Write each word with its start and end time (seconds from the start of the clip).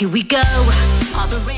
Here 0.00 0.10
we 0.10 0.22
go. 0.22 0.38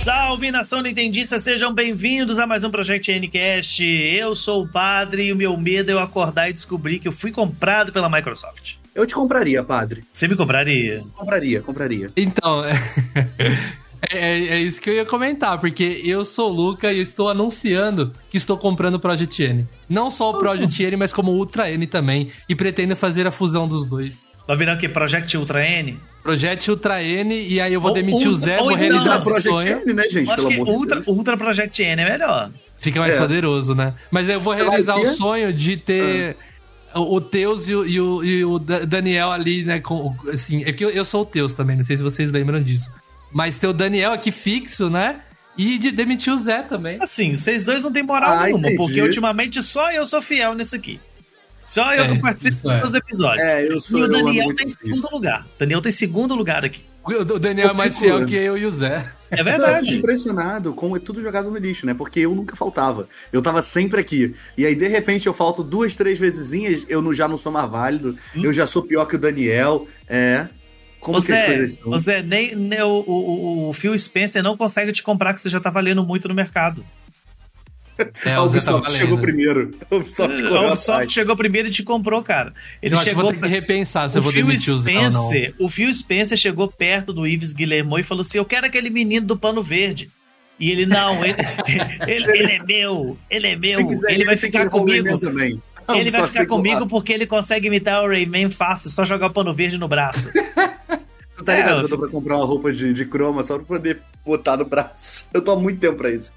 Salve 0.03 0.51
nação 0.51 0.83
nintendista, 0.83 1.39
sejam 1.39 1.73
bem-vindos 1.73 2.41
a 2.41 2.47
mais 2.47 2.65
um 2.65 2.73
Project 2.73 3.13
Ncast. 3.21 3.85
Eu 3.85 4.35
sou 4.35 4.65
o 4.65 4.69
padre 4.69 5.27
e 5.27 5.33
o 5.33 5.37
meu 5.37 5.57
medo 5.57 5.93
é 5.93 5.95
eu 5.95 6.01
acordar 6.01 6.51
e 6.51 6.53
descobrir 6.53 6.99
que 6.99 7.07
eu 7.07 7.13
fui 7.13 7.31
comprado 7.31 7.93
pela 7.93 8.11
Microsoft. 8.11 8.75
Eu 8.93 9.07
te 9.07 9.15
compraria, 9.15 9.63
padre. 9.63 10.03
Você 10.13 10.27
me 10.27 10.35
compraria? 10.35 11.05
Compraria, 11.15 11.61
compraria. 11.61 12.11
Então, 12.17 12.65
é, 14.11 14.19
é, 14.19 14.47
é 14.55 14.59
isso 14.61 14.81
que 14.81 14.91
eu 14.91 14.95
ia 14.95 15.05
comentar, 15.05 15.59
porque 15.59 16.01
eu 16.05 16.25
sou 16.25 16.51
o 16.51 16.53
Luca 16.53 16.93
e 16.93 17.01
estou 17.01 17.29
anunciando 17.29 18.13
que 18.31 18.37
estou 18.37 18.57
comprando 18.59 18.95
o 18.97 19.01
Project 19.01 19.43
N. 19.43 19.67
Não 19.89 20.11
só 20.11 20.31
o 20.31 20.39
Project 20.39 20.83
N, 20.83 20.97
mas 20.97 21.13
como 21.13 21.31
o 21.33 21.37
Ultra 21.37 21.71
N 21.71 21.87
também. 21.87 22.29
E 22.49 22.55
pretendo 22.55 22.97
fazer 22.97 23.27
a 23.27 23.31
fusão 23.31 23.69
dos 23.69 23.87
dois. 23.87 24.33
Vai 24.47 24.57
virar 24.57 24.75
o 24.77 24.79
quê? 24.79 24.89
Project 24.89 25.37
Ultra 25.37 25.65
N? 25.67 25.99
Project 26.23 26.71
Ultra 26.71 27.03
N, 27.03 27.35
e 27.49 27.61
aí 27.61 27.73
eu 27.73 27.81
vou 27.81 27.91
Ou- 27.91 27.95
demitir 27.95 28.27
ou- 28.27 28.33
o 28.33 28.37
Zé, 28.37 28.59
ou 28.59 28.69
vou 28.69 28.75
realizar 28.77 29.17
esse 29.17 29.25
Project 29.25 29.49
sonho. 29.49 29.83
N, 29.87 29.93
né, 29.95 30.03
gente? 30.05 30.27
Eu 30.27 30.33
acho 30.33 30.37
Pelo 30.37 30.49
que 30.49 30.55
amor 30.55 30.67
de 30.67 30.73
Ultra. 30.73 31.01
Ultra 31.07 31.37
Project 31.37 31.83
N 31.83 32.03
é 32.03 32.11
melhor. 32.11 32.51
Fica 32.79 32.99
mais 33.01 33.15
É. 33.15 33.19
poderoso, 33.19 33.75
né? 33.75 33.95
Mas 34.11 34.29
eu 34.29 34.41
vou 34.41 34.53
Você 34.53 34.63
realizar 34.65 34.97
o 34.97 35.07
sonho 35.15 35.53
de 35.53 35.77
ter 35.77 36.37
o 36.95 37.15
o 37.17 37.21
Teus 37.21 37.69
e 37.69 37.75
o, 37.75 37.87
e 37.87 38.01
o- 38.01 38.25
e 38.25 38.45
o 38.45 38.59
Da- 38.59 38.81
Daniel 38.81 39.31
ali, 39.31 39.63
né? 39.65 39.81
Com, 39.81 40.15
assim, 40.33 40.63
é 40.65 40.73
que 40.73 40.85
eu, 40.85 40.91
eu 40.91 41.05
sou 41.05 41.23
o 41.23 41.25
Teus 41.25 41.55
também, 41.55 41.77
não 41.77 41.85
sei 41.85 41.97
se 41.97 42.03
vocês 42.03 42.31
lembram 42.33 42.61
disso. 42.63 42.93
Mas 43.33 43.59
ter 43.59 43.67
o 43.67 43.73
Daniel 43.73 44.13
aqui 44.13 44.31
fixo, 44.31 44.91
né? 44.91 45.21
E 45.57 45.77
de 45.79 45.91
demitir 45.91 46.33
o 46.33 46.37
Zé 46.37 46.63
também. 46.63 46.99
Assim, 47.01 47.35
vocês 47.37 47.63
dois 47.65 47.83
não 47.83 47.93
tem 47.93 48.03
moral 48.03 48.33
Ah, 48.33 48.45
nenhuma, 48.45 48.61
entendi. 48.61 48.77
porque 48.77 49.03
ultimamente 49.03 49.63
só 49.63 49.91
eu 49.93 50.07
sou 50.07 50.23
fiel 50.23 50.55
nisso 50.55 50.75
aqui. 50.75 50.99
Só 51.65 51.95
eu 51.95 52.05
É, 52.05 52.09
que 52.17 52.21
participo 52.21 52.57
isso 52.57 52.71
é. 52.71 52.81
dos 52.81 52.95
episódios. 52.95 53.47
É, 53.47 53.67
eu 53.69 53.81
sou 53.81 54.01
e 54.01 54.03
o 54.03 54.05
amo 54.07 54.13
Daniel 54.25 54.55
tem 54.57 54.67
isso. 54.67 54.79
segundo 54.83 55.09
lugar. 55.13 55.47
Daniel 55.59 55.81
tem 55.83 55.93
segundo 55.93 56.35
lugar 56.35 56.65
aqui. 56.65 56.83
O 57.05 57.13
o 57.13 57.39
Daniel 57.39 57.71
é 57.71 57.73
mais 57.73 57.97
fiel 57.99 58.25
que 58.27 58.35
eu 58.35 58.57
e 58.59 58.65
o 58.65 58.71
Zé. 58.71 58.97
É 59.31 59.35
Eu 59.35 59.39
fico 59.39 59.45
verdade. 59.45 59.97
impressionado 59.99 60.73
como 60.73 60.97
é 60.97 61.01
tudo 61.01 61.23
jogado 61.23 61.51
no 61.51 61.59
lixo, 61.59 61.85
né? 61.87 61.95
Porque 61.95 62.21
eu 62.21 62.35
nunca 62.35 62.57
faltava. 62.57 63.09
Eu 63.33 63.43
tava 63.43 63.61
sempre 63.63 64.01
aqui. 64.01 64.35
E 64.57 64.65
aí, 64.67 64.75
de 64.75 64.89
repente, 64.89 65.27
eu 65.27 65.35
falto 65.35 65.63
duas, 65.63 65.95
três 65.95 66.19
vezesinhas, 66.19 66.85
eu 66.89 67.01
não- 67.03 67.13
já 67.15 67.27
não 67.29 67.37
sou 67.39 67.51
mais 67.53 67.69
válido. 67.71 68.17
Eu 68.35 68.53
já 68.53 68.67
sou 68.67 68.83
pior 68.83 69.05
que 69.07 69.17
o 69.17 69.19
Daniel. 69.19 69.87
É. 70.09 70.47
Como 71.03 71.21
que 71.21 71.33
as 71.33 71.39
Você, 71.41 71.47
coisas 71.47 71.75
são? 71.75 71.91
você 71.91 72.23
nem, 72.23 72.55
nem 72.55 72.81
o, 72.83 73.05
o, 73.07 73.69
o 73.71 73.73
Phil 73.73 73.99
Spencer 73.99 74.43
não 74.43 74.57
consegue 74.57 74.93
te 74.93 75.03
comprar, 75.03 75.35
que 75.35 75.41
você 75.41 75.51
já 75.51 75.61
tá 75.61 75.69
valendo 75.69 76.05
muito 76.05 76.29
no 76.29 76.35
mercado. 76.35 76.85
É, 78.25 78.33
a 78.33 78.37
tá 78.37 78.43
Ubisoft 78.45 78.91
chegou 78.93 79.19
valendo. 79.19 79.21
primeiro. 79.21 79.71
A 79.91 79.97
Ubisoft 79.97 80.43
A 80.43 80.61
Ubisoft 80.69 81.13
chegou 81.13 81.37
primeiro 81.37 81.69
e 81.69 81.71
te 81.73 81.83
comprou, 81.83 82.23
cara. 82.23 82.55
Ele 82.81 82.95
Eu 82.95 82.99
acho 82.99 83.05
que 83.05 83.11
chegou 83.11 83.25
vou 83.25 83.33
ter 83.33 83.41
que 83.41 83.49
repensar 83.49 84.09
se 84.09 84.17
eu 84.17 84.21
o 84.21 84.23
vou 84.23 84.33
Phil 84.33 84.47
demitir 84.47 84.73
o 84.73 84.79
Zé 84.79 84.97
ou 84.97 85.03
não. 85.11 85.11
Spencer, 85.11 85.55
o 85.59 85.69
Phil 85.69 85.93
Spencer 85.93 86.39
chegou 86.39 86.69
perto 86.69 87.13
do 87.13 87.27
Ives 87.27 87.53
Guilherme 87.53 88.01
e 88.01 88.03
falou 88.05 88.23
assim: 88.23 88.39
Eu 88.39 88.45
quero 88.45 88.67
aquele 88.67 88.89
menino 88.89 89.27
do 89.27 89.37
pano 89.37 89.63
verde. 89.63 90.09
E 90.59 90.71
ele, 90.71 90.87
não, 90.87 91.25
ele, 91.25 91.35
ele, 92.07 92.39
ele 92.39 92.53
é 92.53 92.63
meu, 92.63 93.19
ele 93.29 93.47
é 93.49 93.57
meu, 93.57 93.79
Se 93.79 93.87
quiser, 93.87 94.13
ele 94.13 94.25
vai 94.25 94.37
ficar 94.37 94.71
comigo. 94.71 95.19
Também. 95.19 95.61
Ele 95.93 96.11
vai 96.11 96.29
ficar 96.29 96.47
comigo 96.47 96.87
porque 96.87 97.13
ele 97.13 97.27
consegue 97.27 97.67
imitar 97.67 98.03
o 98.05 98.07
Rayman 98.07 98.49
fácil, 98.51 98.89
só 98.89 99.05
jogar 99.05 99.27
o 99.27 99.33
pano 99.33 99.53
verde 99.53 99.77
no 99.77 99.89
braço. 99.89 100.31
Tu 101.43 101.47
tá 101.47 101.55
ligado 101.57 101.75
É, 101.75 101.79
que 101.81 101.85
eu 101.85 101.89
tô 101.89 101.99
pra 101.99 102.09
comprar 102.09 102.37
uma 102.37 102.47
roupa 102.47 102.73
de, 102.73 102.93
de 102.93 103.05
croma 103.05 103.43
só 103.43 103.57
pra 103.57 103.65
poder 103.67 104.01
botar 104.25 104.57
no 104.57 104.65
braço. 104.65 105.27
Eu 105.35 105.43
tô 105.43 105.53
há 105.53 105.57
muito 105.57 105.81
tempo 105.81 105.97
pra 105.97 106.11
isso. 106.11 106.33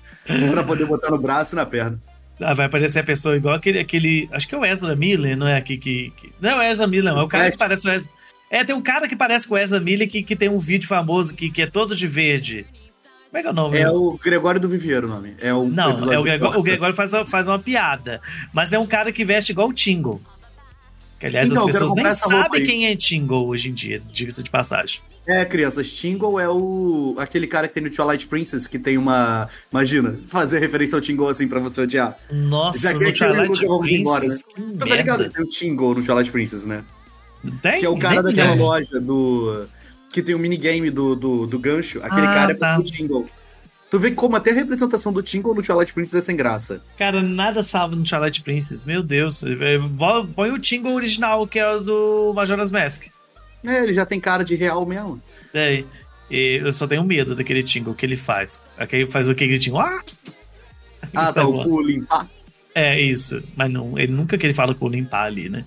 pra 0.52 0.64
poder 0.64 0.86
botar 0.86 1.12
no 1.12 1.18
braço 1.20 1.54
e 1.54 1.58
na 1.58 1.66
perna. 1.66 2.00
Ah, 2.42 2.54
vai 2.54 2.66
aparecer 2.66 3.00
a 3.00 3.04
pessoa 3.04 3.38
igual 3.38 3.56
aquele, 3.56 3.80
aquele. 3.80 4.28
Acho 4.32 4.48
que 4.48 4.56
é 4.56 4.58
o 4.58 4.66
Ezra 4.66 4.96
Miller, 4.96 5.38
não 5.38 5.48
é? 5.48 5.58
aqui 5.58 5.78
que, 5.78 6.12
que- 6.18 6.34
não 6.42 6.50
é 6.50 6.56
o 6.56 6.62
Ezra 6.72 6.88
Miller, 6.88 7.14
não. 7.14 7.22
É 7.22 7.24
o 7.24 7.28
cara 7.28 7.50
que 7.52 7.58
parece 7.58 7.88
o 7.88 7.92
Ezra. 7.92 8.10
É, 8.50 8.64
tem 8.64 8.76
um 8.76 8.82
cara 8.82 9.08
que 9.08 9.16
parece 9.16 9.48
com 9.48 9.56
o 9.56 9.58
Ezra 9.58 9.80
Miller 9.80 10.10
que, 10.10 10.22
que 10.24 10.36
tem 10.36 10.50
um 10.50 10.60
vídeo 10.60 10.88
famoso 10.88 11.34
que, 11.34 11.50
que 11.50 11.62
é 11.62 11.68
todo 11.68 11.96
de 11.96 12.08
verde. 12.08 12.66
Como 13.30 13.38
é 13.38 13.42
que 13.42 13.48
é 13.48 13.52
o 13.52 13.54
nome? 13.54 13.78
É 13.78 13.90
o 13.90 14.18
Gregório 14.18 14.60
do 14.60 14.70
Viveiro 14.70 15.08
o 15.08 15.10
nome. 15.10 15.36
É 15.40 15.54
o 15.54 15.66
Não, 15.68 16.12
é 16.12 16.18
o, 16.18 16.24
Gregório, 16.24 16.60
o. 16.60 16.64
Gregório 16.64 16.96
faz, 16.96 17.12
faz 17.28 17.48
uma 17.48 17.60
piada. 17.60 18.22
Mas 18.54 18.72
é 18.74 18.80
um 18.80 18.88
cara 18.88 19.12
que 19.12 19.26
veste 19.26 19.52
igual 19.52 19.70
o 19.70 19.74
Tingle. 19.74 20.22
Que, 21.20 21.28
aliás, 21.28 21.50
Então, 21.50 21.66
as 21.66 21.72
pessoas 21.72 21.92
nem 21.94 22.16
sabem 22.16 22.66
quem 22.66 22.88
é 22.88 22.96
Tingle 22.96 23.48
hoje 23.48 23.70
em 23.70 23.74
dia, 23.74 24.02
diga-se 24.12 24.44
de 24.44 24.50
passagem. 24.50 25.00
É, 25.28 25.44
crianças, 25.44 25.92
Tingle 25.92 26.40
é 26.40 26.48
o. 26.48 27.16
aquele 27.18 27.48
cara 27.48 27.68
que 27.68 27.74
tem 27.74 27.82
no 27.82 27.90
Twilight 27.90 28.28
Princess, 28.28 28.68
que 28.68 28.78
tem 28.78 28.96
uma. 28.98 29.50
Imagina, 29.72 30.20
fazer 30.28 30.60
referência 30.60 30.96
ao 30.96 31.02
Tingle 31.02 31.28
assim 31.30 31.48
pra 31.48 31.60
você 31.60 31.82
odiar. 31.82 32.16
Nossa, 32.32 32.78
Já 32.78 32.94
que 32.94 33.00
no 33.00 33.10
é 33.10 33.12
Twilight 33.12 33.66
vamos 33.66 33.92
embora, 33.92 34.20
Princess, 34.22 34.44
que 34.44 34.62
Tu 34.62 34.78
tá 34.78 34.96
ligado 34.96 35.30
tem 35.30 35.44
o 35.44 35.48
Tingle 35.48 35.96
no 35.96 36.04
Twilight 36.04 36.32
Princess, 36.32 36.64
né? 36.66 36.84
Tem? 37.62 37.80
Que 37.80 37.86
é 37.86 37.90
o 37.90 37.98
cara 37.98 38.22
daquela 38.22 38.54
loja 38.54 39.00
do. 39.00 39.66
Que 40.14 40.22
tem 40.22 40.36
o 40.36 40.40
minigame 40.40 40.92
do, 40.92 41.16
do, 41.16 41.48
do 41.48 41.58
gancho. 41.60 42.00
Aquele 42.04 42.28
Ah, 42.28 42.34
cara 42.34 42.52
é 42.52 42.56
tá. 42.56 42.78
o 42.80 42.84
Tingle. 42.84 43.26
Tu 43.96 44.00
vê 44.00 44.12
como 44.12 44.36
até 44.36 44.52
a 44.52 44.54
representação 44.54 45.14
do 45.14 45.24
Tingle 45.24 45.56
no 45.56 45.62
Twilight 45.62 45.94
Princess 45.94 46.16
é 46.22 46.26
sem 46.26 46.36
graça. 46.36 46.82
Cara, 46.98 47.22
nada 47.22 47.64
salva 47.64 47.96
no 47.96 48.04
Twilight 48.04 48.42
Princess. 48.42 48.84
Meu 48.84 49.02
Deus. 49.02 49.42
Vo- 49.92 50.28
Põe 50.36 50.52
o 50.52 50.60
Tingle 50.60 50.94
original, 50.94 51.48
que 51.48 51.58
é 51.58 51.66
o 51.72 51.80
do 51.80 52.34
Majora's 52.36 52.70
Mask. 52.70 53.04
É, 53.66 53.82
ele 53.84 53.94
já 53.94 54.06
tem 54.06 54.20
cara 54.20 54.44
de 54.44 54.54
real 54.56 54.86
mesmo. 54.86 55.22
É, 55.54 55.86
e 56.30 56.60
eu 56.62 56.74
só 56.74 56.86
tenho 56.86 57.06
medo 57.06 57.36
daquele 57.36 57.64
Tingle 57.64 57.96
que 57.96 58.06
ele 58.06 58.18
faz. 58.18 58.62
Aquele 58.78 59.08
faz 59.08 59.30
aquele 59.30 59.58
Tingle. 59.58 59.80
Ah! 59.80 60.02
Ah, 61.16 61.32
tá, 61.32 61.48
o 61.48 61.64
cu 61.64 61.82
limpar. 61.82 62.28
É, 62.74 63.00
isso. 63.02 63.42
Mas 63.56 63.72
não, 63.72 63.98
ele 63.98 64.12
nunca 64.12 64.38
que 64.38 64.46
ele 64.46 64.54
fala 64.54 64.76
com 64.76 64.90
limpar 64.90 65.24
ali, 65.28 65.48
né? 65.48 65.64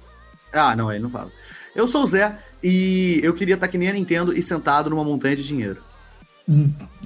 Ah, 0.52 0.76
não, 0.76 0.92
ele 0.92 1.02
não 1.02 1.08
fala. 1.08 1.32
Eu 1.74 1.88
sou 1.88 2.02
o 2.02 2.06
Zé 2.06 2.36
e 2.62 3.20
eu 3.22 3.32
queria 3.32 3.54
estar 3.54 3.68
que 3.68 3.78
nem 3.78 3.88
a 3.88 3.92
Nintendo 3.94 4.36
e 4.36 4.42
sentado 4.42 4.90
numa 4.90 5.02
montanha 5.02 5.34
de 5.34 5.46
dinheiro. 5.46 5.78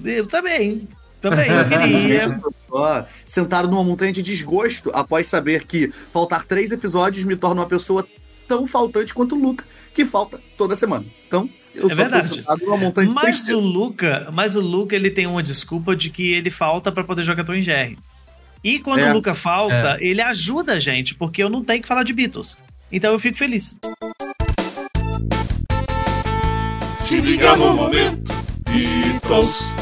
Eu 0.04 0.26
também. 0.26 0.88
Também, 1.22 1.48
eu 1.50 1.64
queria. 1.64 2.22
eu 2.24 2.40
tô 2.40 2.52
só 2.68 3.06
sentado 3.24 3.68
numa 3.68 3.82
montanha 3.84 4.12
de 4.12 4.22
desgosto 4.22 4.90
após 4.92 5.28
saber 5.28 5.64
que 5.64 5.90
faltar 6.12 6.44
três 6.44 6.72
episódios 6.72 7.24
me 7.24 7.36
torna 7.36 7.60
uma 7.62 7.66
pessoa 7.68 8.06
tão 8.48 8.66
faltante 8.66 9.14
quanto 9.14 9.36
o 9.36 9.38
Luca, 9.40 9.64
que 9.94 10.04
falta 10.04 10.40
toda 10.58 10.74
semana. 10.76 11.06
Então, 11.26 11.48
eu 11.74 11.88
É 11.88 11.94
verdade. 11.94 12.28
tô 12.28 12.34
sentado 12.34 12.64
numa 12.66 12.76
montanha 12.76 13.08
de 13.08 13.14
Mas 13.14 13.48
o. 13.48 13.58
Luca, 13.58 14.28
mas 14.32 14.56
o 14.56 14.60
Luca 14.60 14.96
ele 14.96 15.10
tem 15.10 15.26
uma 15.26 15.42
desculpa 15.42 15.94
de 15.96 16.10
que 16.10 16.32
ele 16.32 16.50
falta 16.50 16.90
pra 16.92 17.04
poder 17.04 17.22
jogar 17.22 17.44
Tom 17.44 17.54
e 17.54 17.62
Jerry. 17.62 17.96
E 18.64 18.78
quando 18.80 19.00
É. 19.00 19.10
o 19.10 19.14
Luca 19.14 19.32
falta, 19.32 19.96
ele 20.00 20.20
ajuda 20.20 20.74
a 20.74 20.78
gente, 20.78 21.14
porque 21.14 21.42
eu 21.42 21.48
não 21.48 21.64
tenho 21.64 21.80
que 21.82 21.88
falar 21.88 22.02
de 22.02 22.12
Beatles. 22.12 22.56
Então 22.90 23.12
eu 23.12 23.18
fico 23.18 23.38
feliz. 23.38 23.78
Se 27.00 27.20
liga 27.20 27.56
no 27.56 27.74
momento, 27.74 28.32
Beatles. 28.68 29.74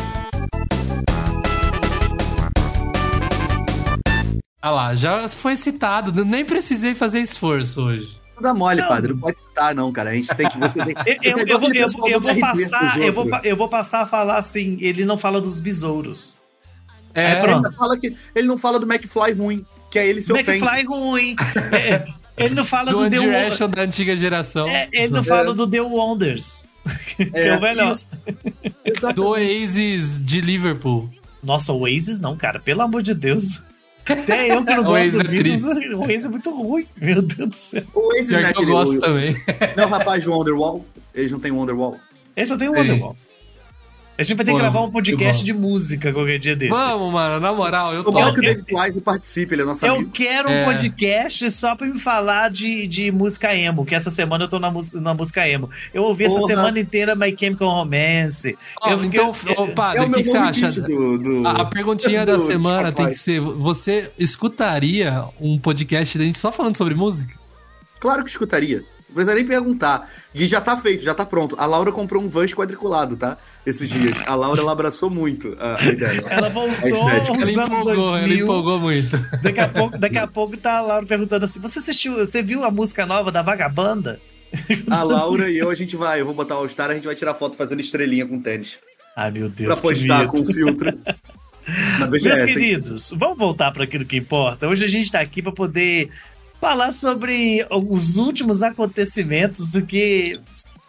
Ah 4.63 4.71
lá, 4.71 4.95
já 4.95 5.29
foi 5.29 5.57
citado, 5.57 6.25
nem 6.25 6.45
precisei 6.45 6.95
fazer 6.95 7.21
esforço 7.21 7.81
hoje. 7.83 8.19
Não 8.37 8.43
dá 8.43 8.55
mole, 8.55 8.81
Não. 8.81 8.89
padre. 8.89 9.13
Não 9.13 9.21
pode 9.21 9.39
citar, 9.39 9.75
não, 9.75 9.93
cara. 9.93 10.11
A 10.11 10.15
gente 10.15 10.29
tem 10.35 10.49
que. 10.49 10.59
Você 10.59 10.85
tem, 10.85 10.95
Eu, 11.23 11.37
eu- 11.39 11.47
eu 11.47 11.61
vou, 11.61 11.71
passar, 12.39 12.99
eu 13.01 13.13
vou, 13.13 13.27
eu 13.43 13.69
passar 13.69 14.01
a 14.03 14.07
falar 14.07 14.39
assim, 14.39 14.79
ele 14.81 15.05
não 15.05 15.17
fala 15.19 15.41
dos 15.41 15.61
besouros. 15.61 16.39
É, 17.15 17.33
Aí 17.33 17.41
pronto. 17.43 17.67
Ele, 17.67 17.75
fala 17.77 17.99
que, 17.99 18.17
ele 18.35 18.47
não 18.49 18.57
fala 18.59 18.79
do 18.79 18.91
McFly 18.91 19.33
ruim, 19.33 19.67
que 19.91 19.99
aí 19.99 20.09
ele 20.09 20.23
se 20.23 20.33
ofende. 20.33 20.51
McFly 20.65 20.85
ruim. 20.85 21.37
É, 21.73 22.07
ele 22.37 22.55
não 22.55 22.65
fala 22.65 22.91
do 22.91 22.97
do, 22.97 23.03
One 23.03 23.11
The 23.11 23.19
Direction 23.19 23.69
da 23.69 23.83
antiga 23.83 24.17
geração. 24.17 24.69
É, 24.69 24.89
ele 24.93 25.13
não 25.13 25.25
fala 25.25 25.53
do 25.53 25.67
The 25.67 25.81
Wonders. 25.81 26.65
que 27.17 27.31
é, 27.35 27.57
o 27.57 27.61
melhor. 27.61 27.95
Do 29.15 29.27
Oasis 29.29 30.23
de 30.25 30.41
Liverpool. 30.41 31.11
Nossa, 31.43 31.73
o 31.73 31.81
Oasis 31.81 32.19
não, 32.21 32.37
cara. 32.37 32.59
Pelo 32.61 32.83
amor 32.83 33.03
de 33.03 33.15
Deus. 33.15 33.63
Até 34.07 34.53
eu 34.53 34.65
que 34.65 34.75
não 34.75 34.81
O 34.83 34.85
gosto 34.85 35.11
do 35.13 35.21
é 35.21 35.25
Beatles, 35.25 35.61
triste. 35.63 35.95
o 35.95 36.01
Oasis 36.01 36.25
é 36.25 36.29
muito 36.29 36.51
ruim. 36.51 36.87
Meu 37.01 37.23
Deus 37.23 37.49
do 37.51 37.57
céu. 37.57 37.83
O 37.95 38.09
Oasis 38.09 38.31
não 38.31 38.39
é 38.39 38.43
que 38.43 38.47
eu 38.47 38.51
aquele- 38.51 38.71
gosto 38.73 38.97
o- 38.97 39.01
também. 39.01 39.37
Não 39.77 39.85
é 39.85 39.87
o 39.87 39.91
rapaz 39.91 40.25
do 40.25 40.33
Wonderwall? 40.33 40.85
Eles 41.15 41.33
não 41.33 41.39
têm 41.41 41.51
Wonderwall? 41.53 41.97
Tenho 42.35 42.55
um 42.55 42.59
Sim. 42.59 42.67
Wonderwall. 42.69 43.17
A 44.21 44.23
gente 44.23 44.37
vai 44.37 44.45
ter 44.45 44.53
que 44.53 44.59
gravar 44.59 44.83
um 44.83 44.87
que 44.89 44.93
podcast 44.93 45.43
de 45.43 45.53
música 45.55 46.13
qualquer 46.13 46.39
dia 46.39 46.55
desse. 46.55 46.71
Vamos, 46.71 47.11
mano, 47.11 47.41
na 47.41 47.55
moral, 47.55 47.95
eu 47.95 48.05
Tomara 48.05 48.27
que 48.27 48.37
topo. 48.37 48.39
o 48.41 48.43
David 48.43 48.75
Wise 48.75 49.01
participe, 49.01 49.55
ele 49.55 49.63
é 49.63 49.65
nosso 49.65 49.87
Eu 49.87 49.95
amigo. 49.95 50.11
quero 50.11 50.49
um 50.51 50.53
É. 50.53 50.65
podcast 50.67 51.51
só 51.51 51.75
pra 51.75 51.87
me 51.87 51.99
falar 51.99 52.51
de, 52.51 52.87
de 52.87 53.11
música 53.11 53.57
emo, 53.57 53.87
que 53.87 53.95
essa 53.95 54.11
semana 54.11 54.45
eu 54.45 54.49
tô 54.49 54.59
na, 54.59 54.71
na 54.97 55.15
música 55.15 55.49
emo. 55.49 55.71
Eu 55.95 56.03
ouvi 56.03 56.25
essa 56.25 56.35
Porra. 56.35 56.55
semana 56.55 56.79
inteira 56.79 57.15
My 57.17 57.35
Chemical 57.35 57.69
Romance. 57.71 58.59
Eu 58.87 58.99
fiquei- 58.99 59.21
então, 59.21 59.31
ô, 59.57 59.69
padre, 59.69 60.01
É 60.01 60.03
o 60.03 60.05
que, 60.05 60.11
meu 60.11 60.19
que 60.23 60.25
você 60.29 60.37
acha? 60.37 60.71
do, 60.83 61.19
do... 61.19 61.49
A, 61.49 61.53
a 61.63 61.65
perguntinha 61.65 62.25
da 62.27 62.35
do 62.35 62.41
semana 62.41 62.93
tem 62.93 63.07
que 63.09 63.15
ser: 63.15 63.41
você 63.41 64.13
escutaria 64.19 65.25
um 65.41 65.59
podcast 65.59 66.19
da 66.19 66.25
gente 66.25 66.39
só 66.39 66.53
falando 66.53 66.77
sobre 66.77 66.95
música? 66.95 67.35
Claro 67.99 68.23
que 68.23 68.31
escutaria. 68.31 68.85
Não 69.11 69.15
precisa 69.15 69.35
nem 69.35 69.45
perguntar. 69.45 70.09
E 70.33 70.47
já 70.47 70.61
tá 70.61 70.77
feito, 70.77 71.03
já 71.03 71.13
tá 71.13 71.27
pronto. 71.27 71.57
A 71.59 71.67
Laura 71.67 71.91
comprou 71.91 72.23
um 72.23 72.29
Vans 72.29 72.55
quadriculado, 72.55 73.17
tá? 73.17 73.37
Esses 73.67 73.91
dias. 73.91 74.17
A 74.27 74.37
Laura, 74.37 74.61
ela 74.61 74.71
abraçou 74.71 75.11
muito 75.11 75.57
a, 75.59 75.85
ideia. 75.85 76.21
Ela 76.31 76.49
voltou 76.49 77.09
A 77.09 77.15
Ela 77.17 77.51
empolgou, 77.51 78.17
ela 78.17 78.21
2000. 78.21 78.45
empolgou 78.45 78.79
muito. 78.79 79.17
Daqui 79.43 79.61
a 79.61 79.69
pouco, 79.69 79.99
daqui 79.99 80.19
a 80.19 80.27
pouco 80.27 80.57
tá 80.57 80.79
a 80.79 80.81
Laura 80.81 81.05
perguntando 81.07 81.45
assim: 81.45 81.59
Você 81.61 81.81
assistiu, 81.81 82.15
você 82.15 82.41
viu 82.41 82.65
a 82.65 82.71
música 82.71 83.05
nova 83.05 83.33
da 83.33 83.43
Vagabanda? 83.43 84.21
A 84.89 85.03
Laura 85.03 85.51
e 85.51 85.59
eu, 85.59 85.69
a 85.69 85.75
gente 85.75 85.97
vai. 85.97 86.21
Eu 86.21 86.25
vou 86.25 86.35
botar 86.35 86.55
o 86.55 86.59
All-Star, 86.59 86.91
a 86.91 86.95
gente 86.95 87.07
vai 87.07 87.15
tirar 87.15 87.35
foto 87.35 87.57
fazendo 87.57 87.81
estrelinha 87.81 88.27
com 88.27 88.41
tênis. 88.41 88.79
Ai, 89.17 89.31
meu 89.31 89.49
Deus. 89.49 89.75
pra 89.75 89.83
postar 89.83 90.27
com 90.29 90.45
filtro. 90.45 90.97
Na 91.99 92.07
Meus 92.07 92.23
queridos, 92.23 93.13
vamos 93.17 93.39
voltar 93.39 93.71
para 93.71 93.85
aquilo 93.85 94.05
que 94.05 94.17
importa. 94.17 94.67
Hoje 94.67 94.85
a 94.85 94.89
gente 94.89 95.05
está 95.05 95.21
aqui 95.21 95.43
para 95.43 95.53
poder 95.53 96.11
falar 96.61 96.93
sobre 96.93 97.67
os 97.71 98.17
últimos 98.17 98.63
acontecimentos, 98.63 99.75
o 99.75 99.83
que 99.83 100.39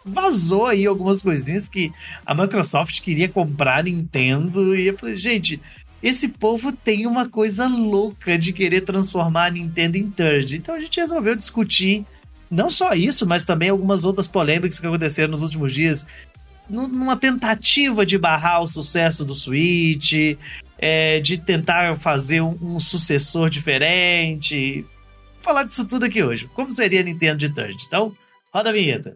vazou 0.04 0.66
aí 0.66 0.84
algumas 0.86 1.22
coisinhas 1.22 1.68
que 1.68 1.92
a 2.26 2.34
Microsoft 2.34 3.00
queria 3.00 3.28
comprar 3.28 3.78
a 3.78 3.82
Nintendo 3.82 4.76
e 4.76 4.88
eu 4.88 4.98
falei, 4.98 5.16
gente, 5.16 5.60
esse 6.02 6.26
povo 6.28 6.72
tem 6.72 7.06
uma 7.06 7.28
coisa 7.28 7.66
louca 7.68 8.36
de 8.36 8.52
querer 8.52 8.82
transformar 8.82 9.46
a 9.46 9.50
Nintendo 9.50 9.96
em 9.96 10.10
third. 10.10 10.56
Então 10.56 10.74
a 10.74 10.80
gente 10.80 11.00
resolveu 11.00 11.36
discutir 11.36 12.04
não 12.50 12.68
só 12.68 12.92
isso, 12.92 13.26
mas 13.26 13.46
também 13.46 13.70
algumas 13.70 14.04
outras 14.04 14.26
polêmicas 14.26 14.78
que 14.78 14.86
aconteceram 14.86 15.30
nos 15.30 15.42
últimos 15.42 15.72
dias 15.72 16.04
nu- 16.68 16.88
numa 16.88 17.16
tentativa 17.16 18.04
de 18.04 18.18
barrar 18.18 18.60
o 18.60 18.66
sucesso 18.66 19.24
do 19.24 19.34
Switch, 19.34 20.36
é, 20.76 21.20
de 21.20 21.38
tentar 21.38 21.96
fazer 21.96 22.40
um, 22.42 22.58
um 22.60 22.80
sucessor 22.80 23.48
diferente. 23.48 24.84
Falar 25.42 25.64
disso 25.64 25.84
tudo 25.84 26.04
aqui 26.04 26.22
hoje. 26.22 26.48
Como 26.54 26.70
seria 26.70 27.00
a 27.00 27.02
Nintendo 27.02 27.38
de 27.38 27.48
Third? 27.48 27.76
Então, 27.86 28.16
roda 28.52 28.70
a 28.70 28.72
vinheta. 28.72 29.14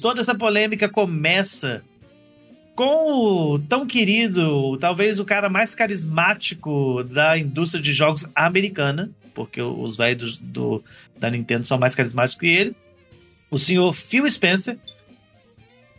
Toda 0.00 0.20
essa 0.20 0.34
polêmica 0.34 0.88
começa 0.88 1.82
com 2.74 3.54
o 3.54 3.58
tão 3.58 3.86
querido, 3.86 4.76
talvez 4.78 5.18
o 5.18 5.24
cara 5.24 5.48
mais 5.48 5.74
carismático 5.74 7.02
da 7.04 7.36
indústria 7.36 7.82
de 7.82 7.92
jogos 7.92 8.24
americana, 8.34 9.10
porque 9.34 9.60
os 9.60 9.96
velhos 9.96 10.36
do, 10.36 10.82
da 11.18 11.28
Nintendo 11.30 11.64
são 11.64 11.76
mais 11.78 11.94
carismáticos 11.94 12.38
que 12.40 12.46
ele, 12.46 12.76
o 13.50 13.58
senhor 13.58 13.92
Phil 13.94 14.30
Spencer. 14.30 14.78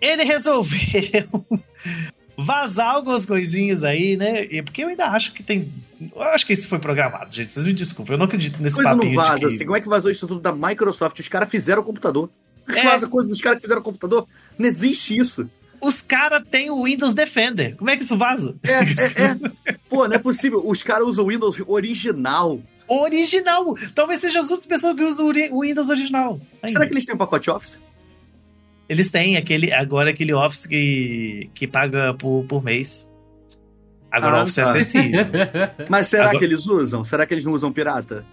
Ele 0.02 0.24
resolveu 0.24 1.46
vazar 2.38 2.96
algumas 2.96 3.26
coisinhas 3.26 3.84
aí, 3.84 4.16
né? 4.16 4.46
E- 4.50 4.62
Porque 4.62 4.82
eu 4.84 4.88
ainda 4.88 5.08
acho 5.08 5.34
que 5.34 5.44
tem. 5.44 5.70
Eu 6.16 6.22
acho 6.22 6.46
que 6.46 6.54
isso 6.54 6.68
foi 6.70 6.80
programado, 6.80 7.36
gente. 7.36 7.54
Vocês 7.54 7.66
me 7.66 7.74
desculpem, 7.74 8.14
eu 8.14 8.18
não 8.18 8.26
acredito 8.26 8.62
nesse 8.62 8.76
Coisa 8.76 8.92
não 8.92 8.98
papinho 9.00 9.12
de 9.12 9.18
vaza, 9.28 9.40
que- 9.40 9.46
assim. 9.48 9.66
Como 9.66 9.76
é 9.76 9.82
que 9.82 9.90
vazou 9.90 10.10
isso 10.10 10.26
tudo 10.26 10.40
da 10.40 10.54
Microsoft? 10.54 11.20
Os 11.20 11.28
caras 11.28 11.50
fizeram 11.50 11.82
o 11.82 11.86
computador. 11.86 12.30
É. 12.76 12.84
Vaza 12.84 13.08
coisa 13.08 13.30
dos 13.30 13.42
caras 13.42 13.58
que 13.58 13.64
fizeram 13.64 13.82
o 13.82 13.84
computador? 13.84 14.28
Não 14.58 14.68
existe 14.68 15.16
isso. 15.18 15.50
Os 15.82 16.02
caras 16.02 16.44
têm 16.50 16.70
o 16.70 16.84
Windows 16.84 17.14
Defender. 17.14 17.76
Como 17.78 17.90
é 17.90 17.96
que 17.96 18.04
isso 18.04 18.18
vaza? 18.18 18.56
É, 18.64 18.72
é, 18.74 19.72
é. 19.72 19.74
Pô, 19.90 20.08
não 20.08 20.16
é 20.16 20.20
possível. 20.20 20.62
Os 20.66 20.84
caras 20.84 21.08
usam 21.08 21.26
o 21.26 21.30
Windows 21.30 21.62
original. 21.68 22.60
Original! 22.88 23.76
Talvez 23.94 24.20
seja 24.20 24.40
as 24.40 24.50
outras 24.50 24.66
pessoas 24.68 24.96
que 24.96 25.04
usam 25.04 25.28
o 25.52 25.62
Windows 25.62 25.90
original. 25.90 26.34
ainda. 26.56 26.68
Será 26.68 26.86
que 26.88 26.94
eles 26.94 27.06
têm 27.06 27.16
um 27.16 27.18
pacote 27.20 27.50
Office? 27.50 27.80
Eles 28.90 29.12
têm 29.12 29.38
aquele, 29.38 29.72
agora 29.72 30.10
aquele 30.10 30.34
Office 30.34 30.66
que, 30.66 31.50
que 31.54 31.68
paga 31.68 32.14
por, 32.16 32.44
por 32.46 32.64
mês. 32.64 33.08
Agora 34.12 34.38
Ah, 34.38 34.40
o 34.40 34.44
Office 34.44 34.58
é 34.58 34.64
tá. 34.64 34.72
acessível. 34.72 35.20
Mas 35.88 36.08
será 36.08 36.24
Agora- 36.24 36.40
que 36.40 36.46
eles 36.46 36.66
usam? 36.66 37.04
Será 37.04 37.26
que 37.28 37.34
eles 37.34 37.46
não 37.46 37.54
usam 37.54 37.72
pirata? 37.72 38.26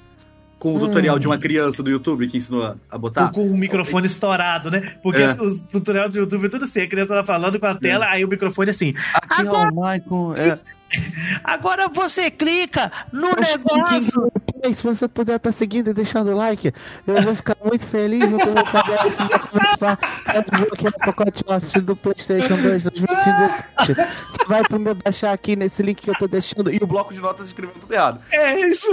Com 0.58 0.75
o 0.75 0.81
tutorial 0.81 1.19
de 1.19 1.26
uma 1.26 1.37
criança 1.38 1.82
do 1.82 1.91
YouTube 1.91 2.26
que 2.29 2.38
ensinou 2.38 2.75
a- 2.91 2.99
botar? 2.99 3.29
Com 3.31 3.47
o 3.47 3.56
microfone 3.56 4.06
estourado, 4.06 4.70
né? 4.70 4.81
Porque. 5.03 5.20
É. 5.23 5.32
os 5.41 5.61
tutoriais 5.62 6.12
do 6.12 6.19
YouTube 6.20 6.47
é 6.47 6.49
tudo 6.49 6.64
assim. 6.64 6.81
A 6.81 6.88
criança 6.88 7.14
tá 7.14 7.25
falando 7.25 7.61
com 7.61 7.67
a 7.67 7.75
tela, 7.75 8.06
aí 8.06 8.25
o 8.25 8.29
microfone 8.29 8.70
assim. 8.70 8.94
Aqui 9.14 9.43
Agora- 9.43 9.69
ó, 9.69 9.93
Michael. 9.93 10.35
É. 10.38 10.58
Agora 11.44 11.88
você 11.88 12.31
clica 12.31 12.91
no 13.12 13.35
que 13.35 13.41
negócio. 13.43 14.32
Se 14.75 14.83
você 14.83 15.07
puder 15.09 15.37
estar 15.37 15.53
seguindo 15.53 15.91
e 15.91 15.93
deixando 15.95 16.31
o 16.31 16.37
like, 16.37 16.73
eu 17.07 17.23
vou 17.23 17.35
ficar 17.35 17.57
muito 17.65 17.87
feliz. 17.87 18.29
Vou 18.31 18.39
começar 18.41 18.81
a 18.87 19.07
é 19.07 19.39
que 19.39 19.55
vai 19.55 19.77
pra 19.79 20.41
desbloquear 20.41 20.93
o 20.95 20.99
pacote 20.99 21.45
Office 21.47 21.83
do 21.83 21.97
PlayStation 21.97 22.57
2 22.57 22.83
2017. 22.85 23.95
Você 23.95 24.45
vai 24.47 24.63
primeiro 24.65 24.99
baixar 25.05 25.33
aqui 25.33 25.57
nesse 25.57 25.83
link 25.83 26.01
que 26.03 26.11
eu 26.11 26.15
tô 26.15 26.27
deixando. 26.27 26.71
E 26.73 26.79
o 26.83 26.87
bloco 26.87 27.13
de 27.15 27.21
notas 27.21 27.47
escrevendo 27.47 27.81
tudo 27.81 27.93
errado. 27.93 28.21
É 28.31 28.61
isso. 28.69 28.87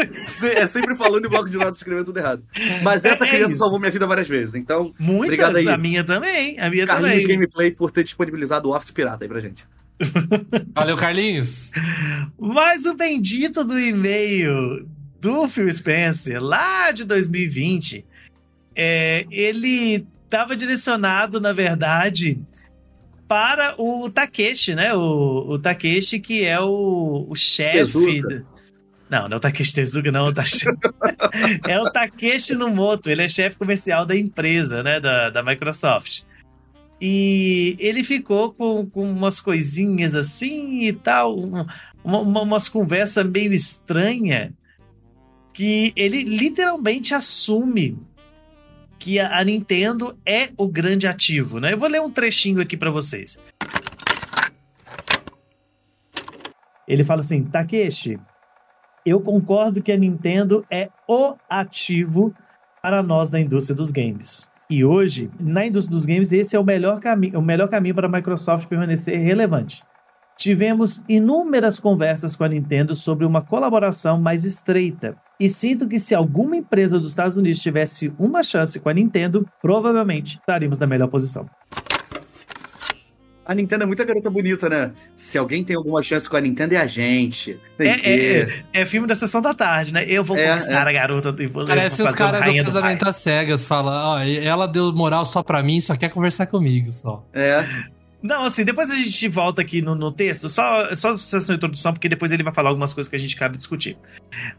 É 0.46 0.68
sempre 0.68 0.96
falando 0.96 1.24
e 1.24 1.28
o 1.28 1.30
bloco 1.30 1.50
de 1.50 1.58
notas 1.58 1.78
escrevendo 1.78 2.06
tudo 2.06 2.18
errado. 2.20 2.44
Mas 2.84 3.06
essa 3.06 3.25
É- 3.25 3.28
é 3.28 3.31
criança 3.31 3.52
isso. 3.54 3.60
salvou 3.60 3.80
minha 3.80 3.92
vida 3.92 4.06
várias 4.08 4.28
vezes. 4.28 4.56
Então, 4.56 4.94
Muitas, 5.00 5.25
Obrigado 5.25 5.56
aí. 5.58 5.68
a 5.68 5.78
minha 5.78 6.04
também. 6.04 6.60
A 6.60 6.70
minha 6.70 6.86
Carlinhos 6.88 7.22
também. 7.24 7.36
Gameplay 7.38 7.72
por 7.72 7.92
ter 7.92 8.04
disponibilizado 8.04 8.70
o 8.70 8.75
Office 8.75 8.92
pirata 8.92 9.24
aí 9.25 9.28
pra 9.30 9.40
gente. 9.40 9.66
Valeu, 10.74 10.96
Carlinhos. 10.98 11.72
Mas 12.40 12.86
o 12.86 12.94
bendito 12.94 13.64
do 13.64 13.80
e-mail 13.80 14.88
do 15.24 15.48
Phil 15.48 15.72
Spencer, 15.74 16.44
lá 16.44 16.92
de 16.92 17.06
2020, 17.06 18.06
é, 18.75 19.24
ele 19.31 20.06
estava 20.25 20.54
direcionado, 20.56 21.40
na 21.40 21.54
verdade, 21.54 22.38
para 23.28 23.74
o 23.81 24.10
Takeshi, 24.10 24.75
né? 24.75 24.94
O, 24.94 25.46
o 25.52 25.60
Takeshi, 25.60 26.20
que 26.20 26.44
é 26.44 26.60
o, 26.60 27.25
o 27.30 27.36
chefe. 27.36 27.78
Não, 29.10 29.30
não 29.30 29.36
é 29.36 29.38
o 29.38 29.40
Takeshi 29.40 29.74
Tezuka, 29.74 30.12
não. 30.12 30.25
o 30.28 30.34
Takeshi- 30.34 30.66
é 31.68 31.80
o 31.80 31.90
Takeshi 31.92 32.54
Numoto. 32.54 33.10
Ele 33.10 33.24
é 33.24 33.28
chefe 33.28 33.56
comercial 33.58 34.06
da 34.06 34.16
empresa, 34.16 34.84
né? 34.84 35.00
Da, 35.00 35.30
da 35.30 35.42
Microsoft. 35.44 36.22
E 37.00 37.75
ele 37.80 38.03
ficou 38.03 38.53
com, 38.53 38.86
com 38.86 39.10
umas 39.10 39.39
coisinhas 39.39 40.15
assim 40.15 40.84
e 40.86 40.94
tal, 40.94 41.38
um- 41.39 41.65
uma, 42.03 42.20
uma- 42.20 42.42
umas 42.42 42.68
conversas 42.70 43.25
meio 43.25 43.53
estranhas, 43.53 44.51
que 45.53 45.93
ele 45.95 46.24
literalmente 46.24 47.13
assume 47.13 47.98
que 48.98 49.19
a, 49.19 49.43
Nintendo 49.43 50.17
é 50.25 50.50
o 50.57 50.67
grande 50.67 51.07
ativo, 51.07 51.60
né? 51.60 51.74
Eu 51.74 51.77
vou 51.77 51.89
ler 51.89 52.01
um 52.01 52.10
trechinho 52.10 52.62
aqui 52.62 52.77
pra 52.77 52.89
vocês. 52.89 53.38
Ele 56.88 57.03
fala 57.03 57.22
assim: 57.22 57.43
Takeshi, 57.43 58.17
eu 59.05 59.19
concordo 59.19 59.81
que 59.81 59.91
a 59.91 59.98
Nintendo 59.98 60.65
é 60.72 60.89
o 61.07 61.36
ativo 61.50 62.33
para 62.81 63.03
nós 63.03 63.29
da 63.29 63.39
indústria 63.39 63.75
dos 63.75 63.91
games. 63.91 64.50
E 64.69 64.83
hoje, 64.83 65.29
na 65.39 65.65
indústria 65.65 65.95
dos 65.95 66.05
games, 66.05 66.31
esse 66.31 66.55
é 66.55 66.60
o 66.60 66.63
melhor, 66.63 67.00
o 67.36 67.41
melhor 67.41 67.67
caminho 67.67 67.93
para 67.93 68.07
a 68.07 68.12
Microsoft 68.12 68.67
permanecer 68.67 69.19
relevante. 69.19 69.83
Tivemos 70.38 71.03
inúmeras 71.07 71.79
conversas 71.79 72.36
com 72.36 72.43
a 72.43 72.48
Nintendo 72.48 72.95
sobre 72.95 73.25
uma 73.25 73.41
colaboração 73.41 74.19
mais 74.19 74.43
estreita. 74.43 75.15
E 75.40 75.50
sinto 75.50 75.88
que 75.88 76.00
se 76.00 76.13
alguma 76.13 76.56
empresa 76.56 77.00
dos 77.00 77.10
Estados 77.10 77.38
Unidos 77.38 77.60
tivesse 77.60 78.13
uma 78.18 78.44
chance 78.44 78.80
com 78.80 78.90
a 78.90 78.94
Nintendo, 78.94 79.48
provavelmente 79.62 80.38
estaríamos 80.38 80.80
na 80.80 80.88
melhor 80.88 81.08
posição. 81.08 81.50
A 83.46 83.54
Nintendo 83.54 83.84
é 83.84 83.86
muita 83.86 84.06
garota 84.06 84.30
bonita, 84.30 84.70
né? 84.70 84.94
Se 85.16 85.38
alguém 85.38 85.66
tem 85.66 85.75
alguma 85.75 86.02
chance 86.02 86.30
com 86.30 86.38
a 86.38 86.42
Nintendo, 86.42 86.75
é 86.75 86.78
a 86.78 86.88
gente. 86.88 87.60
Tem 87.78 87.92
É, 87.92 87.98
que. 87.98 88.08
é, 88.08 88.42
é, 88.74 88.82
é 88.82 88.86
filme 88.86 89.06
da 89.06 89.16
sessão 89.16 89.42
da 89.42 89.54
tarde, 89.54 89.92
né? 89.92 90.06
Eu 90.08 90.24
vou 90.24 90.38
É, 90.38 90.48
conquistar 90.48 90.88
é. 90.88 90.90
a 90.90 90.94
garota 90.94 91.30
do 91.34 91.50
vou 91.50 91.66
Parece 91.66 92.02
os 92.02 92.13
caras 92.13 92.42
do 92.46 92.63
casamento 92.63 93.08
às 93.08 93.18
cegas. 93.18 93.66
Fala, 93.66 94.13
ó, 94.13 94.20
ela 94.22 94.66
deu 94.66 94.94
moral 94.94 95.25
só 95.25 95.44
pra 95.44 95.62
mim, 95.62 95.82
só 95.82 95.94
quer 95.98 96.10
conversar 96.10 96.48
comigo, 96.48 96.90
só. 96.90 97.28
É. 97.34 97.66
Não, 98.24 98.46
assim, 98.46 98.63
depois 98.63 98.89
a 98.89 98.96
gente 98.96 99.27
volta 99.27 99.62
aqui 99.62 99.82
no, 99.82 99.94
no 99.96 100.10
texto, 100.10 100.48
só, 100.48 100.96
só 100.96 101.12
essa 101.12 101.53
introdução, 101.53 101.92
porque 101.92 102.08
depois 102.08 102.32
ele 102.32 102.42
vai 102.42 102.53
falar 102.53 102.70
algumas 102.70 102.94
coisas 102.94 103.10
que 103.10 103.15
a 103.18 103.20
gente 103.20 103.36
cabe 103.36 103.58
discutir. 103.58 103.98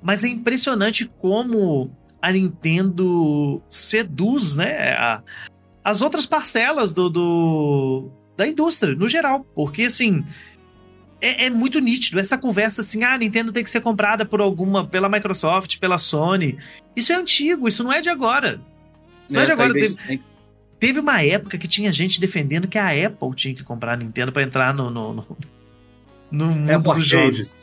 Mas 0.03 0.23
é 0.23 0.29
impressionante 0.29 1.07
como 1.19 1.91
a 2.21 2.31
Nintendo 2.31 3.63
seduz, 3.69 4.55
né, 4.57 4.93
a- 4.93 5.23
as 5.83 6.03
outras 6.03 6.27
parcelas 6.27 6.93
do, 6.93 7.09
do- 7.09 8.11
da 8.37 8.47
indústria, 8.47 8.95
no 8.95 9.09
geral. 9.09 9.47
Porque, 9.55 9.85
assim, 9.85 10.23
é, 11.21 11.47
é 11.47 11.51
muito 11.51 11.79
nítido. 11.79 12.21
Essa 12.21 12.37
conversa 12.37 12.83
assim, 12.83 13.03
ah, 13.03 13.15
a 13.15 13.19
Nintendo 13.19 13.51
tem 13.51 13.65
que 13.65 13.71
ser 13.71 13.81
comprada 13.81 14.27
por 14.27 14.41
alguma, 14.43 14.87
pela 14.87 15.09
Microsoft, 15.09 15.79
pela 15.79 15.97
Sony. 15.99 16.59
Isso 16.95 17.13
é 17.13 17.17
antigo, 17.17 17.67
isso 17.67 17.83
não 17.83 17.93
é 17.93 18.01
de 18.03 18.11
agora. 18.11 18.61
Isso 19.25 19.33
não 19.35 19.41
é 19.41 19.45
de 19.45 19.49
tá 19.49 19.53
agora. 19.55 19.73
desde 19.73 19.97
Teve. 19.99 20.23
Teve 20.85 21.01
uma 21.01 21.23
época 21.23 21.57
que 21.57 21.67
tinha 21.67 21.91
gente 21.91 22.21
defendendo 22.21 22.69
que 22.69 22.77
a 22.77 22.89
Apple 23.07 23.35
tinha 23.35 23.55
que 23.55 23.65
comprar 23.65 23.95
a 23.95 23.97
Nintendo 23.97 24.31
pra 24.31 24.43
entrar 24.43 24.75
no, 24.75 24.91
no, 24.91 25.15
no, 25.15 25.37
no 26.31 26.47
mundo 26.49 26.71
Apple 26.71 26.95
dos 27.01 27.11
Arcade. 27.11 27.37
jogos. 27.39 27.55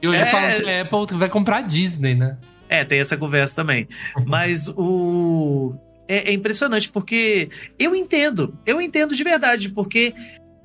E 0.00 0.08
hoje 0.08 0.22
É. 0.22 0.24
falam 0.24 0.62
que 0.62 0.70
a 0.70 0.80
Apple 0.80 1.18
vai 1.18 1.28
comprar 1.28 1.58
a 1.58 1.60
Disney, 1.60 2.14
né? 2.14 2.38
É, 2.70 2.82
tem 2.82 2.98
essa 2.98 3.14
conversa 3.14 3.54
também. 3.54 3.86
Mas 4.24 4.68
o. 4.68 5.74
É, 6.08 6.30
é 6.30 6.32
impressionante, 6.32 6.88
porque 6.88 7.50
eu 7.78 7.94
entendo, 7.94 8.56
eu 8.64 8.80
entendo 8.80 9.14
de 9.14 9.22
verdade, 9.22 9.68
porque 9.68 10.14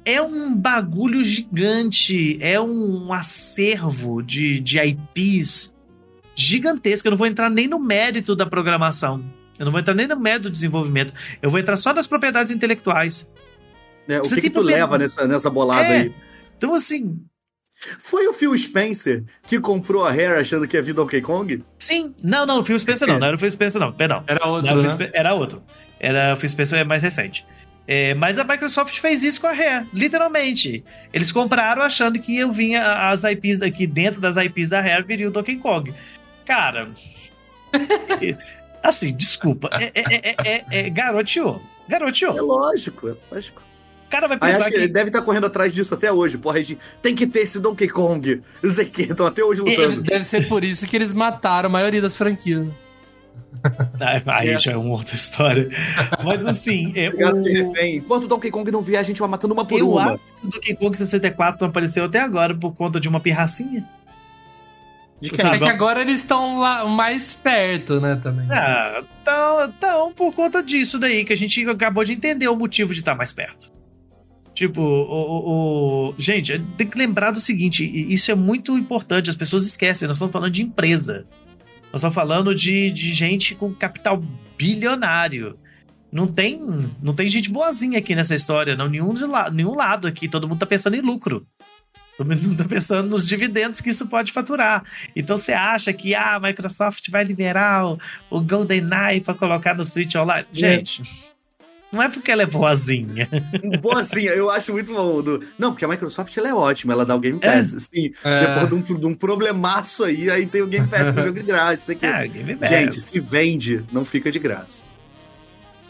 é 0.05 0.21
um 0.21 0.55
bagulho 0.55 1.21
gigante, 1.21 2.37
é 2.41 2.57
um 2.57 3.11
acervo 3.11 4.23
de, 4.23 4.61
de 4.61 4.79
IPs 4.79 5.75
gigantesco. 6.33 7.09
Eu 7.09 7.11
não 7.11 7.17
vou 7.17 7.27
entrar 7.27 7.49
nem 7.49 7.67
no 7.67 7.77
mérito 7.77 8.33
da 8.33 8.45
programação. 8.45 9.21
Eu 9.59 9.65
não 9.65 9.71
vou 9.71 9.79
entrar 9.81 9.93
nem 9.93 10.07
no 10.07 10.19
mérito 10.19 10.43
do 10.43 10.51
desenvolvimento. 10.51 11.13
Eu 11.41 11.49
vou 11.49 11.59
entrar 11.59 11.77
só 11.77 11.93
nas 11.93 12.05
propriedades 12.07 12.51
intelectuais. 12.51 13.29
É, 14.07 14.19
o 14.19 14.23
Você 14.25 14.35
que, 14.35 14.41
que 14.41 14.49
tu 14.49 14.53
problema- 14.55 14.85
leva 14.85 14.97
nessa, 14.97 15.27
nessa 15.27 15.49
bolada 15.49 15.83
É. 15.87 16.01
aí? 16.01 16.15
Então, 16.57 16.73
assim, 16.73 17.19
Foi 17.99 18.27
o 18.27 18.33
Phil 18.33 18.57
Spencer 18.57 19.23
que 19.45 19.59
comprou 19.59 20.03
a 20.03 20.09
Rare 20.09 20.39
achando 20.39 20.67
que 20.67 20.75
ia 20.75 20.81
vir 20.81 20.93
Donkey 20.93 21.21
Kong? 21.21 21.63
sim. 21.77 22.15
Não, 22.23 22.43
não, 22.45 22.59
o 22.61 22.65
Phil 22.65 22.77
Spencer 22.79 23.07
não. 23.07 23.19
Não 23.19 23.27
era 23.27 23.35
o 23.35 23.39
Phil 23.39 23.51
Spencer, 23.51 23.79
não. 23.79 23.91
Perdão. 23.93 24.23
Era 24.25 24.39
Não, 24.43 24.51
outro, 24.53 24.77
o 24.79 24.81
Phil 24.81 24.97
né? 24.97 25.09
Era 25.13 25.33
outro. 25.35 25.61
Era 25.99 26.33
o 26.33 26.37
Phil 26.37 26.49
Spencer 26.49 26.79
é 26.79 26.83
mais 26.83 27.03
recente. 27.03 27.45
É, 27.87 28.13
mas 28.15 28.37
a 28.39 28.43
Microsoft 28.43 28.97
fez 28.99 29.21
isso 29.23 29.39
com 29.39 29.47
a 29.47 29.53
Rare, 29.53 29.87
literalmente. 29.93 30.83
Eles 31.13 31.31
compraram 31.31 31.81
achando 31.83 32.19
que 32.19 32.33
iam 32.37 32.51
vir 32.51 32.75
a- 32.77 33.11
as 33.11 33.23
IPs 33.23 33.59
daqui, 33.59 33.85
dentro 33.87 34.19
das 34.19 34.35
IPs 34.37 34.69
da 34.69 34.81
Rare, 34.81 35.03
viria 35.03 35.27
o 35.27 35.31
Donkey 35.31 35.57
Kong. 35.57 35.93
Cara. 36.45 36.89
assim, 38.89 39.13
desculpa. 39.13 39.69
É, 39.73 39.91
é, 39.93 40.15
é, 40.15 40.35
é, 40.43 40.79
é 40.85 40.89
garoteou. 40.89 41.61
É 41.87 41.91
Garoteou. 41.91 42.35
lógico, 42.45 43.07
é 43.09 43.15
lógico. 43.31 43.61
O 44.07 44.09
cara 44.09 44.27
vai 44.27 44.37
Aí 44.41 44.51
pensar 44.51 44.65
acho 44.65 44.71
que 44.71 44.77
ele 44.77 44.87
deve 44.87 45.09
estar 45.09 45.21
correndo 45.21 45.47
atrás 45.47 45.73
disso 45.73 45.93
até 45.93 46.11
hoje. 46.11 46.37
Porra, 46.37 46.61
de 46.63 46.77
tem 47.01 47.13
que 47.13 47.27
ter 47.27 47.39
esse 47.41 47.59
Donkey 47.59 47.89
Kong. 47.89 48.41
Não 48.63 48.69
sei 48.69 48.85
que, 48.85 49.01
estão 49.03 49.25
até 49.25 49.43
hoje 49.43 49.61
lutando. 49.61 50.01
Deve 50.01 50.23
ser 50.23 50.47
por 50.47 50.63
isso 50.63 50.85
que 50.85 50.95
eles 50.95 51.13
mataram 51.13 51.67
a 51.67 51.71
maioria 51.71 52.01
das 52.01 52.15
franquias. 52.15 52.67
Ah, 53.99 54.21
Aí 54.37 54.49
É. 54.49 54.59
já 54.59 54.71
é 54.73 54.77
uma 54.77 54.91
outra 54.91 55.15
história. 55.15 55.69
Mas 56.23 56.45
assim, 56.45 56.93
é, 56.95 57.09
o... 57.09 57.33
refém. 57.37 57.97
Enquanto 57.97 58.23
o 58.25 58.27
Donkey 58.27 58.51
Kong 58.51 58.69
não 58.71 58.81
vier, 58.81 58.99
a 58.99 59.03
gente 59.03 59.19
vai 59.19 59.29
matando 59.29 59.53
uma 59.53 59.65
por 59.65 59.79
eu 59.79 59.91
uma. 59.91 60.13
acho 60.13 60.19
que 60.41 60.47
o 60.47 60.49
Donkey 60.51 60.75
Kong 60.75 60.97
64 60.97 61.57
não 61.61 61.69
apareceu 61.69 62.05
até 62.05 62.19
agora 62.19 62.55
por 62.55 62.73
conta 62.75 62.99
de 62.99 63.09
uma 63.09 63.19
pirracinha. 63.19 63.87
De 65.21 65.31
quem? 65.31 65.45
É 65.45 65.57
que 65.57 65.65
agora 65.69 66.01
eles 66.01 66.19
estão 66.21 66.59
lá 66.59 66.85
mais 66.87 67.33
perto, 67.33 67.99
né, 67.99 68.15
também. 68.17 68.47
Ah, 68.51 69.01
então, 69.21 69.65
então, 69.65 70.13
por 70.13 70.33
conta 70.35 70.61
disso 70.61 70.99
daí, 70.99 71.25
que 71.25 71.33
a 71.33 71.37
gente 71.37 71.67
acabou 71.67 72.03
de 72.03 72.13
entender 72.13 72.47
o 72.47 72.55
motivo 72.55 72.93
de 72.93 72.99
estar 72.99 73.15
mais 73.15 73.33
perto. 73.33 73.71
Tipo, 74.53 74.81
o, 74.81 75.11
o- 75.11 76.09
o- 76.09 76.15
gente, 76.17 76.59
tem 76.77 76.87
que 76.87 76.97
lembrar 76.97 77.31
do 77.31 77.39
seguinte: 77.39 77.83
e 77.83 78.13
isso 78.13 78.29
é 78.31 78.35
muito 78.35 78.77
importante, 78.77 79.29
as 79.29 79.35
pessoas 79.35 79.65
esquecem, 79.65 80.07
nós 80.07 80.17
estamos 80.17 80.31
falando 80.33 80.51
de 80.51 80.61
empresa. 80.63 81.25
Nós 81.91 81.95
estamos 82.01 82.15
falando 82.15 82.53
de, 82.53 82.91
de 82.91 83.11
gente 83.13 83.55
com 83.55 83.73
capital 83.73 84.21
bilionário. 84.57 85.57
Não 86.11 86.25
tem, 86.27 86.59
não 87.01 87.13
tem 87.13 87.27
gente 87.27 87.49
boazinha 87.49 87.99
aqui 87.99 88.15
nessa 88.15 88.33
história, 88.35 88.75
não. 88.75 88.87
Nenhum, 88.87 89.13
de 89.13 89.25
la, 89.25 89.49
nenhum 89.49 89.75
lado 89.75 90.07
aqui. 90.07 90.27
Todo 90.27 90.47
mundo 90.47 90.59
tá 90.59 90.65
pensando 90.65 90.95
em 90.95 91.01
lucro. 91.01 91.45
Todo 92.17 92.27
mundo 92.35 92.55
tá 92.55 92.65
pensando 92.65 93.07
nos 93.07 93.27
dividendos 93.27 93.79
que 93.79 93.89
isso 93.91 94.07
pode 94.07 94.31
faturar. 94.31 94.83
Então 95.15 95.37
você 95.37 95.53
acha 95.53 95.93
que 95.93 96.15
ah, 96.15 96.35
a 96.35 96.39
Microsoft 96.39 97.07
vai 97.09 97.23
liberar 97.23 97.85
o, 97.85 97.99
o 98.29 98.41
GoldenEye 98.41 99.21
para 99.21 99.35
colocar 99.35 99.75
no 99.75 99.85
Switch 99.85 100.15
Online? 100.15 100.47
Gente, 100.51 101.03
não 101.91 102.01
é 102.01 102.09
porque 102.09 102.31
ela 102.31 102.41
é 102.41 102.45
boazinha. 102.45 103.29
Boazinha, 103.81 104.31
eu 104.31 104.49
acho 104.49 104.73
muito 104.73 104.91
bom. 104.91 105.21
do- 105.21 105.41
Não, 105.59 105.71
porque 105.71 105.85
a 105.85 105.87
Microsoft 105.87 106.35
ela 106.35 106.49
é 106.49 106.53
ótima, 106.53 106.91
ela 106.93 107.05
dá 107.05 107.15
o 107.15 107.19
Game 107.19 107.39
Pass. 107.39 107.87
Sim, 107.93 108.11
É. 108.23 108.39
depois 108.41 108.67
de 108.67 108.93
um, 108.93 108.99
de 108.99 109.05
um 109.05 109.13
problemaço 109.13 110.03
aí, 110.03 110.29
aí 110.31 110.45
tem 110.47 110.61
o 110.63 110.67
Game 110.67 110.87
Pass 110.87 111.11
com 111.11 111.21
o 111.21 111.23
jogo 111.27 111.39
de 111.39 111.45
graça. 111.45 111.75
Isso 111.75 111.91
aqui. 111.91 112.05
Ah, 112.05 112.25
Game 112.25 112.55
Pass. 112.55 112.69
Gente, 112.69 112.99
se 112.99 113.19
vende, 113.19 113.85
não 113.91 114.03
fica 114.03 114.31
de 114.31 114.39
graça. 114.39 114.83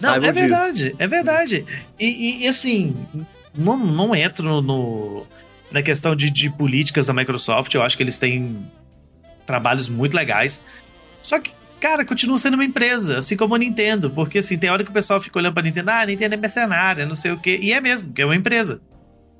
Não, 0.01 0.09
Saibam 0.11 0.29
é 0.29 0.31
disso. 0.33 0.47
verdade, 0.47 0.95
é 0.99 1.07
verdade. 1.07 1.65
E, 1.99 2.05
e- 2.05 2.43
e, 2.43 2.47
assim, 2.47 2.95
não, 3.55 3.75
não 3.77 4.13
entro 4.15 4.43
no, 4.43 4.61
no- 4.61 5.27
na 5.71 5.81
questão 5.81 6.15
de, 6.15 6.29
de 6.29 6.49
políticas 6.49 7.05
da 7.05 7.13
Microsoft. 7.13 7.73
Eu 7.73 7.83
acho 7.83 7.97
que 7.97 8.03
eles 8.03 8.17
têm 8.17 8.65
trabalhos 9.45 9.89
muito 9.89 10.15
legais. 10.15 10.61
Só 11.21 11.39
que, 11.39 11.51
cara, 11.79 12.05
continua 12.05 12.37
sendo 12.37 12.55
uma 12.55 12.65
empresa, 12.65 13.19
assim 13.19 13.35
como 13.35 13.55
a 13.55 13.57
Nintendo. 13.57 14.09
Porque 14.09 14.39
assim, 14.39 14.57
tem 14.57 14.69
hora 14.69 14.83
que 14.83 14.89
o 14.89 14.93
pessoal 14.93 15.19
fica 15.19 15.39
olhando 15.39 15.53
pra 15.53 15.63
Nintendo, 15.63 15.91
ah, 15.91 16.01
a 16.01 16.05
Nintendo 16.05 16.35
é 16.35 16.37
mercenária, 16.37 17.05
não 17.05 17.15
sei 17.15 17.31
o 17.31 17.39
quê. 17.39 17.59
E 17.61 17.73
é 17.73 17.81
mesmo, 17.81 18.13
que 18.13 18.21
é 18.21 18.25
uma 18.25 18.35
empresa. 18.35 18.81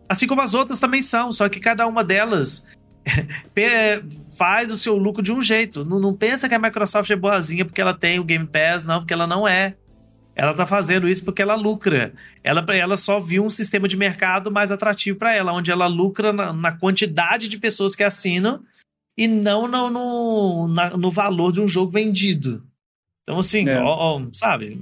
Assim 0.10 0.26
como 0.26 0.42
as 0.42 0.54
outras 0.54 0.80
também 0.80 1.02
são, 1.02 1.32
só 1.32 1.50
que 1.50 1.60
cada 1.60 1.86
uma 1.86 2.04
delas 2.04 2.66
faz 4.38 4.72
o 4.72 4.78
seu 4.78 4.96
lucro 4.96 5.22
de 5.22 5.32
um 5.32 5.42
jeito. 5.42 5.84
Não, 5.84 6.00
não 6.00 6.14
pensa 6.14 6.48
que 6.48 6.56
a 6.56 6.60
Microsoft 6.60 7.10
é 7.10 7.16
boazinha 7.16 7.66
porque 7.66 7.82
ela 7.82 7.94
tem 7.94 8.20
o 8.20 8.24
Game 8.24 8.48
Pass, 8.48 8.86
não, 8.86 9.00
porque 9.00 9.14
ela 9.14 9.28
não 9.28 9.48
é. 9.48 9.76
Ela 10.40 10.54
tá 10.54 10.68
fazendo 10.68 11.10
isso 11.10 11.26
porque 11.26 11.42
ela 11.42 11.56
lucra. 11.56 12.14
Ela, 12.44 12.64
ela 12.76 12.96
só 12.96 13.20
viu 13.20 13.44
um 13.44 13.50
sistema 13.50 13.88
de 13.88 13.98
mercado 13.98 14.52
mais 14.52 14.70
atrativo 14.70 15.18
para 15.18 15.34
ela, 15.36 15.52
onde 15.52 15.72
ela 15.72 15.88
lucra 15.88 16.32
na, 16.32 16.54
na 16.54 16.72
quantidade 16.72 17.48
de 17.50 17.58
pessoas 17.58 17.96
que 17.96 18.04
assinam 18.04 18.62
e 19.18 19.28
não 19.28 19.68
no, 19.68 19.90
no, 19.90 20.68
na- 20.68 20.92
no 20.96 21.10
valor 21.10 21.52
de 21.52 21.60
um 21.60 21.68
jogo 21.68 21.92
vendido. 21.92 22.62
Então, 23.24 23.40
assim, 23.40 23.68
É. 23.68 23.80
ó, 23.82 23.88
ó, 24.18 24.22
sabe? 24.32 24.80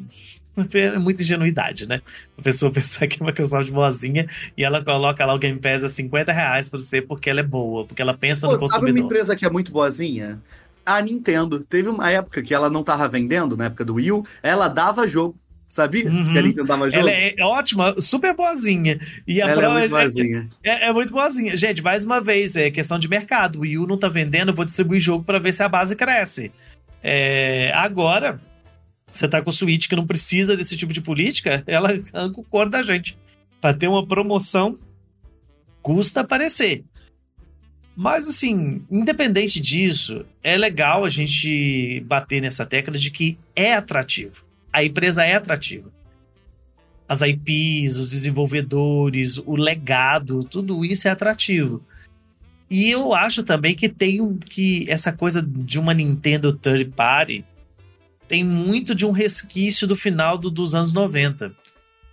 É 0.74 0.98
muita 1.00 1.24
ingenuidade, 1.24 1.86
né? 1.88 2.02
A 2.38 2.42
pessoa 2.42 2.70
pensar 2.72 3.08
que 3.08 3.16
é 3.16 3.24
uma 3.24 3.32
Microsoft 3.32 3.70
boazinha 3.72 4.28
e 4.58 4.64
ela 4.64 4.84
coloca 4.84 5.26
lá 5.26 5.34
o 5.34 5.40
Game 5.40 5.60
Pass 5.60 5.84
a 5.86 5.90
50 5.90 6.34
reais 6.34 6.68
pra 6.68 6.80
você 6.80 7.02
porque 7.02 7.30
ela 7.30 7.40
é 7.40 7.44
boa, 7.44 7.86
porque 7.86 8.02
ela 8.02 8.14
pensa 8.14 8.46
Pô, 8.46 8.54
no 8.54 8.60
sabe 8.60 8.72
uma 8.74 8.80
consumidor. 8.80 9.06
empresa 9.06 9.36
que 9.38 9.46
é 9.46 9.50
muito 9.50 9.72
boazinha? 9.72 10.42
A 10.86 11.02
Nintendo. 11.02 11.60
Teve 11.62 11.88
uma 11.90 12.12
época 12.12 12.44
que 12.44 12.54
ela 12.54 12.70
não 12.70 12.84
tava 12.84 13.08
vendendo, 13.08 13.58
na 13.58 13.66
época 13.66 13.84
do 13.86 13.96
Wii 13.96 14.12
U, 14.12 14.26
ela 14.44 14.68
dava 14.68 15.08
jogo. 15.08 15.36
Sabia 15.76 16.10
Uhum. 16.10 16.32
que 16.32 16.40
a 16.40 16.42
Nintendo 16.42 16.68
dava 16.68 16.90
jogo? 16.90 17.02
Ela 17.06 17.12
é 17.12 17.36
ótima, 17.42 18.00
super 18.00 18.34
boazinha. 18.34 18.98
E 19.28 19.42
a 19.42 19.48
Ela 19.50 19.66
é 19.66 19.70
muito 19.70 19.90
boazinha. 19.90 20.48
É, 20.64 20.88
é 20.88 20.94
muito 20.94 21.12
boazinha. 21.12 21.54
Gente, 21.54 21.82
mais 21.82 22.06
uma 22.06 22.22
vez, 22.22 22.56
é 22.56 22.72
questão 22.72 22.98
de 22.98 23.10
mercado. 23.10 23.58
O 23.58 23.62
Wii 23.64 23.80
U 23.80 23.86
não 23.86 23.98
tá 23.98 24.08
vendendo, 24.08 24.52
eu 24.52 24.56
vou 24.56 24.64
distribuir 24.64 25.02
jogo 25.02 25.26
pra 25.26 25.38
ver 25.38 25.52
se 25.54 25.62
a 25.62 25.68
base 25.68 25.94
cresce. 25.94 26.50
É, 27.04 27.74
agora, 27.74 28.40
você 29.12 29.28
tá 29.28 29.42
com 29.42 29.50
o 29.50 29.54
Switch 29.54 29.90
que 29.90 29.98
não 29.98 30.08
precisa 30.08 30.56
desse 30.56 30.78
tipo 30.78 30.94
de 30.94 31.02
política, 31.02 31.62
ela 31.68 31.90
arranca 31.90 32.40
o 32.40 32.46
cor 32.46 32.70
da 32.70 32.82
gente. 32.82 33.18
Pra 33.60 33.74
ter 33.74 33.90
uma 33.90 34.08
promoção, 34.08 34.80
custa 35.82 36.22
aparecer. 36.22 36.86
Mas, 37.98 38.26
assim, 38.26 38.86
independente 38.90 39.60
disso, 39.60 40.26
é 40.42 40.56
legal 40.56 41.04
a 41.04 41.10
gente 41.10 42.00
bater 42.08 42.42
nessa 42.42 42.66
tecla 42.66 42.98
de 42.98 43.12
que 43.12 43.38
é 43.54 43.74
atrativo. 43.74 44.46
A 44.76 44.84
empresa 44.84 45.24
é 45.24 45.36
atrativa 45.36 45.90
as 47.08 47.22
IPs, 47.22 47.98
os 47.98 48.10
desenvolvedores, 48.10 49.38
o 49.38 49.56
legado, 49.56 50.44
tudo 50.44 50.84
isso 50.84 51.08
é 51.08 51.12
atrativo. 51.12 51.84
E 52.68 52.90
eu 52.90 53.14
acho 53.14 53.44
também 53.44 53.76
que 53.76 53.88
tem 53.88 54.20
um, 54.22 54.38
que 54.40 54.86
essa 54.90 55.12
coisa 55.12 55.40
de 55.40 55.78
uma 55.80 55.94
Nintendo 55.94 56.52
third 56.52 56.84
party 56.86 57.46
tem 58.28 58.44
muito 58.44 58.96
de 58.96 59.06
um 59.06 59.12
resquício 59.12 59.86
do 59.88 59.96
final 59.96 60.36
do- 60.36 60.50
dos 60.50 60.74
anos 60.74 60.92
90. 60.94 61.56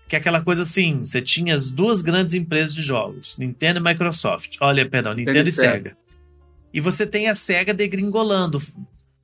Que 0.06 0.14
é 0.14 0.18
aquela 0.18 0.42
coisa 0.42 0.60
assim, 0.60 0.98
você 0.98 1.22
tinha 1.22 1.54
as 1.54 1.70
duas 1.70 2.02
grandes 2.02 2.34
empresas 2.34 2.74
de 2.74 2.82
jogos, 2.82 3.38
Nintendo 3.38 3.80
e 3.80 3.82
Microsoft. 3.82 4.56
Olha, 4.60 4.86
perdão, 4.86 5.14
Nintendo, 5.14 5.38
Nintendo 5.38 5.48
e 5.48 5.52
Sega. 5.52 5.72
Sega. 5.72 5.96
E 6.74 6.80
você 6.82 7.06
tem 7.06 7.30
a 7.30 7.34
Sega 7.34 7.72
degringolando, 7.72 8.62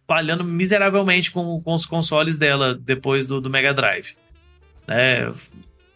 falhando 0.09 0.43
miseravelmente 0.43 1.31
com, 1.31 1.61
com 1.61 1.75
os 1.75 1.85
consoles 1.85 2.39
dela 2.39 2.75
depois 2.75 3.27
do, 3.27 3.43
do 3.43 3.51
Mega 3.51 3.75
Drive. 3.75 4.17
Né? 4.87 5.31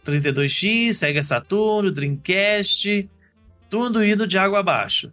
32X, 0.05 0.93
Sega 0.93 1.23
Saturno, 1.23 1.91
Dreamcast, 1.91 3.09
tudo 3.69 4.05
indo 4.05 4.27
de 4.27 4.37
água 4.37 4.59
abaixo. 4.59 5.11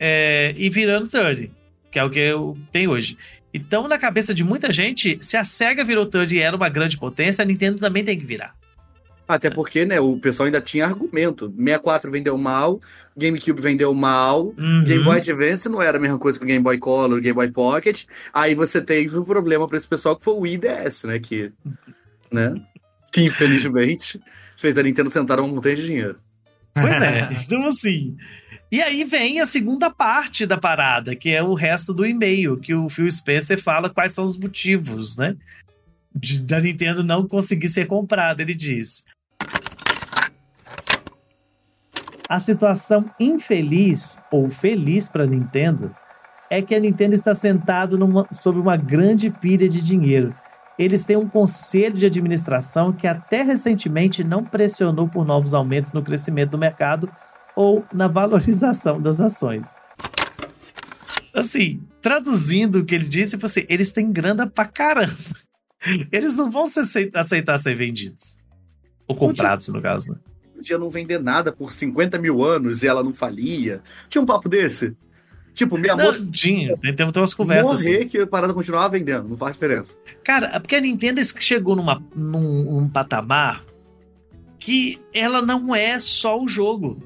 É, 0.00 0.54
e 0.56 0.70
virando 0.70 1.08
third, 1.08 1.52
que 1.90 1.98
é 1.98 2.04
o 2.04 2.10
que 2.10 2.18
eu 2.18 2.56
tenho 2.72 2.90
hoje. 2.90 3.18
Então, 3.52 3.86
na 3.86 3.98
cabeça 3.98 4.32
de 4.32 4.42
muita 4.42 4.72
gente, 4.72 5.18
se 5.20 5.36
a 5.36 5.44
SEGA 5.44 5.84
virou 5.84 6.06
third 6.06 6.34
e 6.34 6.40
era 6.40 6.56
uma 6.56 6.70
grande 6.70 6.96
potência, 6.96 7.42
a 7.42 7.44
Nintendo 7.44 7.78
também 7.78 8.02
tem 8.02 8.18
que 8.18 8.24
virar. 8.24 8.56
Até 9.34 9.48
porque, 9.50 9.84
né, 9.86 9.98
o 10.00 10.18
pessoal 10.18 10.46
ainda 10.46 10.60
tinha 10.60 10.84
argumento. 10.84 11.48
64 11.56 12.10
vendeu 12.10 12.36
mal, 12.36 12.80
GameCube 13.16 13.60
vendeu 13.62 13.92
mal, 13.94 14.54
Uhum. 14.58 14.84
Game 14.84 15.02
Boy 15.04 15.16
Advance 15.18 15.68
não 15.68 15.80
era 15.80 15.96
a 15.96 16.00
mesma 16.00 16.18
coisa 16.18 16.38
que 16.38 16.44
o 16.44 16.48
Game 16.48 16.62
Boy 16.62 16.78
Color, 16.78 17.20
Game 17.20 17.34
Boy 17.34 17.50
Pocket. 17.50 18.04
Aí 18.32 18.54
você 18.54 18.80
teve 18.80 19.16
um 19.18 19.24
problema 19.24 19.66
pra 19.66 19.76
esse 19.76 19.88
pessoal 19.88 20.16
que 20.16 20.24
foi 20.24 20.34
o 20.34 20.40
Wii 20.40 20.58
DS, 20.58 21.04
né, 21.04 21.18
que, 21.18 21.50
né, 22.30 22.54
que 23.12 23.22
infelizmente 23.22 24.20
fez 24.56 24.76
a 24.76 24.82
Nintendo 24.82 25.10
sentar 25.10 25.40
um 25.40 25.48
montão 25.48 25.72
de 25.74 25.84
dinheiro. 25.84 26.16
Pois 26.74 27.00
é. 27.02 27.28
Então, 27.44 27.66
assim. 27.66 28.16
E 28.70 28.80
aí 28.80 29.04
vem 29.04 29.38
a 29.40 29.46
segunda 29.46 29.90
parte 29.90 30.46
da 30.46 30.56
parada, 30.56 31.14
que 31.14 31.30
é 31.30 31.42
o 31.42 31.52
resto 31.54 31.92
do 31.92 32.06
e-mail, 32.06 32.56
que 32.56 32.74
o 32.74 32.88
Phil 32.88 33.10
Spencer 33.10 33.60
fala 33.62 33.90
quais 33.90 34.12
são 34.14 34.24
os 34.24 34.36
motivos, 34.38 35.16
né? 35.16 35.36
de- 36.14 36.40
da 36.40 36.60
Nintendo 36.60 37.02
não 37.02 37.26
conseguir 37.26 37.68
ser 37.70 37.86
comprada. 37.86 38.42
Ele 38.42 38.54
diz: 38.54 39.02
A 42.28 42.40
situação 42.40 43.10
infeliz 43.18 44.18
ou 44.30 44.48
feliz 44.50 45.08
para 45.08 45.26
Nintendo 45.26 45.94
é 46.48 46.60
que 46.60 46.74
a 46.74 46.80
Nintendo 46.80 47.14
está 47.14 47.34
sentada 47.34 47.96
sobre 48.30 48.60
uma 48.60 48.76
grande 48.76 49.30
pilha 49.30 49.68
de 49.68 49.80
dinheiro. 49.80 50.34
Eles 50.78 51.04
têm 51.04 51.16
um 51.16 51.28
conselho 51.28 51.96
de 51.96 52.06
administração 52.06 52.92
que 52.92 53.06
até 53.06 53.42
recentemente 53.42 54.24
não 54.24 54.44
pressionou 54.44 55.08
por 55.08 55.24
novos 55.24 55.54
aumentos 55.54 55.92
no 55.92 56.02
crescimento 56.02 56.50
do 56.50 56.58
mercado 56.58 57.10
ou 57.54 57.84
na 57.92 58.08
valorização 58.08 59.00
das 59.00 59.20
ações. 59.20 59.74
Assim, 61.34 61.80
traduzindo 62.00 62.80
o 62.80 62.84
que 62.84 62.94
ele 62.94 63.08
disse, 63.08 63.36
você, 63.36 63.66
eles 63.68 63.92
têm 63.92 64.12
grana 64.12 64.46
pra 64.46 64.66
caramba. 64.66 65.16
Eles 66.12 66.36
não 66.36 66.50
vão 66.50 66.66
se 66.66 66.80
aceitar, 66.80 67.20
aceitar 67.20 67.58
ser 67.58 67.74
vendidos. 67.74 68.36
Ou 69.06 69.16
comprados, 69.16 69.68
no 69.68 69.80
caso, 69.80 70.12
né? 70.12 70.18
Podia 70.62 70.78
não 70.78 70.88
vender 70.88 71.18
nada 71.18 71.50
por 71.50 71.72
50 71.72 72.20
mil 72.20 72.44
anos 72.44 72.84
e 72.84 72.86
ela 72.86 73.02
não 73.02 73.12
falia. 73.12 73.82
Tinha 74.08 74.22
um 74.22 74.26
papo 74.26 74.48
desse? 74.48 74.94
Tipo, 75.52 75.76
minha 75.76 75.96
Não, 75.96 76.04
moto 76.04 76.30
tinha, 76.30 76.78
tem 76.78 77.06
umas 77.16 77.34
conversas 77.34 77.80
assim. 77.80 77.92
morrer 77.92 78.04
que 78.06 78.18
a 78.18 78.26
parada 78.26 78.54
continuava 78.54 78.88
vendendo, 78.90 79.28
não 79.28 79.36
faz 79.36 79.54
diferença. 79.54 79.96
Cara, 80.22 80.46
é 80.54 80.58
porque 80.60 80.76
a 80.76 80.80
Nintendo 80.80 81.20
chegou 81.40 81.74
numa, 81.74 82.00
num, 82.14 82.80
num 82.80 82.88
patamar 82.88 83.64
que 84.56 85.00
ela 85.12 85.42
não 85.42 85.74
é 85.74 85.98
só 85.98 86.40
o 86.40 86.46
jogo. 86.46 87.02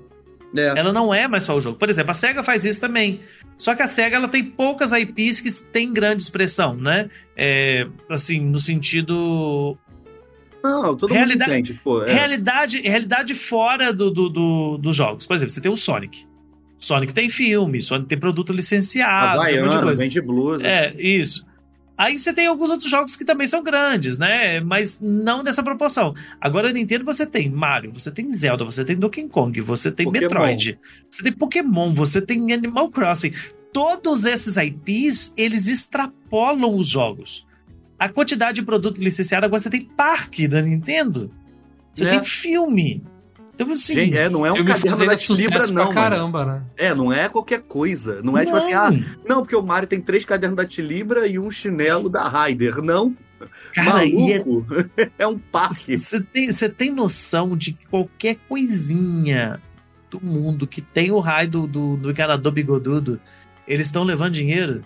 É. 0.55 0.79
Ela 0.79 0.93
não 0.93 1.13
é 1.13 1.27
mais 1.27 1.45
só 1.45 1.57
o 1.57 1.61
jogo. 1.61 1.79
Por 1.79 1.89
exemplo, 1.89 2.11
a 2.11 2.15
SEGA 2.15 2.45
faz 2.45 2.65
isso 2.65 2.81
também. 2.81 3.21
Só 3.57 3.75
que 3.75 3.83
a 3.83 3.89
SEGA 3.89 4.17
ela 4.17 4.29
tem 4.29 4.45
poucas 4.45 4.93
IPs 4.93 5.41
que 5.41 5.51
têm 5.73 5.93
grande 5.93 6.23
expressão, 6.23 6.75
né? 6.75 7.09
É, 7.35 7.87
assim, 8.11 8.39
no 8.41 8.61
sentido. 8.61 9.77
Não, 10.63 10.97
todo 10.97 11.13
Realidade- 11.13 11.51
mundo 11.51 11.61
entende, 11.61 11.81
pô. 11.83 12.03
É. 12.03 12.13
Realidade, 12.13 12.81
realidade 12.81 13.35
fora 13.35 13.93
do, 13.93 14.11
do, 14.11 14.29
do- 14.29 14.79
dos 14.79 14.97
jogos. 14.97 15.27
Por 15.27 15.35
exemplo, 15.35 15.53
você 15.53 15.61
tem 15.61 15.71
o 15.71 15.77
Sonic. 15.77 16.27
Sonic 16.79 17.13
tem 17.13 17.29
filme, 17.29 17.81
Sonic 17.81 18.09
tem 18.09 18.19
produto 18.19 18.53
licenciado, 18.53 19.41
coisa. 19.83 20.03
vende 20.03 20.21
blues. 20.21 20.63
É, 20.63 20.93
isso. 21.01 21.45
Aí 21.99 22.19
você 22.19 22.31
tem 22.35 22.47
alguns 22.47 22.69
outros 22.69 22.91
jogos 22.91 23.17
que 23.17 23.25
também 23.25 23.47
são 23.47 23.63
grandes, 23.63 24.19
né? 24.19 24.61
Mas 24.61 25.01
não 25.01 25.43
nessa 25.43 25.63
proporção. 25.63 26.15
Agora, 26.39 26.71
Nintendo 26.71 27.07
você 27.07 27.25
tem 27.25 27.49
Mario, 27.51 27.91
você 27.91 28.11
tem 28.11 28.31
Zelda, 28.31 28.65
você 28.67 28.85
tem 28.85 28.95
Donkey 28.97 29.27
Kong, 29.29 29.59
você 29.63 29.91
tem 29.91 30.05
Pokémon. 30.05 30.21
Metroid, 30.29 30.79
você 31.11 31.23
tem 31.23 31.33
Pokémon, 31.33 31.95
você 31.95 32.21
tem 32.21 32.53
Animal 32.53 32.91
Crossing. 32.91 33.33
Todos 33.73 34.27
esses 34.27 34.59
IPs, 34.59 35.33
eles 35.39 35.69
extrapolam 35.69 36.77
os 36.77 36.87
jogos. 36.87 37.46
A 37.99 38.09
quantidade 38.09 38.57
de 38.57 38.63
produto 38.63 39.03
licenciado, 39.03 39.47
agora 39.47 39.61
você 39.61 39.71
tem 39.71 39.85
parque 39.85 40.47
da 40.47 40.61
Nintendo. 40.61 41.31
Você 41.95 42.05
É. 42.05 42.11
tem 42.11 42.25
filme. 42.25 43.03
Então, 43.55 43.71
assim. 43.71 43.95
Gente, 43.95 44.19
é, 44.19 44.29
não 44.29 44.45
é 44.45 44.53
um 44.53 44.63
caderno 44.63 44.99
da 44.99 45.15
Libra, 45.35 45.67
não. 45.69 45.89
caramba, 45.89 46.45
né? 46.45 46.63
É, 46.77 46.95
não 46.95 47.11
é 47.11 47.27
qualquer 47.27 47.63
coisa. 47.63 48.21
Não 48.23 48.37
é 48.37 48.45
tipo 48.45 48.57
assim, 48.57 48.75
ah, 48.75 48.91
não, 49.27 49.41
porque 49.41 49.57
o 49.57 49.63
Mario 49.63 49.89
tem 49.89 49.99
três 50.01 50.27
cadernos 50.27 50.57
da 50.59 50.67
Tilibra 50.67 51.27
e 51.27 51.39
um 51.39 51.51
chinelo 51.51 52.11
da 52.11 52.29
Raider. 52.29 52.83
Não, 52.83 53.17
cara, 53.75 54.07
é 54.07 54.13
maluco. 54.13 54.67
É... 55.19 55.27
um 55.27 55.39
passe. 55.39 55.97
Você 55.97 56.21
tem, 56.21 56.53
você 56.53 56.69
tem 56.69 56.93
noção 56.93 57.57
de 57.57 57.73
que 57.73 57.87
qualquer 57.87 58.37
coisinha 58.47 59.59
do 60.11 60.21
mundo 60.23 60.67
que 60.67 60.83
tem 60.83 61.11
o 61.11 61.19
raio 61.19 61.49
do, 61.49 61.67
do, 61.67 61.97
do 61.97 62.11
encanador 62.11 62.53
bigodudo, 62.53 63.19
eles 63.67 63.87
estão 63.89 64.05
levando 64.05 64.35
dinheiro? 64.35 64.83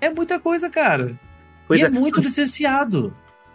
É 0.00 0.08
muita 0.08 0.38
coisa, 0.38 0.70
cara. 0.70 1.18
Pois 1.72 1.80
e 1.80 1.84
é. 1.84 1.86
é. 1.86 1.90
muito 1.90 2.20
licenciado. 2.20 3.14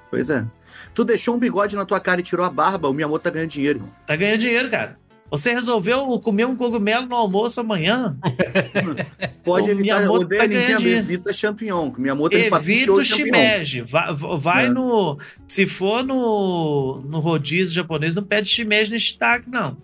Pois 0.10 0.30
é. 0.30 0.46
Tu 0.94 1.04
deixou 1.04 1.36
um 1.36 1.40
bigode 1.40 1.76
na 1.76 1.86
tua 1.86 2.00
cara 2.00 2.20
e 2.22 2.24
tirou 2.24 2.46
a 2.46 2.50
barba, 2.50 2.88
o 2.90 2.94
Miyamoto 2.94 3.24
tá 3.24 3.30
ganhando 3.30 3.50
dinheiro, 3.50 3.80
irmão. 3.80 3.92
Tá 4.06 4.16
ganhando 4.16 4.40
dinheiro, 4.40 4.70
cara. 4.70 4.98
Você 5.30 5.52
resolveu 5.52 6.18
comer 6.22 6.46
um 6.46 6.56
cogumelo 6.56 7.06
no 7.06 7.15
almoço 7.15 7.60
amanhã? 7.60 8.15
Pode 9.44 9.68
O 9.70 9.72
evitar, 9.74 9.98
Miyamoto 9.98 10.22
odeia 10.22 10.41
tá 10.44 10.48
Nintendo, 10.48 10.80
dinheiro. 10.80 11.00
evita 11.00 11.34
champignon. 11.34 11.91
Miyamoto 11.98 12.36
ele 12.36 12.48
Evita 12.48 12.94
o 12.94 13.04
shimeji. 13.04 13.82
Vai, 13.82 14.13
vai 14.13 14.65
É. 14.68 14.70
no. 14.70 15.20
Se 15.46 15.68
for 15.68 16.02
no, 16.04 17.02
no 17.06 17.20
rodízio 17.20 17.76
japonês, 17.76 18.15
não 18.15 18.24
pede 18.24 18.48
shimeji 18.48 18.91
nem 18.91 19.00
shiitake, 19.00 19.50
não. 19.50 19.76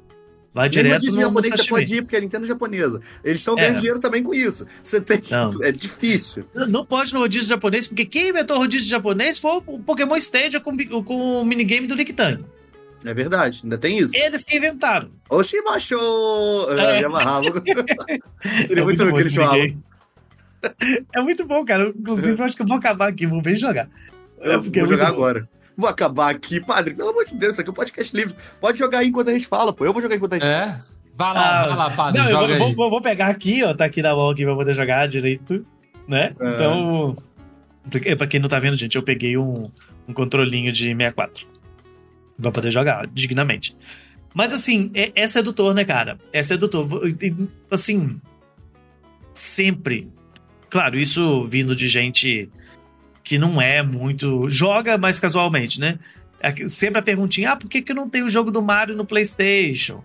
Vai 0.53 0.69
direto 0.69 1.05
no, 1.05 1.11
no 1.13 1.21
japonês 1.21 1.51
você 1.51 1.57
sashimi. 1.57 1.79
pode 1.79 1.95
ir, 1.95 2.01
porque 2.03 2.15
a 2.15 2.19
Nintendo 2.19 2.45
é 2.45 2.47
japonesa. 2.47 3.01
Eles 3.23 3.41
estão 3.41 3.55
ganhando 3.55 3.77
É. 3.77 3.79
dinheiro 3.79 3.99
também 3.99 4.21
com 4.21 4.33
isso. 4.33 4.67
Você 4.83 5.01
tem 5.01 5.19
que... 5.19 5.31
Não. 5.31 5.49
É 5.63 5.71
difícil. 5.71 6.45
Não 6.53 6.85
pode 6.85 7.11
no 7.13 7.19
rodízio 7.19 7.49
japonês, 7.49 7.87
porque 7.87 8.05
quem 8.05 8.29
inventou 8.29 8.57
o 8.57 8.59
rodízio 8.59 8.87
japonês 8.87 9.39
foi 9.39 9.61
o 9.65 9.79
Pokémon 9.79 10.15
Stadia 10.17 10.59
com, 10.59 10.77
com 11.03 11.41
o 11.41 11.45
minigame 11.45 11.87
do 11.87 11.95
Lictang. 11.95 12.45
É 13.05 13.13
verdade, 13.13 13.61
ainda 13.63 13.77
tem 13.77 13.97
isso. 13.99 14.15
Eles 14.15 14.43
que 14.43 14.55
inventaram. 14.55 15.09
Oxi, 15.29 15.59
macho! 15.61 15.95
É. 16.69 16.97
É. 16.97 16.99
Me 16.99 17.05
amarrava. 17.05 17.59
Queria 17.59 17.83
É 18.79 18.83
muito 18.83 19.05
bom 19.05 19.13
que 19.13 19.21
eles. 19.21 19.35
É 21.13 21.21
muito 21.21 21.45
bom, 21.45 21.65
cara. 21.65 21.89
Inclusive, 21.89 22.39
eu 22.39 22.45
acho 22.45 22.55
que 22.55 22.61
eu 22.61 22.67
vou 22.67 22.77
acabar 22.77 23.09
aqui, 23.09 23.25
vou 23.27 23.41
bem 23.41 23.55
jogar. 23.55 23.89
É, 24.39 24.55
Eu 24.55 24.59
é 24.59 24.61
vou 24.61 24.87
jogar 24.87 25.11
bom. 25.11 25.41
Vou 25.77 25.89
acabar 25.89 26.29
aqui, 26.29 26.59
padre. 26.59 26.93
Pelo 26.93 27.09
amor 27.09 27.25
de 27.25 27.33
Deus, 27.35 27.53
isso 27.53 27.61
aqui 27.61 27.69
é 27.69 27.71
um 27.71 27.75
podcast 27.75 28.15
livre. 28.15 28.35
Pode 28.61 28.77
jogar 28.77 28.99
aí 28.99 29.07
enquanto 29.07 29.29
a 29.29 29.33
gente 29.33 29.47
fala, 29.47 29.73
pô. 29.73 29.85
Eu 29.85 29.93
vou 29.93 30.01
jogar 30.01 30.15
enquanto 30.15 30.33
a 30.33 30.35
gente 30.39 30.47
É? 30.47 30.79
Vai 31.15 31.33
lá, 31.33 31.61
Ah, 31.61 31.67
vai 31.67 31.75
lá, 31.77 31.89
padre, 31.91 32.19
Não, 32.21 32.25
eu 32.27 32.31
joga 32.31 32.57
vou, 32.57 32.67
aí. 32.67 32.73
vou- 32.75 32.89
vou- 32.89 33.01
pegar 33.01 33.27
aqui, 33.27 33.63
ó. 33.63 33.73
Tá 33.73 33.85
aqui 33.85 34.01
na 34.01 34.15
mão 34.15 34.29
aqui 34.29 34.43
pra 34.45 34.55
poder 34.55 34.73
jogar 34.73 35.07
direito, 35.07 35.65
né? 36.07 36.33
É. 36.39 36.47
Então. 36.49 37.15
Pra 38.17 38.25
quem 38.27 38.39
não 38.39 38.47
tá 38.49 38.59
vendo, 38.59 38.75
gente, 38.77 38.95
eu 38.95 39.03
peguei 39.03 39.37
um, 39.37 39.69
um 40.07 40.13
controlinho 40.13 40.71
de 40.71 40.85
64. 40.87 41.45
Pra 42.41 42.51
poder 42.51 42.71
jogar 42.71 43.05
dignamente. 43.07 43.75
Mas 44.33 44.51
assim, 44.53 44.89
é, 44.95 45.11
é 45.15 45.27
sedutor, 45.27 45.73
né, 45.75 45.85
cara? 45.85 46.17
É 46.31 46.41
sedutor. 46.41 46.87
Assim. 47.69 48.19
Sempre. 49.33 50.07
Claro, 50.69 50.97
isso 50.97 51.45
vindo 51.47 51.75
de 51.75 51.87
gente 51.87 52.49
que 53.23 53.37
não 53.37 53.61
é 53.61 53.81
muito. 53.81 54.49
Joga 54.49 54.97
mais 54.97 55.19
casualmente, 55.19 55.79
né? 55.79 55.97
É 56.39 56.67
Sempre 56.67 56.99
a 56.99 57.03
perguntinha: 57.03 57.51
ah, 57.51 57.55
por 57.55 57.69
que, 57.69 57.81
que 57.81 57.93
não 57.93 58.09
tem 58.09 58.23
o 58.23 58.29
jogo 58.29 58.51
do 58.51 58.61
Mario 58.61 58.95
no 58.95 59.05
PlayStation? 59.05 60.03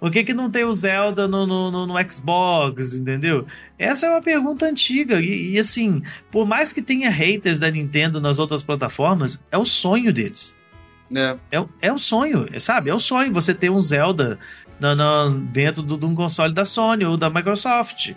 Por 0.00 0.10
que, 0.10 0.22
que 0.24 0.34
não 0.34 0.50
tem 0.50 0.64
o 0.64 0.72
Zelda 0.72 1.26
no, 1.26 1.46
no, 1.46 1.70
no- 1.70 1.86
no 1.86 2.10
Xbox, 2.12 2.92
entendeu? 2.92 3.46
Essa 3.78 4.06
é 4.06 4.10
uma 4.10 4.20
pergunta 4.20 4.66
antiga. 4.66 5.18
E, 5.20 5.52
e, 5.52 5.58
assim, 5.58 6.02
por 6.30 6.46
mais 6.46 6.72
que 6.74 6.82
tenha 6.82 7.08
haters 7.10 7.58
da 7.60 7.70
Nintendo 7.70 8.20
nas 8.20 8.38
outras 8.38 8.62
plataformas, 8.62 9.42
é 9.50 9.56
o 9.56 9.64
sonho 9.64 10.12
deles. 10.12 10.54
É. 11.14 11.36
É, 11.52 11.60
o- 11.60 11.68
é 11.80 11.92
o 11.92 11.98
sonho, 11.98 12.46
sabe? 12.60 12.90
É 12.90 12.94
o 12.94 12.98
sonho 12.98 13.32
você 13.32 13.54
ter 13.54 13.70
um 13.70 13.80
Zelda 13.80 14.38
na- 14.78 14.94
na- 14.94 15.28
dentro 15.52 15.82
do- 15.82 15.96
de 15.96 16.04
um 16.04 16.14
console 16.14 16.52
da 16.52 16.64
Sony 16.66 17.04
ou 17.06 17.16
da 17.16 17.30
Microsoft. 17.30 18.12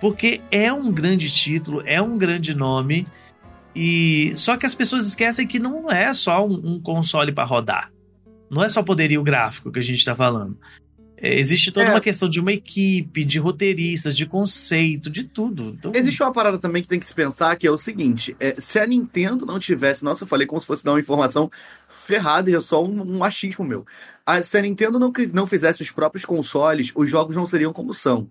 Porque 0.00 0.40
é 0.50 0.72
um 0.72 0.90
grande 0.90 1.30
título, 1.32 1.82
é 1.86 2.02
um 2.02 2.18
grande 2.18 2.52
nome. 2.56 3.06
E 3.74 4.32
só 4.36 4.56
que 4.56 4.66
as 4.66 4.74
pessoas 4.74 5.06
esquecem 5.06 5.46
que 5.46 5.58
não 5.58 5.90
é 5.90 6.12
só 6.12 6.46
um, 6.46 6.74
um 6.74 6.80
console 6.80 7.32
para 7.32 7.44
rodar. 7.44 7.92
Não 8.50 8.62
é 8.62 8.68
só 8.68 8.82
poderio 8.82 9.22
gráfico 9.22 9.72
que 9.72 9.78
a 9.78 9.82
gente 9.82 9.98
está 9.98 10.14
falando. 10.14 10.58
É, 11.16 11.38
existe 11.38 11.70
toda 11.70 11.86
É. 11.86 11.90
uma 11.90 12.00
questão 12.00 12.28
de 12.28 12.40
uma 12.40 12.52
equipe, 12.52 13.24
de 13.24 13.38
roteiristas, 13.38 14.16
de 14.16 14.26
conceito, 14.26 15.08
de 15.08 15.22
tudo. 15.22 15.72
Então, 15.78 15.92
Existe 15.94 16.20
uma 16.20 16.32
parada 16.32 16.58
também 16.58 16.82
que 16.82 16.88
tem 16.88 16.98
que 16.98 17.06
se 17.06 17.14
pensar, 17.14 17.54
que 17.56 17.66
é 17.66 17.70
o 17.70 17.78
seguinte: 17.78 18.36
é, 18.40 18.56
se 18.58 18.78
a 18.78 18.86
Nintendo 18.86 19.46
não 19.46 19.58
tivesse. 19.58 20.04
Nossa, 20.04 20.24
eu 20.24 20.28
falei 20.28 20.46
como 20.46 20.60
se 20.60 20.66
fosse 20.66 20.84
dar 20.84 20.92
uma 20.92 21.00
informação 21.00 21.48
ferrada 21.88 22.50
e 22.50 22.54
é 22.54 22.60
só 22.60 22.84
um, 22.84 23.18
um 23.18 23.24
achismo 23.24 23.64
meu. 23.64 23.86
Ah, 24.26 24.42
se 24.42 24.58
a 24.58 24.62
Nintendo 24.62 24.98
não, 24.98 25.12
não 25.32 25.46
fizesse 25.46 25.80
os 25.80 25.90
próprios 25.92 26.24
consoles, 26.24 26.90
os 26.94 27.08
jogos 27.08 27.36
não 27.36 27.46
seriam 27.46 27.72
como 27.72 27.94
são. 27.94 28.28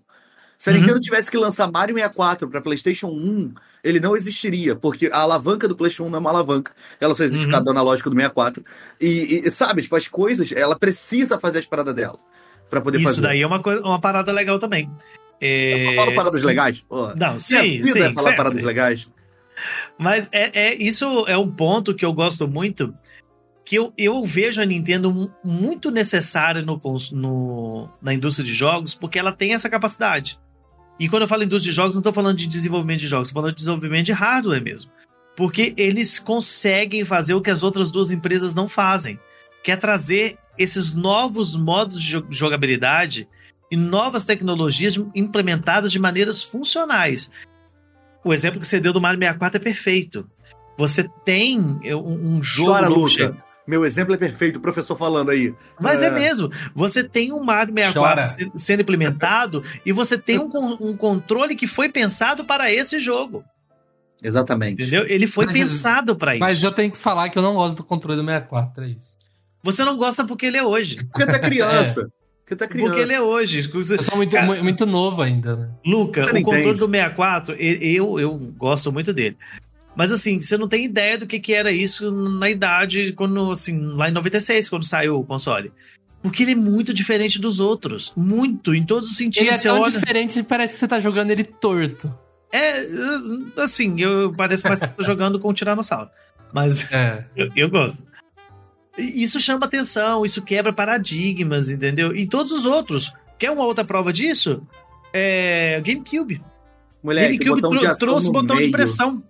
Se 0.62 0.70
a 0.70 0.72
Uhum. 0.72 0.78
Nintendo 0.78 1.00
tivesse 1.00 1.28
que 1.28 1.36
lançar 1.36 1.68
Mario 1.72 1.96
64 1.96 2.48
para 2.48 2.60
PlayStation 2.60 3.08
1, 3.08 3.52
ele 3.82 3.98
não 3.98 4.14
existiria, 4.16 4.76
porque 4.76 5.10
a 5.12 5.18
alavanca 5.18 5.66
do 5.66 5.74
PlayStation 5.74 6.04
1 6.06 6.10
não 6.10 6.18
é 6.18 6.20
uma 6.20 6.30
alavanca, 6.30 6.70
ela 7.00 7.16
só 7.16 7.24
existe 7.24 7.40
Uhum. 7.40 7.46
por 7.46 7.50
causa 7.50 7.64
do 7.64 7.70
analógico 7.72 8.08
do 8.08 8.14
64. 8.14 8.64
E, 9.00 9.42
e, 9.44 9.50
sabe, 9.50 9.82
tipo, 9.82 9.96
as 9.96 10.06
coisas, 10.06 10.52
ela 10.52 10.78
precisa 10.78 11.36
fazer 11.36 11.58
as 11.58 11.66
paradas 11.66 11.92
dela 11.96 12.16
para 12.70 12.80
poder 12.80 12.98
isso 12.98 13.08
fazer. 13.08 13.22
daí 13.22 13.42
é 13.42 13.46
uma, 13.46 13.60
coisa, 13.60 13.82
uma 13.82 14.00
parada 14.00 14.30
legal 14.30 14.60
também. 14.60 14.88
É... 15.40 15.74
Eu 15.74 15.78
só 15.90 15.96
falo 15.96 16.14
paradas 16.14 16.44
legais? 16.44 16.80
Pô. 16.82 17.08
Não, 17.08 17.30
Minha 17.30 17.38
sim, 17.40 17.80
vida 17.80 17.92
sim. 17.94 17.98
é 18.02 18.12
falar 18.12 18.20
sempre. 18.22 18.36
paradas 18.36 18.62
legais. 18.62 19.10
Mas 19.98 20.28
é, 20.30 20.68
é- 20.68 20.74
isso 20.76 21.24
é 21.26 21.36
um 21.36 21.50
ponto 21.50 21.92
que 21.92 22.04
eu 22.04 22.12
gosto 22.12 22.46
muito, 22.46 22.94
que 23.64 23.74
eu, 23.76 23.92
eu 23.98 24.24
vejo 24.24 24.62
a 24.62 24.64
Nintendo 24.64 25.10
mu- 25.10 25.32
muito 25.44 25.90
necessária 25.90 26.62
no, 26.62 26.80
no- 27.10 27.88
na 28.00 28.14
indústria 28.14 28.44
de 28.46 28.54
jogos, 28.54 28.94
porque 28.94 29.18
ela 29.18 29.32
tem 29.32 29.54
essa 29.54 29.68
capacidade. 29.68 30.38
E 30.98 31.08
quando 31.08 31.22
eu 31.22 31.28
falo 31.28 31.42
indústria 31.42 31.70
de 31.70 31.76
jogos, 31.76 31.94
não 31.94 32.00
estou 32.00 32.12
falando 32.12 32.36
de 32.36 32.46
desenvolvimento 32.46 33.00
de 33.00 33.08
jogos, 33.08 33.28
estou 33.28 33.40
falando 33.40 33.54
de 33.54 33.58
desenvolvimento 33.58 34.06
de 34.06 34.12
hardware 34.12 34.62
mesmo. 34.62 34.90
Porque 35.36 35.74
eles 35.76 36.18
conseguem 36.18 37.04
fazer 37.04 37.34
o 37.34 37.40
que 37.40 37.50
as 37.50 37.62
outras 37.62 37.90
duas 37.90 38.10
empresas 38.10 38.54
não 38.54 38.68
fazem, 38.68 39.18
que 39.64 39.72
é 39.72 39.76
trazer 39.76 40.38
esses 40.58 40.92
novos 40.92 41.56
modos 41.56 42.02
de 42.02 42.10
jo- 42.10 42.26
jogabilidade 42.30 43.26
e 43.70 43.76
novas 43.76 44.24
tecnologias 44.24 44.96
implementadas 45.14 45.90
de 45.90 45.98
maneiras 45.98 46.42
funcionais. 46.42 47.30
O 48.22 48.32
exemplo 48.32 48.60
que 48.60 48.66
você 48.66 48.78
deu 48.78 48.92
do 48.92 49.00
Mario 49.00 49.18
64 49.18 49.56
é 49.56 49.60
perfeito. 49.60 50.28
Você 50.76 51.08
tem 51.24 51.58
um, 51.58 52.36
um 52.36 52.42
jogo 52.42 52.72
Chora, 52.72 52.88
Luca. 52.88 53.44
Meu 53.66 53.84
exemplo 53.86 54.12
é 54.14 54.16
perfeito, 54.16 54.56
o 54.56 54.60
professor 54.60 54.96
falando 54.96 55.30
aí. 55.30 55.54
Mas 55.80 56.02
é, 56.02 56.10
mesmo. 56.10 56.50
Você 56.74 57.04
tem 57.04 57.32
um 57.32 57.42
Mario 57.44 57.72
64 57.72 58.00
Chora. 58.00 58.26
se- 58.26 58.50
sendo 58.56 58.82
implementado 58.82 59.62
e 59.86 59.92
você 59.92 60.18
tem 60.18 60.38
um, 60.38 60.76
um 60.80 60.96
controle 60.96 61.54
que 61.54 61.66
foi 61.66 61.88
pensado 61.88 62.44
para 62.44 62.72
esse 62.72 62.98
jogo. 62.98 63.44
Exatamente. 64.22 64.82
Entendeu? 64.82 65.04
Ele 65.06 65.26
foi 65.26 65.46
Mas- 65.46 65.58
pensado 65.58 66.14
para 66.16 66.34
isso. 66.34 66.40
Mas 66.40 66.62
eu 66.62 66.72
tenho 66.72 66.90
que 66.90 66.98
falar 66.98 67.28
que 67.28 67.38
eu 67.38 67.42
não 67.42 67.54
gosto 67.54 67.76
do 67.76 67.84
controle 67.84 68.20
do 68.20 68.24
64, 68.26 68.84
é 68.84 68.88
isso. 68.88 69.12
Você 69.62 69.84
não 69.84 69.96
gosta 69.96 70.24
porque 70.24 70.46
ele 70.46 70.56
é 70.56 70.64
hoje. 70.64 70.96
Porque 71.06 71.22
é 71.22 71.38
criança. 71.38 72.08
Porque 72.40 72.56
tu 72.56 72.64
é 72.64 72.66
criança. 72.68 72.88
Porque 72.90 73.02
ele 73.02 73.12
é 73.12 73.20
hoje. 73.20 73.62
Você- 73.62 73.94
Eu 73.94 74.02
sou 74.02 74.16
muito, 74.16 74.32
Cara, 74.32 74.46
mu- 74.46 74.56
muito 74.62 74.84
novo 74.84 75.22
ainda, 75.22 75.54
né? 75.56 75.70
Luca, 75.86 76.20
o 76.20 76.24
controle 76.26 76.40
entende. 76.40 76.78
do 76.80 76.86
64, 76.88 77.54
e- 77.60 77.94
eu, 77.96 78.18
eu 78.18 78.36
gosto 78.56 78.92
muito 78.92 79.12
dele. 79.12 79.36
Mas 79.94 80.10
assim, 80.10 80.40
você 80.40 80.56
não 80.56 80.66
tem 80.68 80.84
ideia 80.84 81.18
do 81.18 81.26
que, 81.26 81.38
que 81.38 81.52
era 81.52 81.70
isso 81.70 82.10
na 82.10 82.48
idade, 82.48 83.12
quando, 83.12 83.50
assim, 83.52 83.78
lá 83.78 84.08
em 84.08 84.12
96, 84.12 84.68
quando 84.68 84.84
saiu 84.86 85.18
o 85.20 85.24
console. 85.24 85.70
Porque 86.22 86.42
ele 86.44 86.52
é 86.52 86.54
muito 86.54 86.94
diferente 86.94 87.40
dos 87.40 87.60
outros. 87.60 88.12
Muito, 88.16 88.74
em 88.74 88.84
todos 88.84 89.10
os 89.10 89.16
sentidos. 89.16 89.46
Ele 89.48 89.50
é 89.54 89.58
Você 89.58 89.68
tão 89.68 89.80
olha- 89.80 89.90
diferente 89.90 90.34
que 90.34 90.42
parece 90.48 90.74
que 90.74 90.80
você 90.80 90.88
tá 90.88 90.98
jogando 91.00 91.30
ele 91.30 91.44
torto. 91.44 92.16
É, 92.52 92.86
assim, 93.58 94.00
eu 94.00 94.32
mais 94.38 94.62
que 94.62 94.88
tô 94.96 95.02
jogando 95.02 95.38
com 95.40 95.50
um 95.50 95.52
tiranossauro. 95.52 96.08
Mas 96.54 96.90
É. 96.92 97.24
eu, 97.36 97.50
eu 97.56 97.68
gosto. 97.70 98.02
Isso 98.96 99.40
chama 99.40 99.64
atenção, 99.66 100.24
isso 100.24 100.42
quebra 100.42 100.72
paradigmas, 100.72 101.70
entendeu? 101.70 102.14
E 102.14 102.26
todos 102.26 102.52
os 102.52 102.66
outros. 102.66 103.12
Quer 103.38 103.50
uma 103.50 103.64
outra 103.64 103.84
prova 103.84 104.12
disso? 104.12 104.62
É. 105.12 105.80
GameCube. 105.84 106.42
Moleque, 107.02 107.38
GameCube 107.38 107.60
botão 107.62 107.72
de 107.76 107.84
trou- 107.84 107.96
trouxe 107.96 108.30
botão 108.30 108.56
de 108.56 108.62
meio. 108.62 108.72
pressão. 108.72 109.22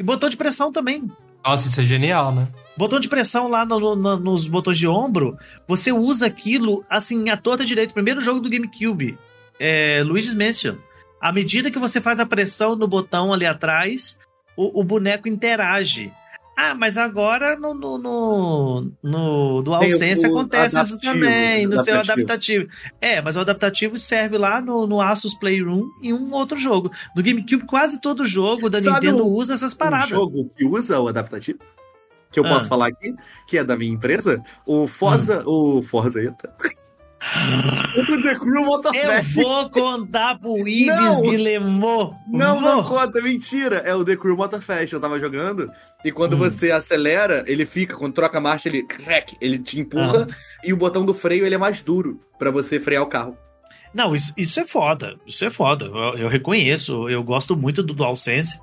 E 0.00 0.02
botão 0.02 0.30
de 0.30 0.36
pressão 0.36 0.72
também. 0.72 1.10
Nossa, 1.44 1.68
isso 1.68 1.78
é 1.78 1.84
genial, 1.84 2.34
né? 2.34 2.48
Botão 2.74 2.98
de 2.98 3.06
pressão 3.08 3.48
lá 3.48 3.66
no- 3.66 3.78
no- 3.78 3.94
no- 3.96 4.18
nos 4.18 4.46
botões 4.46 4.78
de 4.78 4.88
ombro, 4.88 5.36
você 5.68 5.92
usa 5.92 6.24
aquilo 6.26 6.82
assim, 6.88 7.28
à 7.28 7.36
torta 7.36 7.66
direita. 7.66 7.92
Primeiro 7.92 8.22
jogo 8.22 8.40
do 8.40 8.48
GameCube, 8.48 9.18
é, 9.58 10.02
Luigi's 10.02 10.32
Mansion. 10.32 10.76
À 11.20 11.30
medida 11.30 11.70
que 11.70 11.78
você 11.78 12.00
faz 12.00 12.18
a 12.18 12.24
pressão 12.24 12.74
no 12.74 12.88
botão 12.88 13.30
ali 13.30 13.44
atrás, 13.44 14.18
o, 14.56 14.80
o 14.80 14.82
boneco 14.82 15.28
interage. 15.28 16.10
Ah, 16.62 16.74
mas 16.74 16.98
agora 16.98 17.56
no, 17.56 17.72
no, 17.72 17.96
no, 17.96 18.92
no 19.02 19.62
DualSense 19.62 20.20
Tem 20.20 20.30
o 20.30 20.34
acontece 20.38 20.78
isso 20.78 20.98
também, 21.00 21.66
no 21.66 21.78
seu 21.82 21.98
adaptativo. 21.98 22.68
É, 23.00 23.22
mas 23.22 23.34
o 23.34 23.40
adaptativo 23.40 23.96
serve 23.96 24.36
lá 24.36 24.60
no, 24.60 24.86
no 24.86 25.00
Asus 25.00 25.32
Playroom 25.32 25.88
e 26.02 26.12
um 26.12 26.30
outro 26.34 26.58
jogo. 26.58 26.90
No 27.16 27.22
GameCube, 27.22 27.64
quase 27.64 27.98
todo 27.98 28.26
jogo 28.26 28.68
da 28.68 28.78
Sabe 28.78 29.06
Nintendo 29.06 29.26
um- 29.26 29.32
usa 29.32 29.54
essas 29.54 29.72
Um 29.72 29.76
paradas. 29.78 30.08
jogo 30.10 30.50
que 30.54 30.64
usa 30.66 31.00
o 31.00 31.08
adaptativo, 31.08 31.60
que 32.30 32.38
eu 32.38 32.44
Ah. 32.44 32.50
posso 32.50 32.68
falar 32.68 32.88
aqui, 32.88 33.14
que 33.46 33.56
é 33.56 33.64
da 33.64 33.74
minha 33.76 33.92
empresa, 33.92 34.42
o 34.66 34.86
Forza, 34.86 35.42
o 35.46 35.82
Forza, 35.82 36.20
eita. 36.20 36.52
O 37.96 38.22
The 38.22 38.34
Crew 38.36 38.64
Eu 38.94 39.22
vou 39.34 39.70
contar 39.70 40.38
pro 40.38 40.66
Ives 40.66 40.86
Não. 40.86 41.22
Guillemot. 41.22 42.14
Não, 42.28 42.60
não 42.60 42.82
conta, 42.82 43.20
mentira. 43.20 43.76
É 43.84 43.94
o 43.94 44.04
The 44.04 44.16
Crew 44.16 44.36
Motorfest. 44.36 44.92
Eu 44.92 45.00
tava 45.00 45.18
jogando 45.20 45.70
e 46.04 46.10
quando 46.10 46.34
Hum. 46.34 46.38
você 46.38 46.70
acelera, 46.70 47.44
ele 47.46 47.66
fica, 47.66 47.96
quando 47.96 48.14
troca 48.14 48.38
a 48.38 48.40
marcha, 48.40 48.68
ele 48.68 48.82
crack, 48.82 49.36
ele 49.40 49.58
te 49.58 49.78
empurra 49.78 50.26
e 50.64 50.72
o 50.72 50.76
botão 50.76 51.04
do 51.04 51.12
freio 51.12 51.44
ele 51.44 51.54
é 51.54 51.58
mais 51.58 51.82
duro 51.82 52.18
pra 52.38 52.50
você 52.50 52.80
frear 52.80 53.02
o 53.02 53.06
carro. 53.06 53.36
Não, 53.92 54.14
isso, 54.14 54.32
isso 54.36 54.60
é 54.60 54.64
foda. 54.64 55.16
Isso 55.26 55.44
é 55.44 55.50
foda. 55.50 55.86
Eu, 55.86 56.18
eu 56.18 56.28
reconheço. 56.28 57.08
Eu 57.08 57.22
gosto 57.24 57.56
muito 57.56 57.82
do 57.82 57.92
DualSense. 57.92 58.60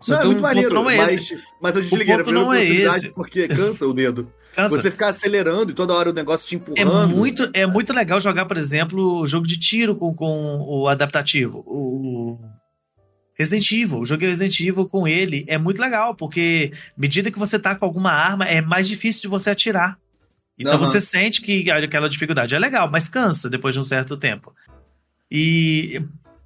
Só 0.00 0.14
não, 0.14 0.20
é 0.20 0.24
muito 0.26 0.42
maneiro, 0.42 0.76
é 0.76 0.82
mas, 0.82 1.14
esse. 1.14 1.38
mas 1.60 1.74
eu 1.76 1.82
desliguei 1.82 2.14
a 2.14 2.18
primeira 2.22 2.46
não 2.46 2.52
é 2.52 2.64
esse. 2.64 3.10
porque 3.10 3.48
cansa 3.48 3.86
o 3.86 3.92
dedo. 3.94 4.30
Você 4.70 4.90
ficar 4.90 5.08
acelerando 5.08 5.70
e 5.70 5.74
toda 5.74 5.92
hora 5.94 6.10
o 6.10 6.12
negócio 6.12 6.48
te 6.48 6.54
É 6.54 6.58
empurrando. 6.82 7.14
muito, 7.14 7.50
é 7.52 7.66
muito 7.66 7.92
legal 7.92 8.20
jogar, 8.20 8.46
por 8.46 8.56
exemplo, 8.56 9.20
o 9.20 9.26
jogo 9.26 9.46
de 9.46 9.58
tiro 9.58 9.94
com, 9.96 10.14
com 10.14 10.58
o 10.66 10.88
adaptativo. 10.88 11.62
O 11.66 12.38
Resident 13.38 13.70
Evil. 13.70 13.98
Eu 13.98 14.06
joguei 14.06 14.28
Resident 14.28 14.58
Evil 14.60 14.86
com 14.88 15.06
ele. 15.06 15.44
É 15.46 15.58
muito 15.58 15.80
legal, 15.80 16.14
porque 16.14 16.72
à 16.74 17.00
medida 17.00 17.30
que 17.30 17.38
você 17.38 17.58
tá 17.58 17.74
com 17.74 17.84
alguma 17.84 18.10
arma, 18.10 18.44
é 18.46 18.60
mais 18.60 18.88
difícil 18.88 19.22
de 19.22 19.28
você 19.28 19.50
atirar. 19.50 19.98
Então 20.58 20.74
Aham. 20.76 20.86
você 20.86 21.00
sente 21.00 21.42
que 21.42 21.70
aquela 21.70 22.08
dificuldade 22.08 22.54
é 22.54 22.58
legal, 22.58 22.90
mas 22.90 23.08
cansa 23.10 23.50
depois 23.50 23.74
de 23.74 23.80
um 23.80 23.84
certo 23.84 24.16
tempo. 24.16 24.54
E 25.30 26.00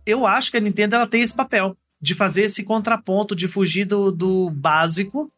eu 0.05 0.27
acho 0.27 0.51
que 0.51 0.57
a 0.57 0.61
Nintendo 0.61 0.97
ela 0.97 1.07
tem 1.07 1.23
esse 1.23 1.35
papel 1.35 1.77
de 2.03 2.15
fazer 2.15 2.43
esse 2.45 2.65
contraponto, 2.65 3.37
de 3.37 3.47
fugir 3.47 3.85
do, 3.85 4.11
do 4.11 4.51
básico, 4.51 5.31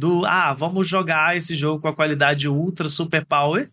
do 0.00 0.24
ah, 0.24 0.54
vamos 0.54 0.88
jogar 0.88 1.36
esse 1.36 1.54
jogo 1.54 1.82
com 1.82 1.88
a 1.88 1.94
qualidade 1.94 2.48
ultra 2.48 2.88
super 2.88 3.24
power, 3.24 3.68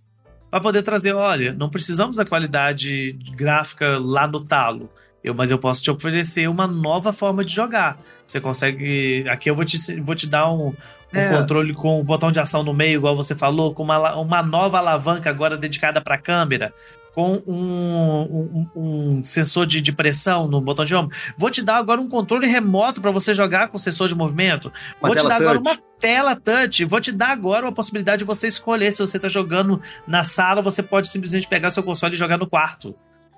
para 0.51 0.59
poder 0.59 0.81
trazer, 0.83 1.13
olha, 1.13 1.53
não 1.53 1.69
precisamos 1.69 2.17
da 2.17 2.25
qualidade 2.25 3.13
gráfica 3.35 3.97
lá 3.97 4.27
no 4.27 4.41
talo. 4.41 4.89
Eu, 5.23 5.33
mas 5.33 5.49
eu 5.51 5.57
posso 5.57 5.81
te 5.81 5.89
oferecer 5.89 6.47
uma 6.47 6.67
nova 6.67 7.11
forma 7.11 7.43
de 7.43 7.53
jogar. 7.53 7.97
Você 8.25 8.39
consegue. 8.39 9.25
Aqui 9.29 9.49
eu 9.49 9.55
vou 9.55 9.65
te, 9.65 9.77
vou 9.99 10.15
te 10.15 10.27
dar 10.27 10.51
um, 10.51 10.67
um 11.13 11.17
É. 11.17 11.29
controle 11.37 11.73
com 11.73 11.99
o 11.99 12.03
botão 12.03 12.31
de 12.31 12.39
ação 12.39 12.63
no 12.63 12.73
meio, 12.73 12.97
igual 12.97 13.15
você 13.15 13.35
falou, 13.35 13.73
com 13.73 13.83
uma, 13.83 14.15
uma 14.15 14.43
nova 14.43 14.77
alavanca 14.77 15.29
agora 15.29 15.57
dedicada 15.57 15.99
para 16.01 16.17
câmera, 16.17 16.73
com 17.17 17.41
um, 17.47 18.21
um, 18.53 18.67
um 18.75 19.23
sensor 19.23 19.65
de, 19.65 19.81
de 19.81 19.91
pressão 19.91 20.47
no 20.47 20.61
botão 20.61 20.85
de 20.85 20.93
ombro. 20.93 21.17
Vou 21.35 21.49
te 21.49 21.63
dar 21.63 21.77
agora 21.77 21.99
um 21.99 22.07
controle 22.07 22.45
remoto 22.45 23.01
para 23.01 23.09
você 23.09 23.33
jogar 23.33 23.69
com 23.69 23.77
sensor 23.79 24.07
de 24.07 24.13
movimento. 24.13 24.71
Uma 25.01 25.07
vou 25.07 25.15
te 25.15 25.27
dar 25.27 25.37
agora 25.37 25.59
touch. 25.59 25.79
uma 25.79 25.83
tela 25.99 26.35
touch. 26.35 26.85
Vou 26.85 27.01
te 27.01 27.11
dar 27.11 27.29
agora 27.29 27.67
a 27.67 27.71
possibilidade 27.71 28.19
de 28.19 28.23
você 28.23 28.47
escolher 28.47 28.91
se 28.91 28.99
você 28.99 29.17
tá 29.17 29.27
jogando 29.27 29.81
na 30.05 30.23
sala, 30.23 30.61
você 30.61 30.83
pode 30.83 31.07
simplesmente 31.07 31.47
pegar 31.47 31.71
seu 31.71 31.81
console 31.81 32.13
e 32.13 32.17
jogar 32.17 32.37
no 32.37 32.45
quarto. 32.45 32.95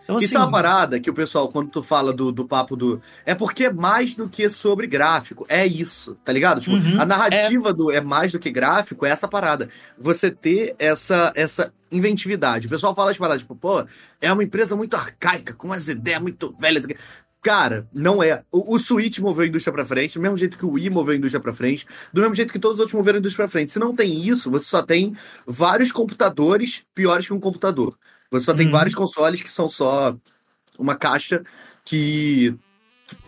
Então, 0.10 0.18
Isso 0.18 0.26
assim, 0.26 0.36
é 0.38 0.40
uma 0.40 0.52
parada 0.52 1.00
que 1.00 1.08
o 1.08 1.14
pessoal, 1.14 1.50
quando 1.50 1.70
tu 1.70 1.84
fala 1.84 2.12
do, 2.12 2.32
do 2.32 2.44
papo 2.44 2.76
do. 2.76 3.00
É 3.24 3.36
porque 3.36 3.66
é 3.66 3.72
mais 3.72 4.16
do 4.16 4.28
que 4.28 4.50
sobre 4.50 4.88
gráfico. 4.88 5.46
É 5.48 5.68
isso, 5.68 6.16
tá 6.26 6.34
ligado? 6.34 6.60
Tipo, 6.60 6.78
Uhum, 6.78 7.00
a 7.00 7.06
narrativa 7.06 7.72
do 7.72 7.92
é 7.92 8.02
mais 8.02 8.32
do 8.32 8.40
que 8.40 8.50
gráfico 8.50 9.06
é 9.06 9.10
essa 9.12 9.28
parada. 9.28 9.70
Você 10.00 10.32
ter 10.32 10.76
essa, 10.80 11.32
essa 11.36 11.72
inventividade. 11.92 12.66
O 12.66 12.70
pessoal 12.72 12.96
fala 12.96 13.12
as 13.12 13.18
paradas, 13.20 13.44
tipo, 13.44 13.56
pô, 13.56 13.86
é 14.20 14.34
uma 14.34 14.44
empresa 14.44 14.76
muito 14.76 14.96
arcaica, 14.96 15.54
com 15.54 15.68
umas 15.68 15.88
ideias 15.88 16.20
muito 16.20 16.56
velhas. 16.60 16.88
Cara, 17.40 17.88
não 17.94 18.24
é. 18.24 18.44
O, 18.52 18.76
o 18.76 18.80
Switch 18.80 19.20
moveu 19.20 19.44
a 19.44 19.48
indústria 19.48 19.72
pra 19.72 19.86
frente, 19.86 20.16
do 20.16 20.22
mesmo 20.22 20.38
jeito 20.38 20.58
que 20.58 20.66
o 20.66 20.72
Wii 20.72 20.90
moveu 20.90 21.14
a 21.14 21.18
indústria 21.18 21.40
pra 21.40 21.54
frente, 21.54 21.86
do 22.12 22.22
mesmo 22.22 22.34
jeito 22.34 22.52
que 22.52 22.58
todos 22.58 22.78
os 22.78 22.80
outros 22.80 22.98
moveram 22.98 23.18
a 23.18 23.20
indústria 23.20 23.46
pra 23.46 23.52
frente. 23.52 23.72
Se 23.72 23.78
não 23.78 23.96
tem 23.96 24.28
isso, 24.28 24.50
você 24.50 24.66
só 24.66 24.82
tem 24.82 25.16
vários 25.46 25.92
computadores 25.92 26.82
piores 26.96 27.28
que 27.28 27.34
um 27.34 27.40
computador. 27.40 27.96
Você 28.32 28.46
só 28.46 28.54
tem 28.54 28.66
Uhum. 28.68 28.72
vários 28.72 28.96
consoles 28.96 29.42
que 29.42 29.50
são 29.50 29.68
só 29.70 30.16
uma 30.78 30.96
caixa 30.96 31.42
que 31.84 32.56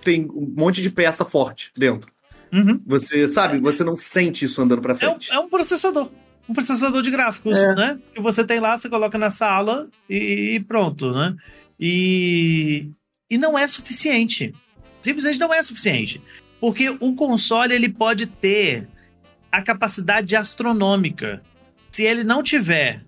tem 0.03 0.25
um 0.29 0.53
monte 0.55 0.81
de 0.81 0.89
peça 0.91 1.25
forte 1.25 1.71
dentro. 1.75 2.11
uhum. 2.53 2.79
Você 2.85 3.27
sabe, 3.27 3.59
você 3.59 3.83
não 3.83 3.97
sente 3.97 4.45
isso 4.45 4.61
andando 4.61 4.81
pra 4.81 4.91
É 4.93 4.95
um, 4.95 4.97
frente. 4.99 5.31
é 5.31 5.39
um 5.39 5.49
processador. 5.49 6.09
Um 6.49 6.53
processador 6.53 7.01
de 7.01 7.09
gráficos, 7.11 7.57
É. 7.57 7.75
né? 7.75 7.99
Que 8.13 8.21
você 8.21 8.43
tem 8.43 8.59
lá, 8.59 8.77
você 8.77 8.89
coloca 8.89 9.17
na 9.17 9.29
sala 9.29 9.87
e, 10.09 10.55
e 10.55 10.59
pronto, 10.59 11.11
né? 11.13 11.35
E, 11.79 12.89
e 13.29 13.37
não 13.37 13.57
é 13.57 13.67
suficiente. 13.67 14.53
Simplesmente 15.01 15.39
não 15.39 15.53
é 15.53 15.61
suficiente. 15.63 16.21
Porque 16.59 16.89
o 16.99 17.15
console 17.15 17.73
ele 17.73 17.89
pode 17.89 18.27
ter 18.27 18.87
a 19.51 19.61
capacidade 19.61 20.35
astronômica. 20.35 21.41
Se 21.91 22.03
ele 22.03 22.23
não 22.23 22.43
tiver 22.43 23.01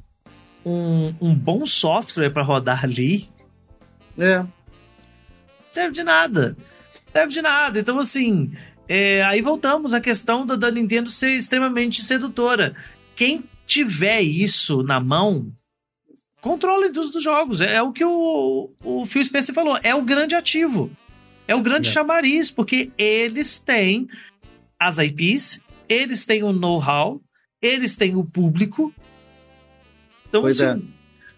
um, 0.66 1.14
um 1.22 1.36
bom 1.36 1.66
software 1.66 2.30
para 2.32 2.44
rodar 2.44 2.84
ali, 2.84 3.30
É. 4.18 4.46
serve 5.72 5.94
de 5.96 6.04
nada. 6.04 6.56
Serve 7.12 7.34
de 7.34 7.42
nada. 7.42 7.80
Então, 7.80 8.00
assim, 8.00 8.52
é, 8.88 9.24
aí 9.24 9.42
voltamos 9.42 9.94
à 9.94 10.02
questão 10.02 10.46
da, 10.46 10.56
da 10.56 10.72
Nintendo 10.72 11.10
ser 11.10 11.32
extremamente 11.32 12.04
sedutora. 12.04 12.76
Quem 13.16 13.44
tiver 13.66 14.22
isso 14.22 14.84
na 14.84 15.00
mão, 15.00 15.52
controle 16.42 16.90
dos, 16.90 17.10
dos 17.12 17.24
jogos. 17.24 17.62
É, 17.62 17.82
o 17.82 17.92
que 17.92 18.04
o, 18.04 18.70
o 18.84 19.06
Phil 19.06 19.24
Spencer 19.24 19.54
falou. 19.54 19.80
É 19.84 19.94
o 19.96 20.02
grande 20.02 20.36
ativo. 20.36 20.92
É 21.48 21.56
o 21.56 21.62
grande 21.62 21.90
É. 21.90 21.92
chamariz, 21.92 22.50
porque 22.50 22.92
eles 22.98 23.60
têm 23.60 24.08
as 24.80 24.98
IPs, 24.98 25.62
eles 25.88 26.26
têm 26.26 26.44
o 26.44 26.52
know-how, 26.54 27.22
eles 27.62 27.96
têm 27.96 28.16
o 28.16 28.24
público. 28.24 28.94
Então, 30.34 30.42
Pois 30.42 30.60
é. 30.60 30.72
assim, 30.72 30.88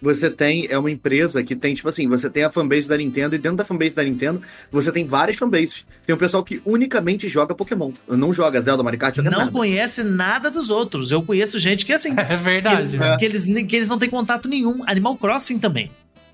Você 0.01 0.29
tem, 0.29 0.67
é 0.69 0.77
uma 0.77 0.89
empresa 0.91 1.43
que 1.43 1.53
tem, 1.55 1.73
tipo 1.73 1.89
assim, 1.89 2.07
você 2.07 2.29
tem 2.29 2.43
a 2.43 2.49
fanbase 2.51 2.87
da 2.87 2.95
Nintendo 2.95 3.35
e 3.35 3.37
dentro 3.37 3.57
da 3.57 3.65
fanbase 3.65 3.93
da 3.95 4.03
Nintendo 4.03 4.41
você 4.71 4.89
tem 4.91 5.05
várias 5.05 5.35
fanbases. 5.37 5.83
Tem 6.05 6.13
um 6.15 6.17
pessoal 6.17 6.43
que 6.43 6.61
unicamente 6.65 7.27
joga 7.27 7.53
Pokémon. 7.55 7.91
Não 8.07 8.31
joga 8.31 8.61
Zelda, 8.61 8.83
Mario 8.83 8.99
Kart, 8.99 9.15
joga 9.15 9.29
não 9.31 9.39
nada. 9.39 9.51
conhece 9.51 10.03
nada 10.03 10.49
dos 10.51 10.69
outros. 10.69 11.11
Eu 11.11 11.23
conheço 11.23 11.57
gente 11.59 11.85
que, 11.85 11.91
assim, 11.93 12.13
É 12.29 12.37
verdade. 12.37 12.97
Que, 12.97 13.03
É. 13.03 13.17
que 13.17 13.25
eles, 13.25 13.45
que 13.45 13.75
eles 13.75 13.89
não 13.89 13.97
têm 13.97 14.09
contato 14.09 14.47
nenhum. 14.47 14.83
Animal 14.87 15.17
Crossing 15.17 15.59
também. 15.59 15.89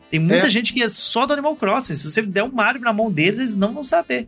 Tem 0.09 0.19
muita 0.19 0.47
É. 0.47 0.49
gente 0.49 0.73
que 0.73 0.83
é 0.83 0.89
só 0.89 1.25
do 1.25 1.33
Animal 1.33 1.55
Crossing. 1.55 1.95
Se 1.95 2.11
você 2.11 2.21
der 2.21 2.43
um 2.43 2.51
Mario 2.51 2.81
na 2.81 2.91
mão 2.93 3.09
deles, 3.11 3.39
eles 3.39 3.55
não 3.55 3.73
vão 3.73 3.83
saber. 3.83 4.27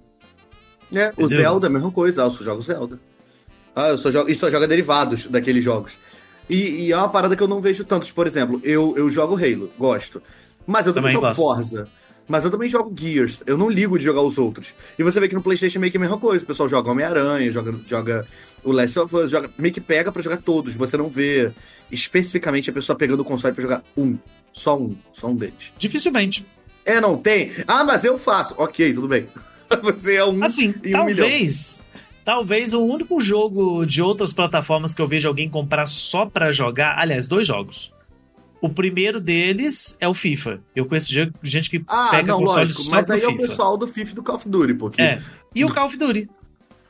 É, 0.94 1.08
o 1.10 1.24
Entendeu? 1.26 1.28
Zelda, 1.30 1.68
a 1.68 1.70
mesma 1.70 1.92
coisa. 1.92 2.24
Ah, 2.24 2.28
eu 2.28 2.32
só 2.32 2.44
jogo 2.44 2.62
Zelda. 2.62 3.00
Ah, 3.76 3.90
eu 3.90 3.98
só 3.98 4.10
jogo, 4.12 4.30
e 4.30 4.36
só 4.36 4.50
joga 4.50 4.68
derivados 4.68 5.26
daqueles 5.26 5.64
jogos. 5.64 5.94
E, 6.50 6.86
e 6.86 6.92
é 6.92 6.98
uma 6.98 7.10
parada 7.10 7.36
que 7.36 7.44
eu 7.44 7.48
não 7.48 7.62
vejo 7.62 7.84
tanto. 7.86 8.06
Tipo, 8.06 8.16
Por 8.16 8.28
exemplo, 8.28 8.62
eu, 8.64 8.94
eu 8.98 9.10
jogo 9.10 9.36
Halo, 9.36 9.72
gosto. 9.78 10.22
Mas 10.66 10.88
eu 10.88 10.94
também, 10.94 11.14
Também 11.14 11.34
jogo 11.34 11.42
gosto. 11.42 11.72
Forza. 11.72 11.90
Mas 12.28 12.46
eu 12.46 12.52
também 12.52 12.70
jogo 12.70 12.94
Gears. 12.98 13.44
Eu 13.46 13.58
não 13.58 13.70
ligo 13.70 13.98
de 13.98 14.06
jogar 14.06 14.22
os 14.22 14.38
outros. 14.38 14.74
E 14.98 15.04
você 15.04 15.20
vê 15.20 15.28
que 15.28 15.36
no 15.36 15.42
PlayStation 15.42 15.78
é 15.78 15.82
meio 15.82 15.92
que 15.92 15.98
a 15.98 16.00
mesma 16.00 16.18
coisa. 16.18 16.44
O 16.44 16.48
pessoal 16.48 16.70
joga 16.70 16.90
Homem-Aranha, 16.90 17.52
joga, 17.52 17.76
joga 17.88 18.26
o 18.64 18.72
Last 18.72 18.98
of 18.98 19.16
Us, 19.16 19.32
joga, 19.32 19.50
meio 19.58 19.74
que 19.74 19.82
pega 19.82 20.12
pra 20.12 20.22
jogar 20.22 20.38
todos. 20.38 20.76
Você 20.76 20.96
não 20.96 21.10
vê 21.10 21.52
especificamente 21.92 22.70
a 22.70 22.74
pessoa 22.74 22.98
pegando 22.98 23.20
o 23.22 23.26
console 23.26 23.54
pra 23.54 23.62
jogar 23.62 23.84
um. 23.98 24.18
Só 24.54 24.78
um. 24.78 24.96
Só 25.12 25.28
um 25.28 25.36
deles. 25.36 25.72
Dificilmente. 25.78 26.46
É, 26.86 27.00
não 27.02 27.18
tem? 27.18 27.52
Ah, 27.68 27.84
mas 27.84 28.04
eu 28.04 28.18
faço. 28.18 28.54
Ok, 28.58 28.94
tudo 28.94 29.08
bem. 29.08 29.28
Você 29.82 30.16
é 30.16 30.26
um. 30.26 30.44
Assim, 30.44 30.74
um 30.86 31.06
milhão. 31.06 31.28
Talvez. 32.24 32.74
O 32.74 32.82
único 32.82 33.20
jogo 33.20 33.86
de 33.86 34.02
outras 34.02 34.32
plataformas 34.34 34.94
que 34.96 35.02
eu 35.02 35.08
vejo 35.08 35.28
alguém 35.28 35.50
comprar 35.50 35.86
só 35.86 36.26
pra 36.26 36.52
jogar. 36.52 36.98
Aliás, 36.98 37.28
dois 37.28 37.46
jogos. 37.48 37.92
O 38.62 38.70
primeiro 38.70 39.20
deles 39.20 39.98
é 40.00 40.08
o 40.08 40.14
FIFA. 40.14 40.62
Eu 40.76 40.86
conheço 40.86 41.12
ge- 41.14 41.32
gente 41.44 41.70
que 41.70 41.84
Ah, 41.88 42.08
pega 42.12 42.32
não, 42.32 42.40
console 42.40 42.60
lógico. 42.62 42.82
só 42.82 42.92
Mas 42.92 43.10
aí 43.10 43.22
é 43.22 43.28
o 43.28 43.32
FIFA. 43.32 43.42
pessoal 43.42 43.78
do 43.78 43.88
FIFA 43.88 44.12
e 44.12 44.16
do 44.16 44.24
Call 44.24 44.36
of 44.36 44.48
Duty, 44.50 44.74
porque. 44.76 45.02
É. 45.02 45.22
E 45.54 45.66
o 45.66 45.74
Call 45.74 45.86
of 45.88 45.98
Duty. 45.98 46.30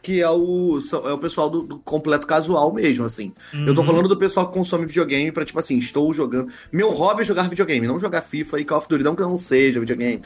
Que 0.04 0.22
é 0.22 0.30
o, 0.30 0.80
é 1.06 1.14
o 1.14 1.18
pessoal 1.18 1.50
do, 1.50 1.62
do 1.64 1.80
completo 1.80 2.28
casual 2.28 2.74
mesmo, 2.74 3.06
assim. 3.06 3.32
Eu 3.54 3.74
tô 3.74 3.80
Uhum. 3.82 3.88
falando 3.88 4.10
do 4.10 4.18
pessoal 4.18 4.46
que 4.48 4.54
consome 4.54 4.86
videogame 4.86 5.32
pra, 5.32 5.46
tipo 5.46 5.58
assim, 5.58 5.78
estou 5.80 6.14
jogando. 6.14 6.52
Meu 6.74 6.92
hobby 6.92 7.22
é 7.22 7.26
jogar 7.26 7.50
videogame, 7.50 7.88
não 7.88 7.98
jogar 7.98 8.22
FIFA 8.22 8.60
e 8.60 8.66
Call 8.66 8.80
of 8.80 8.88
Duty. 8.90 9.02
Não 9.04 9.16
que 9.16 9.22
eu 9.22 9.30
não 9.30 9.38
seja 9.38 9.80
videogame, 9.80 10.22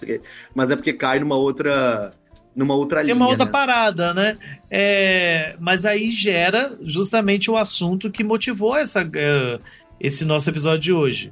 mas 0.56 0.72
é 0.72 0.76
porque 0.76 0.94
cai 0.94 1.20
numa 1.20 1.36
outra. 1.36 2.12
Numa 2.58 2.74
outra 2.74 3.04
linha. 3.04 3.14
uma 3.14 3.28
outra 3.28 3.46
né? 3.46 3.52
parada, 3.52 4.14
né? 4.16 4.36
É, 4.70 5.56
mas 5.60 5.86
aí 5.86 6.10
gera 6.10 6.76
justamente 6.82 7.52
o 7.52 7.56
assunto 7.56 8.10
que 8.10 8.24
motivou 8.24 8.76
essa, 8.76 9.08
eh, 9.14 9.60
esse 10.00 10.26
nosso 10.26 10.50
episódio 10.50 10.80
de 10.80 10.92
hoje. 10.92 11.32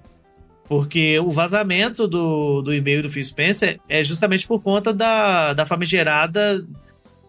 Porque 0.69 1.19
o 1.19 1.31
vazamento 1.31 2.07
do, 2.07 2.61
do 2.61 2.73
e-mail 2.73 3.01
do 3.01 3.09
Phil 3.09 3.23
Spencer 3.23 3.79
é 3.89 4.03
justamente 4.03 4.45
por 4.45 4.61
conta 4.61 4.93
da, 4.93 5.53
da 5.53 5.65
famigerada 5.65 6.63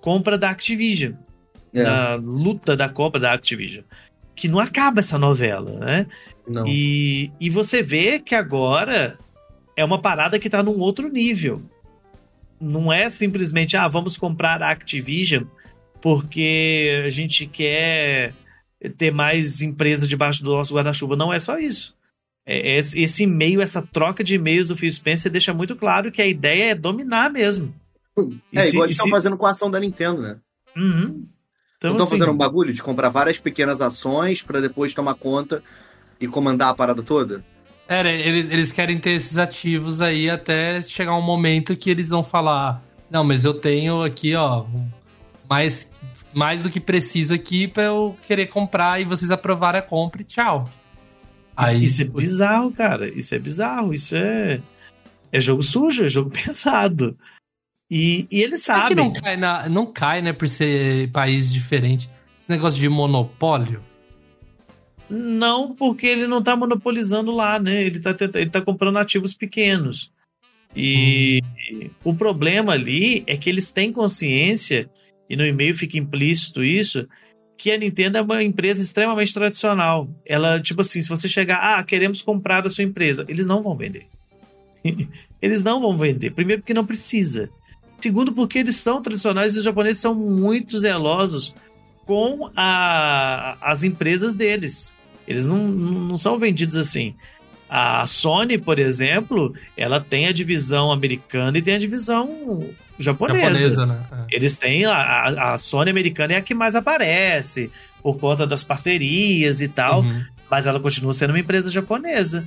compra 0.03 0.37
da 0.37 0.51
Activision. 0.51 1.15
É, 1.73 1.83
Da 1.83 2.15
luta 2.17 2.77
da 2.77 2.91
compra 2.91 3.19
da 3.19 3.33
Activision. 3.33 3.85
Que 4.35 4.47
não 4.47 4.61
acaba 4.61 5.01
essa 5.01 5.19
novela, 5.19 5.79
né? 5.79 6.07
não. 6.47 6.67
E, 6.67 7.31
e 7.41 7.49
você 7.49 7.83
vê 7.83 8.19
que 8.19 8.35
agora 8.35 9.19
é 9.75 9.85
uma 9.85 10.01
parada 10.01 10.39
que 10.39 10.51
tá 10.51 10.63
num 10.63 10.79
outro 10.79 11.09
nível. 11.09 11.63
Não 12.61 12.93
é 12.93 13.11
simplesmente, 13.11 13.77
ah, 13.77 13.87
vamos 13.89 14.17
comprar 14.17 14.63
a 14.63 14.71
Activision 14.71 15.45
porque 16.01 17.03
a 17.05 17.09
gente 17.09 17.47
quer 17.47 18.33
ter 18.97 19.11
mais 19.11 19.61
empresa 19.63 20.07
debaixo 20.07 20.43
do 20.43 20.53
nosso 20.53 20.75
guarda-chuva. 20.75 21.17
Não 21.17 21.33
é 21.33 21.39
só 21.39 21.59
isso. 21.59 21.95
É- 22.47 22.77
é 22.77 22.79
esse 22.79 23.23
e-mail, 23.25 23.61
essa 23.61 23.83
troca 23.83 24.23
de 24.23 24.35
e-mails 24.37 24.69
do 24.69 24.77
Phil 24.77 24.91
Spencer 24.91 25.31
deixa 25.33 25.53
muito 25.53 25.75
claro 25.75 26.13
que 26.13 26.23
a 26.23 26.27
ideia 26.27 26.71
é 26.71 26.75
dominar 26.75 27.31
mesmo. 27.31 27.75
E 28.53 28.59
É, 28.59 28.63
se- 28.63 28.69
igual 28.71 28.85
eles 28.85 28.95
estão 28.97 29.07
se- 29.07 29.11
fazendo 29.11 29.37
com 29.37 29.47
a 29.47 29.51
ação 29.51 29.71
da 29.71 29.81
Nintendo, 29.81 30.23
né? 30.23 30.37
Uhum. 30.77 31.27
Então, 31.77 31.91
estão 31.91 32.07
assim, 32.07 32.19
fazendo 32.19 32.33
um 32.33 32.37
bagulho 32.37 32.73
de 32.73 32.83
comprar 32.83 33.09
várias 33.11 33.39
pequenas 33.39 33.81
ações 33.81 34.41
pra 34.43 34.61
depois 34.61 34.95
tomar 34.95 35.15
conta 35.15 35.63
e 36.21 36.27
comandar 36.27 36.69
a 36.71 36.75
parada 36.75 37.03
toda? 37.03 37.45
É, 37.89 38.03
né, 38.03 38.21
eles, 38.21 38.51
eles 38.51 38.73
querem 38.73 38.99
ter 38.99 39.11
esses 39.11 39.39
ativos 39.39 40.01
aí 40.01 40.29
até 40.29 40.83
chegar 40.83 41.15
um 41.17 41.23
momento 41.23 41.77
que 41.77 41.89
eles 41.89 42.09
vão 42.09 42.23
falar: 42.25 42.83
Não, 43.11 43.23
mas 43.23 43.45
eu 43.45 43.55
tenho 43.55 44.03
aqui, 44.03 44.35
ó, 44.35 44.65
mais, 45.49 45.93
mais 46.35 46.63
do 46.63 46.71
que 46.71 46.81
precisa 46.81 47.37
aqui 47.37 47.69
pra 47.69 47.85
eu 47.85 48.17
querer 48.27 48.47
comprar 48.47 49.01
e 49.01 49.05
vocês 49.05 49.31
aprovarem 49.31 49.79
a 49.79 49.83
compra 49.83 50.23
e 50.23 50.25
tchau. 50.25 50.69
Isso, 51.59 51.77
isso 51.77 52.03
é 52.03 52.05
bizarro, 52.05 52.71
cara. 52.73 53.09
Isso 53.09 53.35
é 53.35 53.39
bizarro. 53.39 53.95
Isso 53.95 54.15
é. 54.15 54.61
É 55.33 55.41
jogo 55.41 55.63
sujo, 55.63 56.05
é 56.05 56.09
jogo 56.09 56.31
pesado. 56.45 57.17
E, 57.91 58.27
e 58.31 58.43
eles 58.43 58.63
Será 58.63 58.83
que 58.83 58.89
sabem. 58.89 59.05
não 59.05 59.13
cai, 59.13 59.37
na, 59.37 59.69
não 59.69 59.87
cai, 59.87 60.21
né, 60.21 60.33
por 60.33 60.49
ser 60.49 61.11
país 61.13 61.53
diferente? 61.53 62.11
Esse 62.41 62.51
negócio 62.51 62.79
de 62.79 62.89
monopólio? 62.89 63.81
Não, 65.09 65.75
porque 65.75 66.07
ele 66.07 66.27
não 66.27 66.43
tá 66.43 66.57
monopolizando 66.57 67.31
lá, 67.31 67.59
né? 67.59 67.83
Ele 67.85 68.01
tá, 68.01 68.13
tenta- 68.13 68.41
ele 68.41 68.51
tá 68.51 68.61
comprando 68.61 68.99
ativos 68.99 69.33
pequenos. 69.33 70.11
E 70.75 71.41
o 72.05 72.15
problema 72.15 72.73
ali 72.73 73.23
é 73.27 73.37
que 73.37 73.49
eles 73.49 73.73
têm 73.73 73.93
consciência, 73.93 74.91
e 75.31 75.37
no 75.37 75.47
e-mail 75.47 75.75
fica 75.75 75.97
implícito 75.97 76.63
isso, 76.63 77.09
que 77.57 77.71
a 77.73 77.79
Nintendo 77.79 78.19
é 78.19 78.21
uma 78.23 78.43
empresa 78.43 78.83
extremamente 78.83 79.33
tradicional. 79.33 80.09
Ela, 80.27 80.61
tipo 80.61 80.83
assim, 80.83 81.01
se 81.01 81.09
você 81.09 81.29
chegar, 81.29 81.57
ah, 81.79 81.83
queremos 81.83 82.21
comprar 82.21 82.67
a 82.67 82.71
sua 82.71 82.85
empresa, 82.85 83.25
eles 83.29 83.47
não 83.47 83.63
vão 83.63 83.75
vender. 83.77 84.07
eles 85.41 85.63
não 85.63 85.81
vão 85.81 85.97
vender. 85.97 86.33
Primeiro, 86.33 86.61
porque 86.63 86.75
não 86.75 86.85
precisa. 86.85 87.49
Segundo, 87.99 88.33
porque 88.33 88.59
eles 88.59 88.77
são 88.77 89.01
tradicionais 89.01 89.55
e 89.55 89.59
os 89.59 89.65
japoneses 89.65 90.03
são 90.03 90.15
muito 90.15 90.79
zelosos 90.79 91.55
com 92.05 92.51
a- 92.55 93.57
as 93.63 93.83
empresas 93.83 94.35
deles. 94.35 94.95
Eles 95.27 95.47
não, 95.47 95.59
não 95.69 96.17
são 96.17 96.39
vendidos 96.39 96.77
assim. 96.77 97.15
A 97.69 98.07
Sony, 98.07 98.59
por 98.59 98.79
exemplo, 98.79 99.53
ela 99.77 100.01
tem 100.01 100.29
a 100.29 100.33
divisão 100.33 100.93
americana 100.93 101.59
e 101.59 101.63
tem 101.63 101.75
a 101.75 101.79
divisão 101.79 102.65
japonesa. 102.99 103.59
Japonesa, 103.59 103.87
né? 103.87 104.01
É. 104.13 104.37
Eles 104.37 104.57
têm 104.57 104.85
a, 104.85 105.53
a, 105.53 105.59
Sony 105.59 105.91
americana 105.91 106.35
é 106.35 106.37
a 106.37 106.43
que 106.43 106.55
mais 106.55 106.77
aparece 106.77 107.71
por 108.03 108.19
conta 108.19 108.47
das 108.47 108.63
parcerias 108.63 109.61
e 109.61 109.67
tal, 109.67 110.03
Uhum. 110.03 110.25
mas 110.49 110.67
ela 110.67 110.79
continua 110.79 111.13
sendo 111.13 111.31
uma 111.31 111.41
empresa 111.41 111.69
japonesa. 111.69 112.45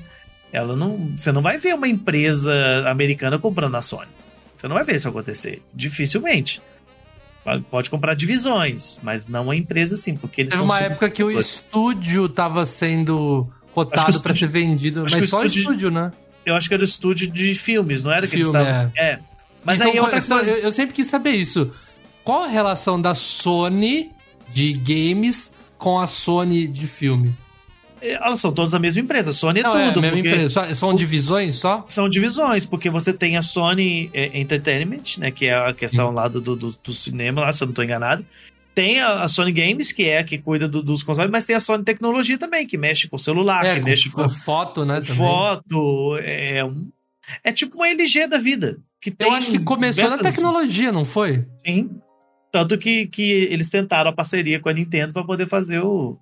Ela 0.53 0.75
não, 0.75 1.11
você 1.17 1.31
não 1.33 1.41
vai 1.41 1.57
ver 1.57 1.75
uma 1.75 1.87
empresa 1.87 2.53
americana 2.89 3.37
comprando 3.37 3.75
a 3.75 3.81
Sony. 3.81 4.07
Você 4.55 4.67
não 4.67 4.75
vai 4.75 4.85
ver 4.85 4.95
isso 4.95 5.07
acontecer, 5.09 5.61
dificilmente. 5.73 6.61
Pode 7.71 7.89
comprar 7.89 8.13
divisões, 8.15 8.99
mas 9.01 9.27
não 9.27 9.45
uma 9.45 9.55
empresa 9.55 9.95
assim, 9.95 10.15
porque 10.15 10.41
eles 10.41 10.51
Teve 10.51 10.59
são 10.59 10.65
uma 10.65 10.79
época 10.79 11.09
que 11.09 11.23
o 11.23 11.31
estúdio 11.31 12.29
tava 12.29 12.65
sendo 12.65 13.47
cotado 13.73 14.21
pra 14.21 14.33
ser 14.33 14.47
vendido, 14.47 15.03
mas 15.09 15.29
só 15.29 15.41
o 15.41 15.45
estúdio- 15.45 15.61
estúdio, 15.61 15.91
né? 15.91 16.11
eu 16.45 16.55
acho 16.55 16.67
que 16.67 16.73
era 16.73 16.81
o 16.81 16.85
estúdio 16.85 17.29
de 17.31 17.55
filmes, 17.55 18.03
não 18.03 18.11
era 18.11 18.27
que 18.27 18.37
Filme, 18.37 18.55
eles 18.57 18.67
estavam. 18.67 18.91
É. 18.97 19.19
Mas 19.63 19.79
E 19.79 19.83
aí 19.83 19.97
é 19.97 20.01
outra 20.01 20.21
co- 20.21 20.27
coisa. 20.27 20.51
Eu, 20.51 20.57
eu 20.57 20.71
sempre 20.71 20.93
quis 20.95 21.07
saber 21.07 21.31
isso. 21.31 21.71
Qual 22.23 22.43
a 22.43 22.47
relação 22.47 22.99
da 22.99 23.13
Sony 23.15 24.11
de 24.51 24.73
games 24.73 25.53
com 25.77 25.99
a 25.99 26.07
Sony 26.07 26.67
de 26.67 26.87
filmes? 26.87 27.48
Elas 28.01 28.39
são 28.39 28.51
todas 28.51 28.73
a 28.73 28.79
mesma 28.79 29.01
empresa, 29.01 29.33
Sony 29.33 29.59
é 29.59 29.63
Não, 29.63 29.71
tudo. 29.71 29.79
é 30.05 30.09
a 30.09 30.11
mesma 30.13 30.19
empresa. 30.19 30.49
Só- 30.49 30.73
são 30.73 30.93
divisões 30.95 31.55
só? 31.55 31.83
são 31.87 32.07
divisões, 32.09 32.65
porque 32.65 32.89
você 32.89 33.11
tem 33.13 33.37
a 33.37 33.41
Sony 33.41 34.09
eh, 34.13 34.39
Entertainment, 34.39 35.17
né, 35.17 35.31
que 35.31 35.45
é 35.47 35.55
a 35.55 35.73
questão 35.73 36.11
lá 36.11 36.27
do, 36.27 36.39
do, 36.41 36.55
do 36.55 36.93
cinema, 36.93 37.41
lá, 37.41 37.51
se 37.53 37.63
eu 37.63 37.65
não 37.67 37.71
estou 37.71 37.83
enganado. 37.83 38.25
Tem 38.75 38.99
a, 39.01 39.23
a 39.23 39.27
Sony 39.27 39.51
Games, 39.51 39.91
que 39.91 40.03
é 40.03 40.19
a 40.19 40.23
que 40.23 40.37
cuida 40.37 40.67
do- 40.67 40.81
dos 40.81 41.03
consoles, 41.03 41.29
mas 41.31 41.43
tem 41.45 41.55
a 41.55 41.59
Sony 41.59 41.83
Tecnologia 41.83 42.37
também, 42.37 42.65
que 42.65 42.77
mexe 42.77 43.07
com 43.09 43.17
celular, 43.17 43.65
é, 43.65 43.73
que 43.75 43.79
com 43.81 43.85
mexe 43.87 44.09
com 44.09 44.29
fo- 44.29 44.35
foto, 44.43 44.85
né? 44.85 45.01
foto. 45.03 46.17
É, 46.21 46.63
um- 46.63 46.89
é 47.43 47.51
tipo 47.51 47.75
uma 47.75 47.89
LG 47.89 48.27
da 48.27 48.37
vida. 48.37 48.77
Que 49.01 49.13
Eu 49.19 49.31
acho 49.31 49.51
que 49.51 49.59
começou 49.59 50.03
na 50.05 50.11
diversas- 50.17 50.35
tecnologia, 50.35 50.91
não 50.91 51.03
foi? 51.05 51.45
Sim. 51.65 51.89
Tanto 52.51 52.77
que, 52.77 53.07
que 53.07 53.21
eles 53.51 53.69
tentaram 53.69 54.09
a 54.09 54.13
parceria 54.13 54.59
com 54.59 54.69
a 54.69 54.73
Nintendo 54.73 55.13
para 55.13 55.23
poder 55.23 55.47
fazer 55.47 55.79
o, 55.79 56.17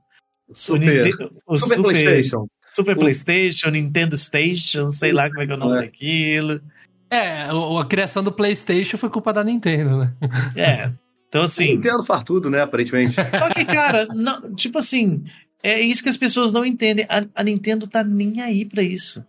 Super. 0.53 1.13
O 1.45 1.57
Super, 1.57 1.75
Super, 1.75 1.81
PlayStation. 1.91 2.47
Super 2.73 2.95
O- 2.95 2.99
PlayStation, 2.99 3.69
Nintendo 3.69 4.15
Station, 4.17 4.88
sei 4.89 5.12
lá 5.12 5.27
como 5.27 5.41
é 5.41 5.45
que 5.45 5.51
é 5.51 5.55
o 5.55 5.57
nome 5.60 5.77
É. 5.77 5.81
daquilo. 5.81 6.62
É, 7.10 7.43
a 7.43 7.86
criação 7.86 8.23
do 8.23 8.31
PlayStation 8.31 8.97
foi 8.97 9.10
culpa 9.10 9.31
da 9.33 9.43
Nintendo, 9.43 9.97
né? 9.99 10.13
É. 10.55 10.91
Então, 11.29 11.41
assim. 11.43 11.75
Nintendo 11.75 12.03
faz 12.03 12.23
tudo, 12.23 12.49
né, 12.49 12.62
aparentemente. 12.62 13.15
Só 13.15 13.49
que, 13.53 13.65
cara, 13.65 14.05
não- 14.07 14.53
tipo 14.55 14.77
assim, 14.77 15.23
é 15.63 15.79
isso 15.79 16.01
que 16.03 16.10
as 16.10 16.17
pessoas 16.17 16.53
não 16.53 16.65
entendem. 16.65 17.05
A, 17.10 17.25
a 17.36 17.43
Nintendo 17.43 17.86
tá 17.88 18.03
nem 18.03 18.41
aí 18.41 18.63
pra 18.65 18.81
isso. 18.83 19.23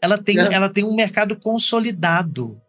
Ela 0.00 0.18
tem, 0.18 0.38
É. 0.38 0.52
ela 0.52 0.68
tem 0.68 0.84
um 0.84 0.94
mercado 0.94 1.36
consolidado. 1.36 2.60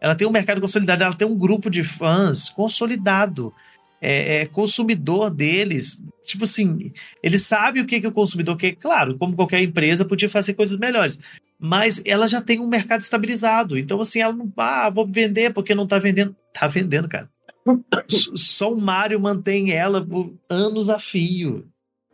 Ela 0.00 0.14
tem 0.14 0.26
um 0.26 0.30
mercado 0.30 0.60
consolidado, 0.60 1.02
ela 1.04 1.14
tem 1.14 1.26
um 1.26 1.36
grupo 1.36 1.68
de 1.70 1.82
fãs 1.82 2.48
consolidado. 2.50 3.52
É, 4.00 4.42
é 4.42 4.46
consumidor 4.46 5.30
deles. 5.30 6.02
Tipo 6.24 6.44
assim, 6.44 6.92
ele 7.22 7.38
sabe 7.38 7.80
o 7.80 7.86
que, 7.86 8.00
que 8.00 8.06
o 8.06 8.12
consumidor 8.12 8.56
quer. 8.56 8.72
Claro, 8.72 9.16
como 9.16 9.36
qualquer 9.36 9.62
empresa, 9.62 10.04
podia 10.04 10.28
fazer 10.28 10.54
coisas 10.54 10.78
melhores. 10.78 11.18
Mas 11.58 12.02
ela 12.04 12.26
já 12.26 12.40
tem 12.40 12.60
um 12.60 12.68
mercado 12.68 13.00
estabilizado. 13.00 13.78
Então, 13.78 14.00
assim, 14.00 14.20
ela 14.20 14.32
não. 14.32 14.52
Ah, 14.56 14.90
vou 14.90 15.06
vender 15.06 15.52
porque 15.52 15.74
não 15.74 15.86
tá 15.86 15.98
vendendo. 15.98 16.36
Tá 16.52 16.66
vendendo, 16.66 17.08
cara. 17.08 17.30
Só 18.08 18.72
o 18.72 18.80
Mario 18.80 19.20
mantém 19.20 19.70
ela 19.70 20.04
por 20.04 20.34
anos 20.48 20.88
a 20.90 20.98
fio. 20.98 21.66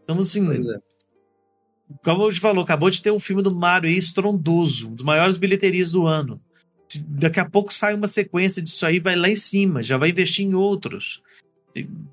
Então, 0.05 0.19
assim, 0.19 0.47
é. 0.51 0.79
como 2.05 2.27
a 2.27 2.31
gente 2.31 2.41
falou, 2.41 2.65
acabou 2.65 2.91
de 2.91 3.03
ter 3.03 3.11
um 3.11 3.19
filme 3.19 3.43
do 3.43 3.55
Mario 3.55 3.89
aí 3.89 3.97
estrondoso, 3.97 4.89
um 4.89 4.95
dos 4.95 5.05
maiores 5.05 5.37
bilheterias 5.37 5.93
do 5.93 6.07
ano. 6.07 6.41
Daqui 7.07 7.41
a 7.41 7.49
pouco 7.49 7.73
sai 7.73 7.95
uma 7.95 8.07
sequência 8.07 8.61
disso 8.61 8.85
aí, 8.85 8.99
vai 8.99 9.17
lá 9.17 9.29
em 9.29 9.37
cima, 9.37 9.83
já 9.83 9.97
vai 9.97 10.11
investir 10.11 10.45
em 10.45 10.55
outros. 10.55 11.23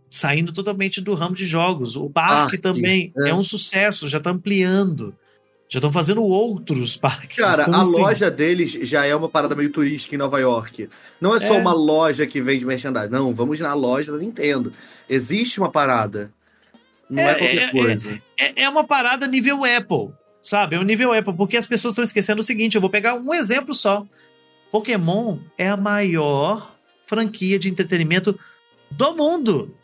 Saindo 0.10 0.52
totalmente 0.52 1.02
do 1.02 1.14
ramo 1.14 1.36
de 1.36 1.46
jogos. 1.46 1.96
O 1.96 2.10
parque, 2.10 2.36
Parque, 2.36 2.58
também 2.58 3.14
é. 3.18 3.30
é. 3.30 3.34
um 3.34 3.44
sucesso, 3.44 4.08
já 4.08 4.20
tá 4.20 4.32
ampliando. 4.32 5.14
Já 5.72 5.78
estão 5.78 5.92
fazendo 5.92 6.24
outros 6.24 6.98
parques. 6.98 7.38
Cara, 7.38 7.64
Então, 7.64 7.76
a 7.76 7.82
assim, 7.82 8.02
loja 8.02 8.32
deles 8.32 8.72
já 8.82 9.06
é 9.06 9.16
uma 9.16 9.30
parada 9.30 9.56
meio 9.56 9.70
turística 9.72 10.16
em 10.16 10.18
Nova 10.18 10.40
York. 10.40 10.90
Não 11.22 11.36
é 11.36 11.40
só 11.40 11.54
É. 11.56 11.58
uma 11.60 11.74
loja 11.74 12.26
que 12.26 12.42
vende 12.42 12.66
merchandising. 12.66 13.12
Não, 13.12 13.34
vamos 13.34 13.60
na 13.60 13.74
loja 13.74 14.12
da 14.12 14.18
Nintendo. 14.18 14.72
Existe 15.08 15.60
uma 15.60 15.72
parada. 15.72 16.32
Não 17.10 17.22
é, 17.22 17.32
É, 17.32 17.36
qualquer 17.36 17.64
é, 17.64 17.72
coisa. 17.72 18.22
é, 18.38 18.64
é 18.64 18.70
uma 18.70 18.84
parada 18.84 19.28
nível 19.28 19.64
Apple, 19.64 20.12
sabe? 20.42 20.76
É 20.76 20.80
um 20.80 20.84
nível 20.84 21.14
Apple, 21.14 21.34
porque 21.36 21.58
as 21.58 21.68
pessoas 21.68 21.92
estão 21.94 22.04
esquecendo 22.04 22.42
o 22.42 22.44
seguinte: 22.44 22.76
eu 22.76 22.82
vou 22.82 22.90
pegar 22.90 23.16
um 23.16 23.34
exemplo 23.34 23.74
só. 23.74 24.06
Pokémon 24.72 25.38
é 25.58 25.68
a 25.70 25.78
maior 25.78 26.76
franquia 27.08 27.58
de 27.58 27.70
entretenimento 27.70 28.38
do 28.92 29.16
mundo. 29.16 29.76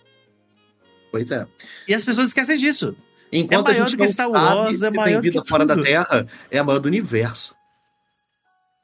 Pois 1.12 1.32
é. 1.32 1.46
E 1.88 1.94
as 1.94 2.04
pessoas 2.04 2.28
esquecem 2.30 2.58
disso. 2.58 2.96
Enquanto 3.32 3.68
É 3.70 3.72
a 3.72 3.74
maior 3.74 3.88
gente 3.88 3.92
do 3.92 3.98
que 3.98 4.04
não 4.06 4.14
Star 4.14 4.30
sabe 4.32 4.38
Wars, 4.38 4.82
é 4.84 4.88
se 4.90 4.94
maior 4.96 5.22
tem 5.22 5.32
vida 5.32 5.44
fora 5.46 5.66
da. 5.66 5.82
Terra, 5.82 6.28
é 6.52 6.58
a 6.60 6.64
maior 6.64 6.80
do 6.80 6.88
universo. 6.88 7.56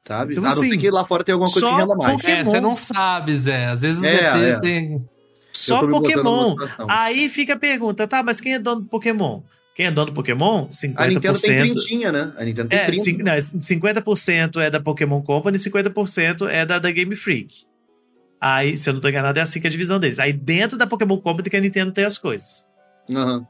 Sabe? 0.04 0.32
Então, 0.34 0.44
a 0.44 0.48
não 0.48 0.56
ser 0.56 0.66
assim, 0.66 0.78
que 0.78 0.90
lá 0.90 1.04
fora 1.04 1.22
tem 1.22 1.32
alguma 1.32 1.50
coisa 1.50 1.68
só 1.68 1.74
que 1.74 1.80
renda 1.80 1.94
mais. 1.94 2.12
Pokémon. 2.20 2.36
É, 2.40 2.44
você 2.44 2.60
não 2.60 2.74
sabe, 2.74 3.36
Zé. 3.36 3.66
Às 3.66 3.82
vezes 3.82 4.02
É, 4.02 4.16
ZT 4.16 4.44
é. 4.44 4.58
tem. 4.60 5.08
Só 5.52 5.86
Pokémon. 5.86 6.56
Aí 6.88 7.28
fica 7.28 7.54
a 7.54 7.58
pergunta, 7.58 8.08
tá, 8.08 8.20
mas 8.22 8.40
quem 8.40 8.54
é 8.54 8.58
dono 8.58 8.80
do 8.80 8.88
Pokémon? 8.88 9.42
Quem 9.76 9.86
é 9.86 9.90
dono 9.92 10.06
do 10.10 10.12
Pokémon? 10.14 10.66
50%. 10.68 10.94
A 10.96 11.06
Nintendo 11.06 11.40
tem 11.40 11.60
trintinha, 11.60 12.10
né? 12.12 12.32
A 12.36 12.44
Nintendo 12.44 12.68
tem 12.68 12.78
É, 12.78 12.84
30. 12.86 13.04
cin- 13.04 13.16
não, 13.18 13.32
50% 13.60 14.60
é 14.60 14.68
da 14.68 14.80
Pokémon 14.80 15.22
Company 15.22 15.56
e 15.56 15.60
50% 15.60 16.48
é 16.50 16.66
da, 16.66 16.78
da 16.80 16.90
Game 16.90 17.14
Freak. 17.14 17.64
Aí, 18.44 18.76
se 18.76 18.90
eu 18.90 18.94
não 18.94 19.00
tô 19.00 19.08
enganado, 19.08 19.38
é 19.38 19.42
assim 19.42 19.60
que 19.60 19.68
é 19.68 19.68
a 19.68 19.70
divisão 19.70 20.00
deles. 20.00 20.18
Aí 20.18 20.32
dentro 20.32 20.76
da 20.76 20.84
Pokémon 20.84 21.16
Company 21.18 21.48
que 21.48 21.56
a 21.56 21.60
Nintendo 21.60 21.92
tem 21.92 22.04
as 22.04 22.18
coisas. 22.18 22.68
Aham. 23.08 23.46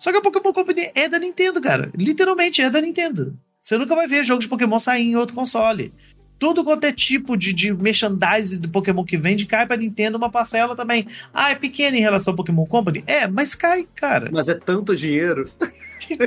Só 0.00 0.10
que 0.10 0.18
a 0.18 0.20
Pokémon 0.20 0.52
Company 0.52 0.90
é 0.96 1.08
da 1.08 1.16
Nintendo, 1.16 1.60
cara. 1.60 1.88
Literalmente 1.94 2.60
é 2.60 2.68
da 2.68 2.80
Nintendo. 2.80 3.38
Você 3.60 3.78
nunca 3.78 3.94
vai 3.94 4.08
ver 4.08 4.24
jogo 4.24 4.42
de 4.42 4.48
Pokémon 4.48 4.80
sair 4.80 5.04
em 5.04 5.14
outro 5.14 5.36
console. 5.36 5.94
Tudo 6.40 6.64
quanto 6.64 6.82
é 6.82 6.90
tipo 6.90 7.36
de, 7.36 7.52
de 7.52 7.72
merchandise 7.72 8.58
do 8.58 8.68
Pokémon 8.68 9.04
que 9.04 9.16
vende, 9.16 9.46
cai 9.46 9.64
pra 9.64 9.76
Nintendo 9.76 10.18
uma 10.18 10.28
parcela 10.28 10.74
também. 10.74 11.06
Ah, 11.32 11.52
é 11.52 11.54
pequena 11.54 11.96
em 11.96 12.00
relação 12.00 12.32
ao 12.32 12.36
Pokémon 12.36 12.64
Company? 12.66 13.04
É, 13.06 13.28
mas 13.28 13.54
cai, 13.54 13.86
cara. 13.94 14.28
Mas 14.32 14.48
é 14.48 14.54
tanto 14.54 14.96
dinheiro. 14.96 15.44
que 16.02 16.18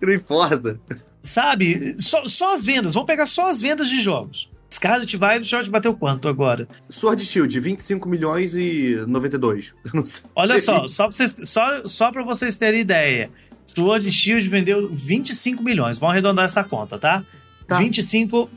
não 0.00 0.14
importa. 0.14 0.80
Sabe? 1.20 1.96
Só, 1.98 2.26
só 2.26 2.54
as 2.54 2.64
vendas. 2.64 2.94
Vamos 2.94 3.06
pegar 3.06 3.26
só 3.26 3.50
as 3.50 3.60
vendas 3.60 3.90
de 3.90 4.00
jogos. 4.00 4.50
Scarlet 4.70 5.16
Violet 5.16 5.70
bateu 5.70 5.94
quanto 5.94 6.28
agora? 6.28 6.68
Sword 6.90 7.24
Shield, 7.24 7.58
25 7.60 8.08
milhões 8.08 8.54
e 8.54 8.96
92. 9.06 9.74
Eu 9.84 9.90
não 9.94 10.04
sei. 10.04 10.24
Olha 10.34 10.60
só, 10.60 10.86
só 10.88 11.04
pra, 11.04 11.12
vocês, 11.12 11.36
só, 11.44 11.86
só 11.86 12.10
pra 12.12 12.22
vocês 12.24 12.56
terem 12.56 12.80
ideia. 12.80 13.30
Sword 13.66 14.10
Shield 14.10 14.48
vendeu 14.48 14.88
25 14.92 15.62
milhões. 15.62 15.98
Vamos 15.98 16.12
arredondar 16.14 16.44
essa 16.44 16.64
conta, 16.64 16.98
tá? 16.98 17.24
Tá. 17.66 17.78
25 17.78 18.48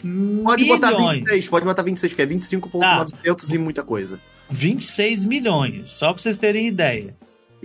Pode 0.43 0.63
milhões. 0.63 0.79
botar 0.79 0.95
26, 0.95 1.47
pode 1.49 1.65
botar 1.65 1.81
26, 1.81 2.13
que 2.13 2.21
é 2.21 2.27
25.900 2.27 3.53
e 3.53 3.57
muita 3.57 3.83
coisa. 3.83 4.19
26 4.51 5.25
milhões, 5.25 5.89
só 5.91 6.13
pra 6.13 6.21
vocês 6.21 6.37
terem 6.37 6.67
ideia. 6.67 7.15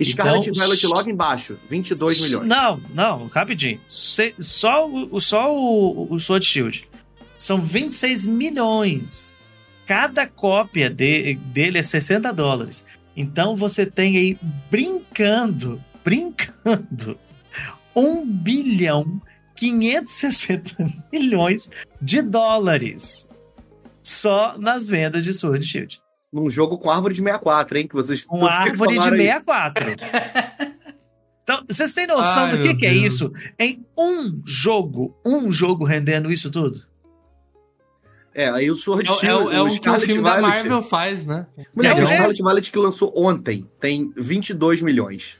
Scarlet 0.03 0.49
Então, 0.49 0.53
Violet 0.53 0.87
logo 0.87 1.09
embaixo, 1.09 1.57
22 1.69 2.21
milhões. 2.21 2.47
Não, 2.47 2.81
não, 2.93 3.27
rapidinho. 3.27 3.79
Só 3.87 4.23
só 5.19 5.55
o, 5.57 6.13
o 6.13 6.19
Sword 6.19 6.45
Shield. 6.45 6.87
São 7.37 7.61
26 7.61 8.25
milhões. 8.25 9.33
Cada 9.85 10.25
cópia 10.27 10.89
de- 10.89 11.35
dele 11.35 11.77
é 11.79 11.83
60 11.83 12.31
dólares. 12.33 12.85
Então 13.15 13.55
você 13.55 13.85
tem 13.85 14.17
aí, 14.17 14.37
brincando, 14.69 15.81
brincando, 16.03 17.17
1 17.95 18.25
bilhão 18.25 19.21
560 19.55 20.75
milhões 21.11 21.69
de 22.01 22.21
dólares. 22.21 23.29
Só 24.03 24.57
nas 24.57 24.87
vendas 24.87 25.23
de 25.23 25.33
Sword 25.33 25.65
Shield. 25.65 25.99
Num 26.31 26.49
jogo 26.49 26.77
com 26.77 26.91
árvore 26.91 27.13
de 27.13 27.21
64, 27.21 27.77
hein? 27.77 27.87
Que 27.87 27.95
vocês 27.95 28.25
Uma 28.29 28.49
vocês 28.49 28.55
árvore 28.71 28.89
de 28.91 28.95
falaram 28.97 29.15
aí. 29.17 29.21
64. 29.21 29.85
Então, 31.45 31.63
vocês 31.67 31.93
têm 31.93 32.07
noção 32.07 32.45
Ai, 32.45 32.57
do 32.57 32.59
que, 32.59 32.73
que 32.73 32.87
é 32.87 32.91
isso? 32.91 33.31
Em 33.59 33.85
um 33.95 34.41
jogo, 34.47 35.15
um 35.23 35.51
jogo 35.51 35.85
rendendo 35.85 36.31
isso 36.31 36.49
tudo? 36.49 36.79
É, 38.37 38.49
aí 38.49 38.69
o 38.69 38.75
Sword 38.75 39.07
É, 39.09 39.11
o- 39.13 39.15
Shield, 39.15 39.43
é, 39.43 39.45
o- 39.45 39.51
é 39.53 39.61
o 39.61 39.79
que 39.79 39.89
o 39.89 39.99
filme 39.99 40.21
da 40.21 40.35
Violet- 40.35 40.41
Marvel 40.63 40.81
faz, 40.81 41.25
né? 41.25 41.47
Moleque, 41.73 42.01
É, 42.01 42.03
o 42.03 42.07
é. 42.07 42.15
Scarlet 42.15 42.37
Violet 42.43 42.71
que 42.71 42.77
lançou 42.77 43.13
ontem 43.15 43.65
tem 43.79 44.11
22 44.17 44.81
milhões. 44.81 45.37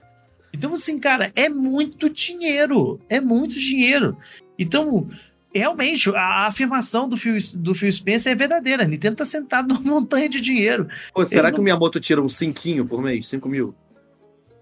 Então, 0.53 0.71
assim, 0.73 0.97
cara, 0.97 1.29
é 1.35 1.49
muito 1.49 2.09
dinheiro. 2.09 2.97
É 3.09 3.19
muito 3.19 3.53
dinheiro. 3.59 4.15
Então, 4.57 5.09
realmente, 5.53 6.09
a, 6.15 6.47
afirmação 6.47 7.09
do 7.09 7.17
Phil, 7.17 7.35
do 7.55 7.75
Phil 7.75 7.91
Spencer 7.91 8.31
é 8.31 8.35
verdadeira. 8.35 8.83
A 8.83 8.87
Nintendo 8.87 9.17
tá 9.17 9.25
sentado 9.25 9.67
numa 9.75 9.81
montanha 9.81 10.29
de 10.29 10.39
dinheiro. 10.39 10.87
Pô, 11.13 11.25
será 11.25 11.41
Eles 11.41 11.51
que 11.51 11.57
não- 11.57 11.61
o 11.61 11.63
Miyamoto 11.65 11.99
tira 11.99 12.21
uns 12.21 12.37
5 12.37 12.85
por 12.85 13.01
mês? 13.01 13.27
5 13.27 13.49
mil? 13.49 13.75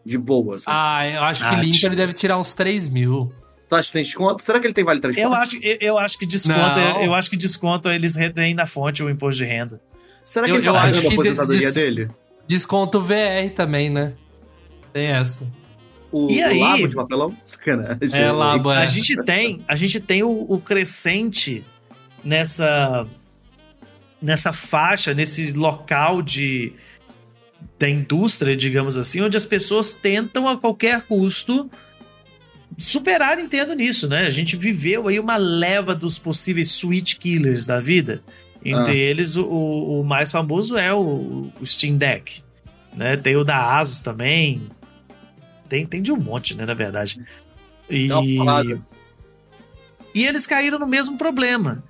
De 0.03 0.17
boa, 0.17 0.55
assim. 0.55 0.65
Ah, 0.67 1.07
eu 1.07 1.23
acho 1.23 1.47
que 1.47 1.55
Ah, 1.55 1.61
limpo 1.61 1.77
tio. 1.77 1.87
ele 1.87 1.95
deve 1.95 2.13
tirar 2.13 2.39
uns 2.39 2.51
3 2.53 2.89
mil. 2.89 3.31
Tu 3.73 3.79
acha 3.79 3.87
que 3.87 3.93
tem 3.93 4.03
desconto? 4.03 4.43
Será 4.43 4.59
que 4.59 4.67
ele 4.67 4.73
tem 4.73 4.83
vale 4.83 4.99
transporte? 4.99 5.23
Eu 5.25 5.33
acho, 5.33 5.55
eu, 5.63 5.77
eu 5.81 5.97
acho 5.97 6.17
que 6.19 6.25
desconto, 6.25 6.57
Não. 6.59 7.03
eu 7.03 7.13
acho 7.13 7.29
que 7.29 7.37
desconto 7.37 7.89
eles 7.89 8.15
retêm 8.15 8.53
na 8.53 8.65
fonte 8.65 9.01
o 9.01 9.09
imposto 9.09 9.39
de 9.43 9.45
renda. 9.45 9.81
Será 10.23 10.45
que 10.45 10.51
eu- 10.51 10.57
ele 10.57 10.67
eu 10.67 10.73
tá 10.73 10.79
pagando 10.81 11.07
a 11.07 11.11
aposentadoria 11.11 11.59
des- 11.65 11.73
dele? 11.73 12.09
Desconto 12.47 12.99
VR 13.01 13.49
também, 13.55 13.89
né? 13.89 14.13
Tem 14.91 15.07
essa. 15.07 15.47
O, 16.11 16.29
E 16.29 16.41
o 16.41 16.45
aí? 16.45 16.59
labo 16.59 16.87
de 16.87 16.95
papelão? 16.95 17.35
Sacanagem. 17.43 17.97
É, 18.13 18.31
labo, 18.31 18.71
é. 18.71 18.77
A 18.77 18.85
gente 18.85 19.15
tem, 19.23 19.63
a 19.67 19.75
gente 19.75 19.99
tem 19.99 20.21
o, 20.21 20.45
o 20.47 20.61
crescente 20.61 21.63
nessa 22.23 23.07
nessa 24.21 24.53
faixa, 24.53 25.13
nesse 25.13 25.51
local 25.51 26.21
de 26.21 26.73
da 27.79 27.89
indústria, 27.89 28.55
digamos 28.55 28.97
assim, 28.97 29.21
onde 29.21 29.35
as 29.35 29.45
pessoas 29.45 29.91
tentam 29.93 30.47
a 30.47 30.57
qualquer 30.57 31.01
custo 31.01 31.69
superar 32.77 33.33
a 33.33 33.35
Nintendo 33.41 33.73
nisso, 33.73 34.07
né? 34.07 34.25
A 34.25 34.29
gente 34.29 34.55
viveu 34.55 35.07
aí 35.07 35.19
uma 35.19 35.37
leva 35.37 35.93
dos 35.93 36.17
possíveis 36.17 36.71
Switch 36.71 37.15
Killers 37.17 37.65
da 37.65 37.79
vida. 37.79 38.23
Entre 38.65 38.91
Ah. 38.91 38.95
eles, 38.95 39.35
o, 39.35 39.45
o 39.45 40.03
mais 40.03 40.31
famoso 40.31 40.77
é 40.77 40.93
o, 40.93 41.51
o 41.59 41.65
Steam 41.65 41.97
Deck. 41.97 42.41
Né? 42.95 43.17
Tem 43.17 43.35
o 43.35 43.43
da 43.43 43.77
Asus 43.77 44.01
também. 44.01 44.69
Tem, 45.67 45.85
tem 45.85 46.01
de 46.01 46.11
um 46.11 46.17
monte, 46.17 46.55
né, 46.55 46.65
na 46.65 46.73
verdade. 46.73 47.21
E, 47.89 48.07
e 50.13 50.25
eles 50.25 50.45
caíram 50.45 50.79
no 50.79 50.87
mesmo 50.87 51.17
problema. 51.17 51.83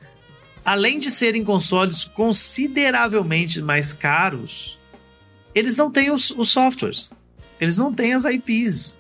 Além 0.65 0.98
de 0.98 1.12
serem 1.12 1.43
consoles 1.43 2.06
consideravelmente 2.06 3.62
mais 3.62 3.91
caros, 3.91 4.80
eles 5.54 5.76
não 5.76 5.91
têm 5.91 6.10
os, 6.10 6.32
os 6.32 6.50
softwares. 6.50 7.12
Eles 7.60 7.78
não 7.78 7.93
têm 7.93 8.13
as 8.13 8.24
IPs. 8.24 8.98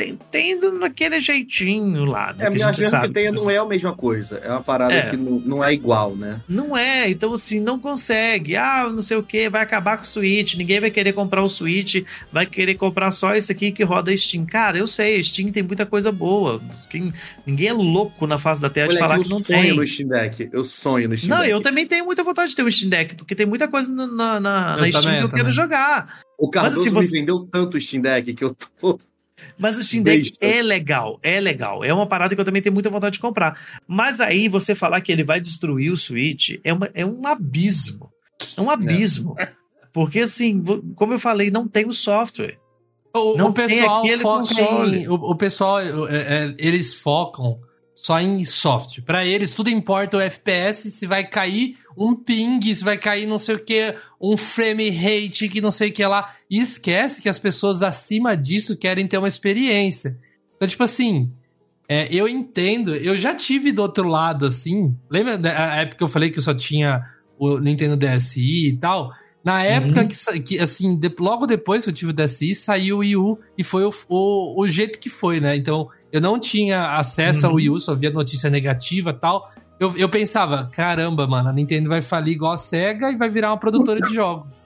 Tem, 0.00 0.18
tem 0.30 0.58
naquele 0.78 1.20
jeitinho 1.20 2.04
lá, 2.06 2.28
né, 2.32 2.32
É, 2.32 2.36
que 2.38 2.44
a 2.46 2.50
mas 2.50 2.60
gente 2.60 2.76
mesmo 2.78 2.90
sabe. 2.90 3.08
que 3.08 3.14
tenha, 3.14 3.32
não 3.32 3.50
é 3.50 3.58
a 3.58 3.64
mesma 3.66 3.92
coisa. 3.92 4.38
É 4.38 4.48
uma 4.50 4.62
parada 4.62 4.94
É. 4.94 5.10
que 5.10 5.16
não, 5.16 5.38
não 5.40 5.64
é 5.64 5.72
igual, 5.74 6.16
né? 6.16 6.40
Não 6.48 6.76
é, 6.76 7.10
então 7.10 7.32
assim, 7.34 7.60
não 7.60 7.78
consegue. 7.78 8.56
Ah, 8.56 8.88
não 8.90 9.00
sei 9.02 9.16
o 9.16 9.22
que, 9.22 9.48
vai 9.50 9.62
acabar 9.62 9.96
com 9.98 10.04
o 10.04 10.06
Switch, 10.06 10.54
ninguém 10.54 10.80
vai 10.80 10.90
querer 10.90 11.12
comprar 11.12 11.42
o 11.42 11.48
Switch, 11.48 12.02
vai 12.32 12.46
querer 12.46 12.76
comprar 12.76 13.10
só 13.10 13.34
esse 13.34 13.52
aqui 13.52 13.70
que 13.72 13.84
roda 13.84 14.16
Steam. 14.16 14.46
Cara, 14.46 14.78
eu 14.78 14.86
sei, 14.86 15.22
Steam 15.22 15.50
tem 15.50 15.62
muita 15.62 15.84
coisa 15.84 16.10
boa. 16.10 16.60
Quem- 16.88 17.12
ninguém 17.46 17.68
é 17.68 17.72
louco 17.72 18.26
na 18.26 18.38
face 18.38 18.60
da 18.60 18.70
Terra 18.70 18.88
de 18.88 18.94
Moleque, 18.94 19.06
falar 19.08 19.18
eu 19.18 19.24
que 19.24 19.30
não 19.30 19.40
sonho 19.40 19.60
tem. 19.62 19.76
no 19.76 19.86
Steam 19.86 20.08
Deck. 20.08 20.48
Eu 20.52 20.64
sonho 20.64 21.08
no 21.08 21.16
Steam 21.16 21.30
Não, 21.36 21.38
Deck. 21.42 21.50
eu 21.52 21.60
também 21.60 21.86
tenho 21.86 22.04
muita 22.04 22.24
vontade 22.24 22.50
de 22.50 22.56
ter 22.56 22.62
um 22.64 22.70
Steam 22.70 22.88
Deck, 22.88 23.14
porque 23.16 23.34
tem 23.34 23.44
muita 23.46 23.68
coisa 23.68 23.88
na, 23.88 24.06
na, 24.06 24.40
na- 24.40 24.74
Eu 24.78 24.80
na 24.80 24.86
Steam 24.88 25.02
também, 25.02 25.02
que 25.02 25.08
eu 25.18 25.26
eu 25.26 25.28
quero 25.28 25.42
também. 25.42 25.52
jogar. 25.52 26.20
O 26.38 26.48
Cardoso 26.48 26.80
assim, 26.80 26.90
você- 26.90 27.12
me 27.16 27.20
vendeu 27.20 27.40
tanto 27.52 27.76
o 27.76 27.80
Steam 27.80 28.00
Deck 28.00 28.32
que 28.32 28.42
eu 28.44 28.56
tô... 28.80 28.98
Mas 29.58 29.78
o 29.78 29.84
Steam 29.84 30.02
Deck 30.02 30.22
Besta. 30.22 30.44
é 30.46 30.62
legal, 30.62 31.18
é 31.22 31.40
legal. 31.40 31.84
É 31.84 31.92
uma 31.92 32.06
parada 32.06 32.34
que 32.34 32.40
eu 32.40 32.44
também 32.44 32.62
tenho 32.62 32.72
muita 32.72 32.90
vontade 32.90 33.14
de 33.14 33.20
comprar. 33.20 33.60
Mas 33.86 34.20
aí 34.20 34.48
você 34.48 34.74
falar 34.74 35.00
que 35.00 35.10
ele 35.12 35.24
vai 35.24 35.40
destruir 35.40 35.90
o 35.92 35.96
Switch 35.96 36.58
é, 36.64 36.72
uma- 36.72 36.90
é 36.94 37.04
um 37.04 37.26
abismo. 37.26 38.10
É 38.56 38.60
um 38.60 38.70
abismo. 38.70 39.34
Porque 39.92 40.20
assim, 40.20 40.62
como 40.94 41.12
eu 41.14 41.18
falei, 41.18 41.50
não 41.50 41.66
tem 41.68 41.86
o 41.86 41.92
software. 41.92 42.58
O, 43.12 43.36
Não 43.36 43.48
o 43.48 43.52
tem 43.52 43.66
pessoal 43.66 43.98
aquele 43.98 44.18
foca 44.22 44.38
console. 44.46 44.98
em. 44.98 45.08
O, 45.08 45.14
o 45.14 45.34
pessoal, 45.34 45.80
é, 45.80 45.86
é, 46.16 46.54
eles 46.58 46.94
focam 46.94 47.58
só 48.02 48.18
em 48.18 48.44
software. 48.44 49.04
Pra 49.04 49.26
eles, 49.26 49.54
tudo 49.54 49.68
importa 49.68 50.16
o 50.16 50.20
FPS, 50.20 50.90
se 50.90 51.06
vai 51.06 51.26
cair 51.26 51.76
um 51.96 52.14
ping, 52.14 52.60
se 52.74 52.82
vai 52.82 52.96
cair 52.96 53.26
não 53.26 53.38
sei 53.38 53.56
o 53.56 53.64
que, 53.64 53.94
um 54.20 54.36
frame 54.36 54.88
rate 54.88 55.48
que 55.48 55.60
não 55.60 55.70
sei 55.70 55.90
o 55.90 55.92
que 55.92 56.04
lá. 56.04 56.26
E 56.50 56.58
esquece 56.58 57.20
que 57.20 57.28
as 57.28 57.38
pessoas 57.38 57.82
acima 57.82 58.36
disso 58.36 58.76
querem 58.76 59.06
ter 59.06 59.18
uma 59.18 59.28
experiência. 59.28 60.18
Então, 60.56 60.66
tipo 60.66 60.82
assim. 60.82 61.30
é, 61.88 62.08
eu 62.10 62.28
entendo, 62.28 62.94
eu 62.94 63.16
já 63.18 63.34
tive 63.34 63.72
do 63.72 63.82
outro 63.82 64.08
lado, 64.08 64.46
assim. 64.46 64.96
Lembra 65.10 65.36
da 65.36 65.50
época 65.76 65.98
que 65.98 66.04
eu 66.04 66.08
falei 66.08 66.30
que 66.30 66.38
eu 66.38 66.42
só 66.42 66.54
tinha 66.54 67.04
o 67.38 67.58
Nintendo 67.58 67.96
DSi 67.96 68.68
e 68.68 68.76
tal? 68.76 69.12
Na 69.42 69.62
época 69.64 70.04
que, 70.04 70.14
sa- 70.14 70.38
que, 70.38 70.58
assim, 70.58 70.94
de- 70.96 71.14
logo 71.18 71.46
depois 71.46 71.82
que 71.84 71.88
eu 71.90 71.94
tive 71.94 72.10
o 72.10 72.14
DSi, 72.14 72.54
saiu 72.54 72.96
o 72.96 72.98
Wii 72.98 73.16
U 73.16 73.38
e 73.56 73.64
foi 73.64 73.84
o, 73.84 73.90
o, 74.08 74.60
o 74.62 74.68
jeito 74.68 74.98
que 74.98 75.08
foi, 75.08 75.40
né? 75.40 75.56
Então, 75.56 75.88
eu 76.12 76.20
não 76.20 76.38
tinha 76.38 76.96
acesso 76.96 77.46
ao 77.46 77.52
Uhum. 77.52 77.56
Wii 77.56 77.70
U, 77.70 77.78
só 77.78 77.94
via 77.94 78.10
notícia 78.10 78.50
negativa 78.50 79.10
e 79.10 79.14
tal. 79.14 79.50
Eu, 79.78 79.96
eu 79.96 80.10
pensava, 80.10 80.68
caramba, 80.72 81.26
mano, 81.26 81.48
a 81.48 81.52
Nintendo 81.54 81.88
vai 81.88 82.02
falir 82.02 82.34
igual 82.34 82.52
a 82.52 82.58
SEGA 82.58 83.10
e 83.10 83.16
vai 83.16 83.30
virar 83.30 83.50
uma 83.50 83.56
produtora 83.58 83.98
de 84.00 84.12
jogos. 84.12 84.62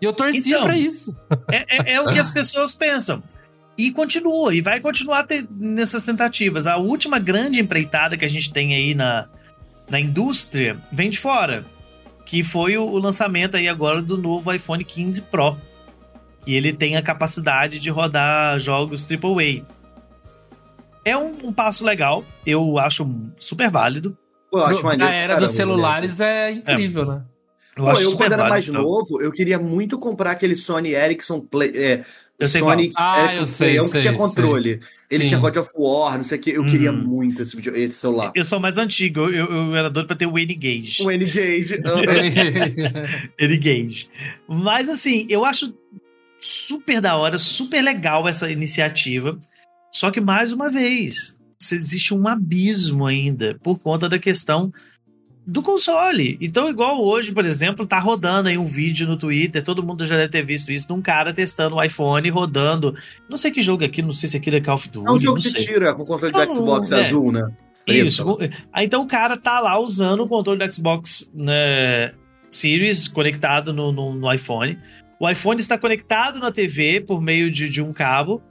E 0.00 0.04
eu 0.06 0.14
torcia 0.14 0.40
Então, 0.40 0.62
pra 0.64 0.78
isso. 0.78 1.14
É, 1.50 1.76
é- 1.76 1.92
é 1.94 2.00
o 2.00 2.06
que 2.10 2.18
as 2.18 2.30
pessoas 2.30 2.74
pensam. 2.74 3.22
E 3.76 3.90
continua, 3.90 4.54
e 4.54 4.62
vai 4.62 4.80
continuar 4.80 5.24
te- 5.26 5.46
nessas 5.50 6.04
tentativas. 6.06 6.66
A 6.66 6.78
última 6.78 7.18
grande 7.18 7.60
empreitada 7.60 8.16
que 8.16 8.24
a 8.24 8.28
gente 8.28 8.50
tem 8.50 8.74
aí 8.74 8.94
na, 8.94 9.28
na 9.90 10.00
indústria 10.00 10.78
vem 10.90 11.10
de 11.10 11.18
fora. 11.18 11.66
Que 12.26 12.42
foi 12.42 12.76
o, 12.76 12.84
o 12.84 12.98
lançamento 12.98 13.56
aí 13.56 13.68
agora 13.68 14.02
do 14.02 14.18
novo 14.18 14.52
iPhone 14.52 14.84
15 14.84 15.22
Pro. 15.22 15.56
E 16.46 16.54
ele 16.54 16.72
tem 16.72 16.96
a 16.96 17.02
capacidade 17.02 17.78
de 17.78 17.88
rodar 17.88 18.58
jogos 18.60 19.06
AAA. 19.10 19.64
É 21.04 21.16
um, 21.16 21.36
um 21.44 21.52
passo 21.52 21.84
legal, 21.84 22.24
eu 22.44 22.78
acho 22.78 23.08
super 23.36 23.70
válido. 23.70 24.16
Pô, 24.50 24.58
eu 24.58 24.66
acho 24.66 24.82
Na 24.82 24.88
maneiro. 24.90 25.12
era 25.12 25.26
caramba, 25.28 25.46
dos 25.46 25.56
celulares 25.56 26.20
é 26.20 26.52
incrível, 26.52 27.06
né? 27.06 27.22
Eu 27.76 27.84
Pô, 27.84 27.90
acho 27.90 28.02
eu 28.02 28.10
super 28.10 28.24
quando 28.24 28.32
era 28.32 28.42
válido, 28.48 28.52
mais 28.54 28.68
então. 28.68 28.82
novo, 28.82 29.22
eu 29.22 29.30
queria 29.30 29.58
muito 29.58 29.98
comprar 29.98 30.32
aquele 30.32 30.56
Sony 30.56 30.94
Ericsson 30.94 31.40
Play. 31.40 31.72
É, 31.74 32.04
Eu 32.38 32.48
sei 32.48 32.60
Sony 32.60 32.90
qual. 32.92 33.14
Ah, 33.14 33.24
Ericsson 33.24 33.40
eu 33.42 33.46
sei, 33.46 33.66
Play, 33.68 33.76
é 33.78 33.80
um 33.82 33.84
que 33.86 33.90
sei, 33.92 34.00
tinha 34.02 34.12
controle. 34.12 34.80
Ele 35.10 35.22
Sim. 35.22 35.28
tinha 35.28 35.40
God 35.40 35.56
of 35.56 35.70
War, 35.76 36.16
não 36.16 36.22
sei 36.22 36.38
o 36.38 36.40
que. 36.40 36.50
Eu 36.50 36.62
Uhum. 36.62 36.68
queria 36.68 36.92
muito 36.92 37.40
esse, 37.40 37.56
vídeo- 37.56 37.74
esse 37.76 37.94
celular. 37.94 38.30
Eu 38.34 38.44
sou 38.44 38.60
mais 38.60 38.76
antigo, 38.76 39.20
eu, 39.20 39.30
eu, 39.30 39.46
eu 39.68 39.74
era 39.76 39.88
doido 39.88 40.06
pra 40.06 40.16
ter 40.16 40.26
o 40.26 40.38
N-Gage. 40.38 41.02
O 41.02 41.10
N-Gage. 41.10 41.80
N-Gage. 43.38 44.08
Mas 44.48 44.88
assim, 44.88 45.26
eu 45.28 45.44
acho 45.44 45.74
super 46.40 47.00
da 47.00 47.16
hora, 47.16 47.38
super 47.38 47.82
legal 47.82 48.26
essa 48.28 48.50
iniciativa. 48.50 49.38
Só 49.92 50.10
que, 50.10 50.20
mais 50.20 50.52
uma 50.52 50.68
vez, 50.68 51.34
existe 51.72 52.12
um 52.12 52.28
abismo 52.28 53.06
ainda 53.06 53.58
por 53.62 53.78
conta 53.78 54.08
da 54.08 54.18
questão 54.18 54.70
do 55.46 55.62
console. 55.62 56.36
Então, 56.40 56.68
igual 56.68 57.00
hoje, 57.04 57.30
por 57.30 57.44
exemplo, 57.44 57.86
tá 57.86 57.98
rodando 58.00 58.48
aí 58.48 58.58
um 58.58 58.66
vídeo 58.66 59.06
no 59.06 59.16
Twitter, 59.16 59.62
todo 59.62 59.82
mundo 59.82 60.04
já 60.04 60.16
deve 60.16 60.28
ter 60.28 60.44
visto 60.44 60.72
isso, 60.72 60.88
de 60.88 60.92
um 60.92 61.00
cara 61.00 61.32
testando 61.32 61.76
o 61.76 61.82
iPhone, 61.82 62.28
rodando. 62.30 62.94
Não 63.30 63.36
sei 63.36 63.52
que 63.52 63.62
jogo 63.62 63.84
é 63.84 63.86
aqui, 63.86 64.02
não 64.02 64.12
sei 64.12 64.28
se 64.28 64.36
aquilo 64.36 64.56
é 64.56 64.60
Call 64.60 64.74
of 64.74 64.88
Duty. 64.88 65.06
É 65.08 65.12
um 65.12 65.18
jogo 65.18 65.38
de 65.38 65.48
é, 65.48 65.92
com 65.94 66.04
controle 66.04 66.32
do 66.32 66.38
Não, 66.38 66.50
Xbox 66.54 66.90
é. 66.90 67.00
azul, 67.04 67.30
né? 67.30 67.48
Isso. 67.86 68.36
Preto. 68.36 68.52
Ah, 68.72 68.82
Então 68.82 69.02
o 69.02 69.06
cara 69.06 69.36
tá 69.36 69.60
lá 69.60 69.78
usando 69.78 70.20
o 70.24 70.28
controle 70.28 70.58
do 70.58 70.74
Xbox 70.74 71.30
né, 71.32 72.12
Series 72.50 73.06
conectado 73.06 73.72
no, 73.72 73.92
no- 73.92 74.14
no 74.14 74.32
iPhone. 74.34 74.76
O 75.20 75.30
iPhone 75.30 75.60
está 75.60 75.78
conectado 75.78 76.40
na 76.40 76.50
TV 76.50 77.00
por 77.00 77.22
meio 77.22 77.50
de, 77.52 77.68
de 77.68 77.80
um 77.80 77.92
cabo. 77.92 78.42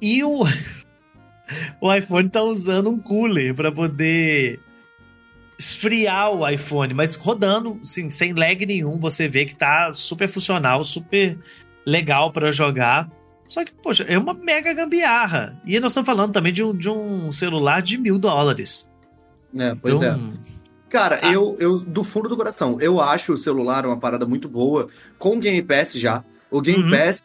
E 0.00 0.24
o, 0.24 0.44
o 1.82 1.94
iPhone 1.94 2.30
tá 2.30 2.42
usando 2.42 2.88
um 2.88 2.98
cooler 2.98 3.54
para 3.54 3.70
poder 3.70 4.58
esfriar 5.60 6.30
o 6.32 6.48
iPhone, 6.48 6.94
mas 6.94 7.14
rodando 7.14 7.78
sim, 7.84 8.08
sem 8.08 8.32
lag 8.32 8.64
nenhum. 8.64 8.98
Você 8.98 9.28
vê 9.28 9.44
que 9.44 9.54
tá 9.54 9.92
super 9.92 10.26
funcional, 10.28 10.82
super 10.82 11.38
legal 11.84 12.32
para 12.32 12.50
jogar. 12.50 13.10
Só 13.46 13.64
que, 13.64 13.72
poxa, 13.72 14.04
é 14.04 14.16
uma 14.16 14.32
mega 14.32 14.72
gambiarra. 14.72 15.60
E 15.66 15.78
nós 15.78 15.92
estamos 15.92 16.06
falando 16.06 16.32
também 16.32 16.52
de 16.52 16.62
um, 16.62 16.74
de 16.74 16.88
um 16.88 17.30
celular 17.32 17.82
de 17.82 17.98
mil 17.98 18.18
dólares. 18.18 18.88
É, 19.56 19.74
pois 19.74 20.00
é. 20.00 20.08
Então, 20.08 20.32
Cara, 20.88 21.20
Ah. 21.22 21.32
eu, 21.32 21.56
eu, 21.60 21.78
do 21.78 22.02
fundo 22.02 22.28
do 22.28 22.36
coração, 22.36 22.76
eu 22.80 23.00
acho 23.00 23.32
o 23.34 23.38
celular 23.38 23.86
uma 23.86 23.96
parada 23.96 24.26
muito 24.26 24.48
boa, 24.48 24.88
com 25.18 25.36
o 25.36 25.40
Game 25.40 25.62
Pass 25.62 25.92
já. 25.92 26.24
O 26.50 26.60
Game 26.60 26.82
Uhum. 26.82 26.90
Pass 26.90 27.22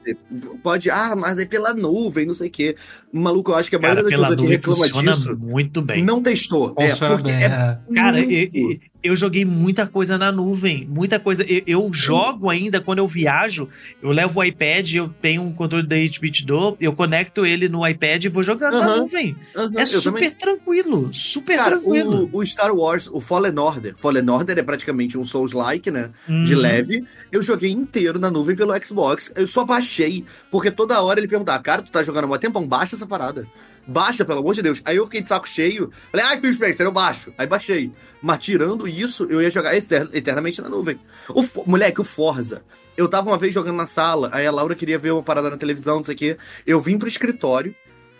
pode, 0.61 0.91
ah, 0.91 1.15
mas 1.15 1.39
é 1.39 1.47
pela 1.47 1.73
nuvem, 1.73 2.27
não 2.27 2.33
sei 2.36 2.47
o 2.47 2.51
quê. 2.51 2.75
Maluco, 3.22 3.51
eu 3.51 3.55
acho 3.55 3.70
que 3.70 3.76
a 3.76 3.80
cara, 3.80 3.95
maioria 3.95 4.18
das 4.18 4.28
pela 4.28 4.36
pessoas 4.36 4.47
que 4.49 4.55
reclama 4.55 4.88
funciona 4.88 5.11
disso 5.13 5.38
muito 5.39 5.82
bem. 5.82 6.03
não 6.03 6.22
testou. 6.22 6.74
É, 6.78 6.93
porque 6.95 7.32
bem, 7.32 7.43
é 7.43 7.45
é. 7.45 7.78
Cara, 7.95 8.18
muito- 8.18 8.32
eu, 8.32 8.49
eu- 8.72 8.80
eu 9.05 9.16
joguei 9.16 9.45
muita 9.45 9.86
coisa 9.86 10.18
na 10.18 10.32
nuvem, 10.32 10.88
muita 10.89 11.20
coisa. 11.20 11.43
Eu, 11.43 11.61
eu 11.68 11.93
jogo 11.93 12.49
ainda 12.49 12.82
quando 12.82 12.97
eu 12.97 13.07
viajo, 13.07 13.70
eu 14.01 14.09
levo 14.09 14.39
o 14.39 14.43
iPad, 14.43 14.95
eu 14.95 15.07
tenho 15.22 15.43
um 15.43 15.51
controle 15.51 15.86
da 15.86 15.95
HBT 15.95 16.43
do, 16.43 16.76
eu 16.82 16.91
conecto 16.91 17.45
ele 17.45 17.70
no 17.70 17.88
iPad 17.88 18.24
e 18.26 18.30
vou 18.30 18.41
jogando 18.41 18.80
na 18.80 18.86
Aham. 18.88 18.97
nuvem. 19.01 19.36
Aham, 19.55 19.72
É 19.78 19.84
eu 19.84 19.88
super 19.88 20.11
também. 20.16 20.32
tranquilo, 20.32 21.13
super 21.13 21.55
Cara, 21.55 21.72
tranquilo. 21.78 22.30
o, 22.34 22.39
o 22.39 22.47
Star 22.47 22.74
Wars, 22.76 23.07
o 23.11 23.20
Fallen 23.20 23.59
Order. 23.59 23.93
Fallen 23.95 24.28
Order 24.28 24.57
é 24.57 24.63
praticamente 24.63 25.16
um 25.20 25.24
Souls-like, 25.24 25.91
né? 25.91 26.09
De 26.43 26.55
Uhum. 26.55 26.61
leve. 26.61 27.05
Eu 27.32 27.43
joguei 27.43 27.70
inteiro 27.72 28.18
na 28.18 28.32
nuvem 28.32 28.55
pelo 28.55 28.74
Xbox. 28.84 29.32
Eu 29.36 29.47
só 29.47 29.63
baixei, 29.63 30.26
porque 30.49 30.72
toda 30.72 30.99
hora 31.03 31.20
ele 31.20 31.28
perguntava, 31.28 31.61
cara, 31.61 31.84
tu 31.84 31.91
tá 31.91 32.01
jogando 32.01 32.24
há 32.24 32.28
mó 32.28 32.38
tempão? 32.39 32.66
Baixa 32.68 32.95
essa 32.95 33.04
parada. 33.07 33.47
Baixa, 33.87 34.25
pelo 34.25 34.39
amor 34.39 34.55
de 34.55 34.63
Deus. 34.63 34.81
Aí 34.83 34.97
eu 34.97 35.05
fiquei 35.05 35.21
de 35.21 35.27
saco 35.27 35.47
cheio. 35.47 35.91
Falei, 36.11 36.25
ai, 36.25 36.37
Phil 36.39 36.51
Spencer, 36.53 36.85
eu 36.85 36.91
baixo. 36.91 37.31
Aí 37.37 37.45
baixei. 37.45 37.91
Mas 38.21 38.39
tirando 38.43 38.87
isso, 38.87 39.27
eu 39.29 39.41
ia 39.41 39.51
jogar 39.51 39.75
eter- 39.75 40.09
eternamente 40.11 40.59
na 40.61 40.67
nuvem. 40.69 40.99
O, 41.29 41.45
moleque, 41.67 42.01
o 42.01 42.03
Forza. 42.03 42.63
Eu 42.97 43.07
tava 43.07 43.29
uma 43.29 43.37
vez 43.37 43.53
jogando 43.53 43.75
na 43.75 43.85
sala, 43.85 44.29
aí 44.31 44.47
a 44.47 44.51
Laura 44.51 44.73
queria 44.73 44.97
ver 44.97 45.11
uma 45.11 45.21
parada 45.21 45.49
na 45.49 45.57
televisão, 45.57 45.97
não 45.97 46.03
sei 46.03 46.15
o 46.15 46.17
quê. 46.17 46.37
Eu 46.65 46.79
vim 46.81 46.97
pro 46.97 47.07
escritório 47.09 47.75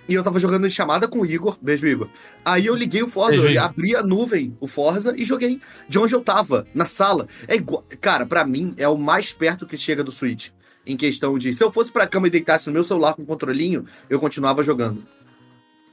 e 0.08 0.14
eu 0.14 0.22
tava 0.22 0.38
jogando 0.38 0.68
em 0.68 0.70
chamada 0.70 1.08
com 1.08 1.22
o 1.22 1.26
Igor. 1.26 1.58
Beijo, 1.60 1.88
Igor. 1.88 2.10
Aí 2.44 2.66
eu 2.68 2.76
liguei 2.76 3.02
o 3.02 3.08
Forza, 3.08 3.42
Beijo, 3.42 3.60
abri 3.60 3.96
a 3.96 4.04
nuvem, 4.04 4.56
o 4.60 4.68
Forza, 4.68 5.16
e 5.18 5.26
joguei 5.26 5.60
de 5.90 5.98
onde 5.98 6.14
eu 6.14 6.22
tava, 6.22 6.68
na 6.76 6.86
sala. 6.86 7.28
É 7.48 7.56
igual. 7.56 7.84
Cara, 8.02 8.26
pra 8.26 8.46
mim, 8.46 8.74
é 8.78 8.88
o 8.88 8.98
mais 8.98 9.34
perto 9.34 9.66
que 9.66 9.78
chega 9.78 10.04
do 10.04 10.12
Switch. 10.12 10.50
Em 10.86 10.96
questão 10.96 11.38
de. 11.38 11.52
Se 11.54 11.64
eu 11.64 11.72
fosse 11.72 11.92
pra 11.92 12.06
cama 12.08 12.28
e 12.28 12.30
deitasse 12.30 12.68
no 12.68 12.74
meu 12.74 12.84
celular 12.84 13.14
com 13.16 13.24
o 13.24 13.26
controlinho, 13.26 13.86
eu 14.10 14.20
continuava 14.20 14.62
jogando. 14.64 15.04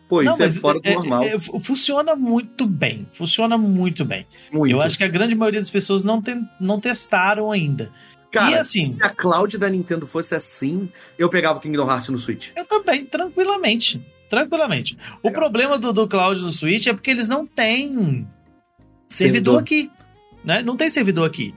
Pô, 0.08 0.22
Não, 0.22 0.32
isso 0.32 0.42
é 0.42 0.50
fora 0.50 0.78
do 0.78 0.86
é- 0.86 0.94
normal. 0.94 1.22
é- 1.24 1.38
funciona 1.38 2.14
muito 2.14 2.66
bem. 2.66 3.06
Funciona 3.14 3.56
muito 3.56 4.04
bem. 4.04 4.26
muito. 4.52 4.70
Eu 4.70 4.82
acho 4.82 4.98
que 4.98 5.04
a 5.04 5.08
grande 5.08 5.34
maioria 5.34 5.60
das 5.60 5.70
pessoas 5.70 6.04
não, 6.04 6.20
tem, 6.20 6.46
não 6.60 6.78
testaram 6.78 7.50
ainda. 7.50 7.90
Cara, 8.30 8.50
e 8.50 8.54
assim- 8.56 8.94
se 8.94 9.02
a 9.02 9.08
cloud 9.08 9.56
da 9.56 9.68
Nintendo 9.70 10.06
fosse 10.06 10.34
assim, 10.34 10.88
eu 11.18 11.28
pegava 11.30 11.58
o 11.58 11.62
Kingdom 11.62 11.88
Hearts 11.90 12.08
no 12.10 12.18
Switch. 12.18 12.50
Eu 12.54 12.64
também, 12.66 13.06
tranquilamente. 13.06 14.04
Tranquilamente. 14.28 14.96
O 15.22 15.30
problema 15.30 15.78
do, 15.78 15.92
do 15.92 16.06
cloud 16.08 16.40
no 16.42 16.50
Switch 16.50 16.86
é 16.86 16.92
porque 16.92 17.10
eles 17.10 17.28
não 17.28 17.46
têm 17.46 18.26
servidor, 19.08 19.58
Servidor. 19.58 19.60
aqui. 19.60 19.90
Né? 20.44 20.62
Não 20.62 20.76
tem 20.76 20.90
servidor 20.90 21.26
aqui. 21.26 21.54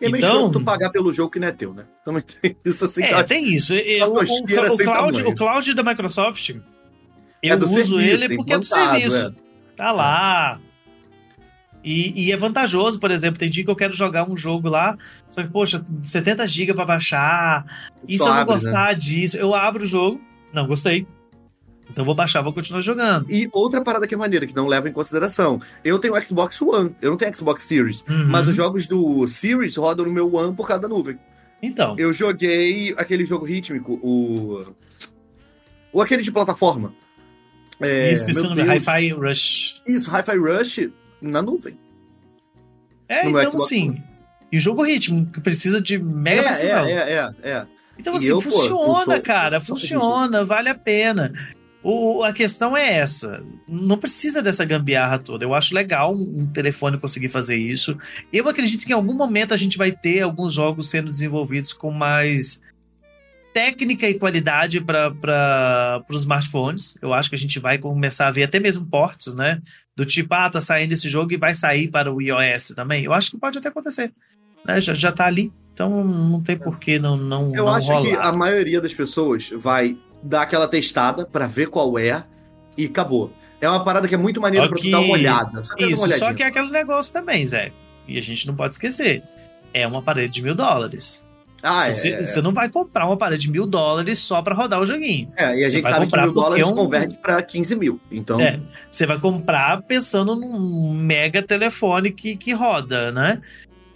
E 0.00 0.06
é 0.06 0.08
meio 0.08 0.24
Então- 0.24 0.50
tu 0.50 0.60
pagar 0.62 0.90
pelo 0.90 1.12
jogo 1.12 1.30
que 1.30 1.38
não 1.38 1.48
é 1.48 1.52
teu, 1.52 1.72
né? 1.74 1.84
Também 2.04 2.22
tem 2.42 2.56
isso 2.64 2.84
assim. 2.84 3.04
eu 3.04 3.18
É, 3.18 3.22
tem 3.22 3.52
isso. 3.54 3.74
E- 3.74 3.98
Só 3.98 4.10
o, 4.10 4.14
o- 4.14 4.26
sem 4.26 4.86
cloud, 4.86 5.22
o 5.22 5.34
cloud 5.34 5.74
da 5.74 5.82
Microsoft, 5.82 6.48
eu 6.50 6.62
É 7.42 7.56
uso 7.56 7.68
serviço, 7.68 8.24
ele 8.24 8.36
porque 8.36 8.52
é 8.52 8.58
do 8.58 8.64
serviço. 8.64 9.34
Tá 9.76 9.90
lá. 9.92 10.60
E, 11.82 12.24
e 12.28 12.32
é 12.32 12.36
vantajoso, 12.36 12.98
por 12.98 13.10
exemplo, 13.10 13.38
tem 13.38 13.50
dia 13.50 13.62
que 13.62 13.70
eu 13.70 13.76
quero 13.76 13.94
jogar 13.94 14.28
um 14.28 14.34
jogo 14.36 14.68
lá, 14.70 14.96
só 15.28 15.42
que, 15.42 15.50
poxa, 15.50 15.84
70 16.02 16.46
GB 16.46 16.72
pra 16.72 16.86
baixar. 16.86 17.90
E 18.08 18.16
Só 18.16 18.24
se 18.24 18.30
eu 18.30 18.34
não 18.34 18.40
abre, 18.40 18.54
né? 18.54 18.60
gostar 18.62 18.92
disso? 18.94 19.36
Eu 19.36 19.54
abro 19.54 19.84
o 19.84 19.86
jogo, 19.86 20.18
não 20.52 20.66
gostei. 20.66 21.06
Então 21.94 22.04
vou 22.04 22.12
baixar, 22.14 22.42
vou 22.42 22.52
continuar 22.52 22.80
jogando. 22.80 23.30
E 23.30 23.48
outra 23.52 23.80
parada 23.80 24.04
que 24.04 24.14
é 24.14 24.16
maneira, 24.18 24.48
que 24.48 24.56
não 24.56 24.66
leva 24.66 24.88
em 24.88 24.92
consideração. 24.92 25.60
Eu 25.84 25.96
tenho 26.00 26.14
Xbox 26.26 26.60
One, 26.60 26.92
eu 27.00 27.10
não 27.12 27.16
tenho 27.16 27.32
Xbox 27.36 27.62
Series. 27.62 28.04
Uhum. 28.08 28.26
Mas 28.26 28.48
os 28.48 28.54
jogos 28.56 28.88
do 28.88 29.28
Series 29.28 29.76
rodam 29.76 30.04
no 30.04 30.12
meu 30.12 30.34
One 30.34 30.52
por 30.56 30.66
causa 30.66 30.82
da 30.82 30.88
nuvem. 30.88 31.16
Então. 31.62 31.94
Eu 31.96 32.12
joguei 32.12 32.92
aquele 32.98 33.24
jogo 33.24 33.46
rítmico, 33.46 33.92
o. 34.02 34.60
O 35.92 36.02
aquele 36.02 36.20
de 36.22 36.32
plataforma. 36.32 36.92
É, 37.80 38.12
esqueci 38.12 38.40
o 38.40 38.48
nome. 38.48 38.62
Hi-Fi 38.62 39.10
Rush. 39.12 39.80
Isso, 39.86 40.10
Hi-Fi 40.10 40.36
Rush 40.36 40.88
na 41.22 41.40
nuvem. 41.40 41.78
É, 43.08 43.22
No 43.22 43.30
então 43.30 43.50
Xbox 43.50 43.64
assim. 43.66 44.02
E 44.50 44.58
jogo 44.58 44.82
ritmo, 44.82 45.26
que 45.26 45.40
precisa 45.40 45.80
de 45.80 45.96
mega 45.96 46.40
É, 46.42 46.44
precisão. 46.48 46.84
é, 46.86 46.92
é, 46.92 47.12
é, 47.42 47.50
é. 47.50 47.66
Então, 47.98 48.16
assim, 48.16 48.26
eu, 48.30 48.42
pô, 48.42 48.50
funciona, 48.50 49.14
sou- 49.14 49.22
cara, 49.22 49.60
funciona, 49.60 50.42
vale 50.44 50.68
a 50.68 50.74
pena. 50.74 51.32
O, 51.84 52.24
a 52.24 52.32
questão 52.32 52.74
é 52.74 52.94
essa. 52.94 53.44
Não 53.68 53.98
precisa 53.98 54.40
dessa 54.40 54.64
gambiarra 54.64 55.18
toda. 55.18 55.44
Eu 55.44 55.52
acho 55.52 55.74
legal 55.74 56.14
um, 56.14 56.46
telefone 56.46 56.98
conseguir 56.98 57.28
fazer 57.28 57.56
isso. 57.56 57.94
Eu 58.32 58.48
acredito 58.48 58.86
que 58.86 58.92
em 58.92 58.94
algum 58.94 59.12
momento 59.12 59.52
a 59.52 59.56
gente 59.58 59.76
vai 59.76 59.92
ter 59.92 60.22
alguns 60.22 60.54
jogos 60.54 60.88
sendo 60.88 61.10
desenvolvidos 61.10 61.74
com 61.74 61.90
mais 61.90 62.58
técnica 63.52 64.08
e 64.08 64.18
qualidade 64.18 64.80
para 64.80 66.02
os 66.08 66.22
smartphones. 66.22 66.96
Eu 67.02 67.12
acho 67.12 67.28
que 67.28 67.36
a 67.36 67.38
gente 67.38 67.58
vai 67.58 67.76
começar 67.76 68.28
a 68.28 68.30
ver 68.30 68.44
até 68.44 68.58
mesmo 68.58 68.86
portos, 68.86 69.34
né? 69.34 69.60
Do 69.94 70.06
tipo, 70.06 70.32
ah, 70.32 70.48
tá 70.48 70.62
saindo 70.62 70.92
esse 70.92 71.06
jogo 71.06 71.34
e 71.34 71.36
vai 71.36 71.52
sair 71.52 71.88
para 71.88 72.10
o 72.10 72.20
iOS 72.20 72.68
também. 72.74 73.04
Eu 73.04 73.12
acho 73.12 73.30
que 73.30 73.36
pode 73.36 73.58
até 73.58 73.68
acontecer. 73.68 74.10
Né? 74.64 74.80
Já, 74.80 74.94
já 74.94 75.12
tá 75.12 75.26
ali. 75.26 75.52
Então 75.74 76.02
não 76.02 76.40
tem 76.40 76.56
por 76.56 76.78
que 76.78 76.98
não, 76.98 77.16
não, 77.16 77.54
Eu 77.54 77.64
não 77.64 77.74
acho 77.74 77.88
rolar. 77.88 78.02
que 78.02 78.16
a 78.16 78.32
maioria 78.32 78.80
das 78.80 78.94
pessoas 78.94 79.50
vai 79.54 79.98
dar 80.24 80.42
aquela 80.42 80.66
testada 80.66 81.26
pra 81.26 81.46
ver 81.46 81.68
qual 81.68 81.98
é 81.98 82.24
e 82.76 82.86
acabou. 82.86 83.32
É 83.60 83.68
uma 83.68 83.84
parada 83.84 84.08
que 84.08 84.14
é 84.14 84.18
muito 84.18 84.40
maneira 84.40 84.68
tu 84.68 84.74
que- 84.74 84.90
dar 84.90 85.00
uma 85.00 85.12
olhada. 85.12 85.62
Só, 85.62 85.74
uma 85.78 85.86
Isso, 85.90 86.02
olhadinha. 86.02 86.28
só 86.28 86.34
que 86.34 86.42
é 86.42 86.46
aquele 86.46 86.70
negócio 86.70 87.12
também, 87.12 87.44
Zé. 87.46 87.70
E 88.08 88.18
a 88.18 88.20
gente 88.20 88.46
não 88.46 88.54
pode 88.54 88.74
esquecer. 88.74 89.22
É 89.72 89.86
uma 89.86 90.02
parede 90.02 90.32
de 90.34 90.42
mil 90.42 90.54
dólares. 90.54 91.24
Ah, 91.62 91.90
Se 91.90 92.10
é, 92.12 92.16
você, 92.22 92.24
você 92.32 92.42
não 92.42 92.52
vai 92.52 92.68
comprar 92.68 93.06
uma 93.06 93.16
parede 93.16 93.42
de 93.42 93.50
mil 93.50 93.66
dólares 93.66 94.18
só 94.18 94.42
pra 94.42 94.54
rodar 94.54 94.80
o 94.80 94.84
joguinho. 94.84 95.32
é, 95.36 95.58
e 95.58 95.64
a 95.64 95.68
você 95.68 95.76
gente 95.76 95.82
vai 95.82 95.92
sabe 95.92 96.04
que 96.04 96.10
comprar 96.10 96.24
mil 96.26 96.34
dólares 96.34 96.62
é 96.62 96.70
um- 96.70 96.74
converte 96.74 97.16
pra 97.16 97.40
15 97.42 97.74
mil. 97.74 97.98
Então, 98.12 98.38
É, 98.38 98.60
você 98.90 99.06
vai 99.06 99.18
comprar 99.18 99.80
pensando 99.82 100.36
num 100.36 100.92
mega 100.92 101.42
telefone 101.42 102.12
que, 102.12 102.36
que 102.36 102.52
roda, 102.52 103.10
né? 103.12 103.40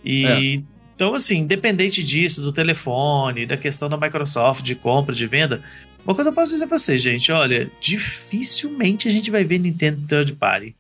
E 0.05 0.63
então, 0.95 1.15
assim, 1.15 1.39
independente 1.39 2.03
disso, 2.03 2.41
do 2.41 2.53
telefone, 2.53 3.45
da 3.47 3.57
questão 3.57 3.89
da 3.89 3.97
Microsoft, 3.97 4.63
de 4.65 4.75
compra, 4.75 5.15
de 5.15 5.27
venda, 5.27 5.63
uma 6.09 6.15
coisa 6.15 6.31
eu 6.31 6.35
posso 6.35 6.53
dizer 6.53 6.67
pra 6.67 6.79
vocês, 6.79 7.01
gente: 7.01 7.31
olha, 7.31 7.71
dificilmente 7.81 9.09
a 9.09 9.11
gente 9.11 9.31
vai 9.31 9.45
ver 9.45 9.59
Nintendo 9.59 10.07
Third 10.07 10.33
Party. 10.35 10.75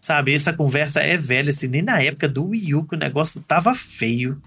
Sabe, 0.00 0.34
essa 0.34 0.52
conversa 0.52 1.00
é 1.00 1.16
velha, 1.16 1.50
assim, 1.50 1.66
nem 1.66 1.82
na 1.82 2.00
época 2.00 2.28
do 2.28 2.48
Wii 2.48 2.74
U 2.76 2.84
que 2.84 2.94
o 2.94 2.98
negócio 2.98 3.40
tava 3.40 3.74
feio. 3.74 4.40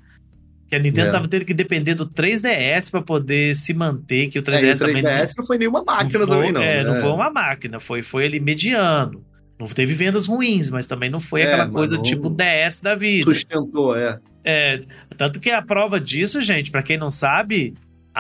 Que 0.70 0.76
a 0.76 0.80
Nintendo 0.80 1.10
É. 1.10 1.12
tava 1.12 1.28
tendo 1.28 1.44
que 1.46 1.54
depender 1.54 1.96
do 1.96 2.06
3DS 2.08 2.92
pra 2.92 3.02
poder 3.02 3.56
se 3.56 3.74
manter, 3.74 4.28
que 4.30 4.38
o 4.38 4.42
é, 4.42 4.44
3DS, 4.44 4.62
e 4.64 4.74
o 4.74 4.78
também 4.88 5.04
3DS 5.04 5.34
não 5.38 5.46
foi 5.46 5.58
nenhuma 5.58 5.84
máquina 5.84 6.20
não 6.20 6.28
foi, 6.28 6.36
também, 6.38 6.52
não. 6.52 6.62
É, 6.62 6.84
não 6.84 6.94
né? 6.94 7.02
foi 7.02 7.10
uma 7.10 7.30
máquina, 7.32 7.80
foi, 7.80 8.02
foi 8.04 8.26
ele 8.26 8.40
mediano. 8.40 9.26
Não 9.60 9.68
teve 9.68 9.94
vendas 9.94 10.28
ruins, 10.28 10.70
mas 10.70 10.88
também 10.88 11.10
não 11.10 11.20
foi 11.20 11.42
É, 11.42 11.46
aquela 11.46 11.68
coisa 11.68 11.96
não- 11.98 12.04
tipo 12.04 12.30
DS 12.30 12.80
da 12.82 12.96
vida. 12.96 13.26
Sustentou, 13.26 13.98
é. 13.98 14.20
É, 14.46 14.82
tanto 15.18 15.40
que 15.40 15.50
a 15.50 15.62
prova 15.62 16.00
disso, 16.00 16.40
gente, 16.40 16.72
pra 16.72 16.84
quem 16.84 16.98
não 16.98 17.10
sabe, 17.10 17.74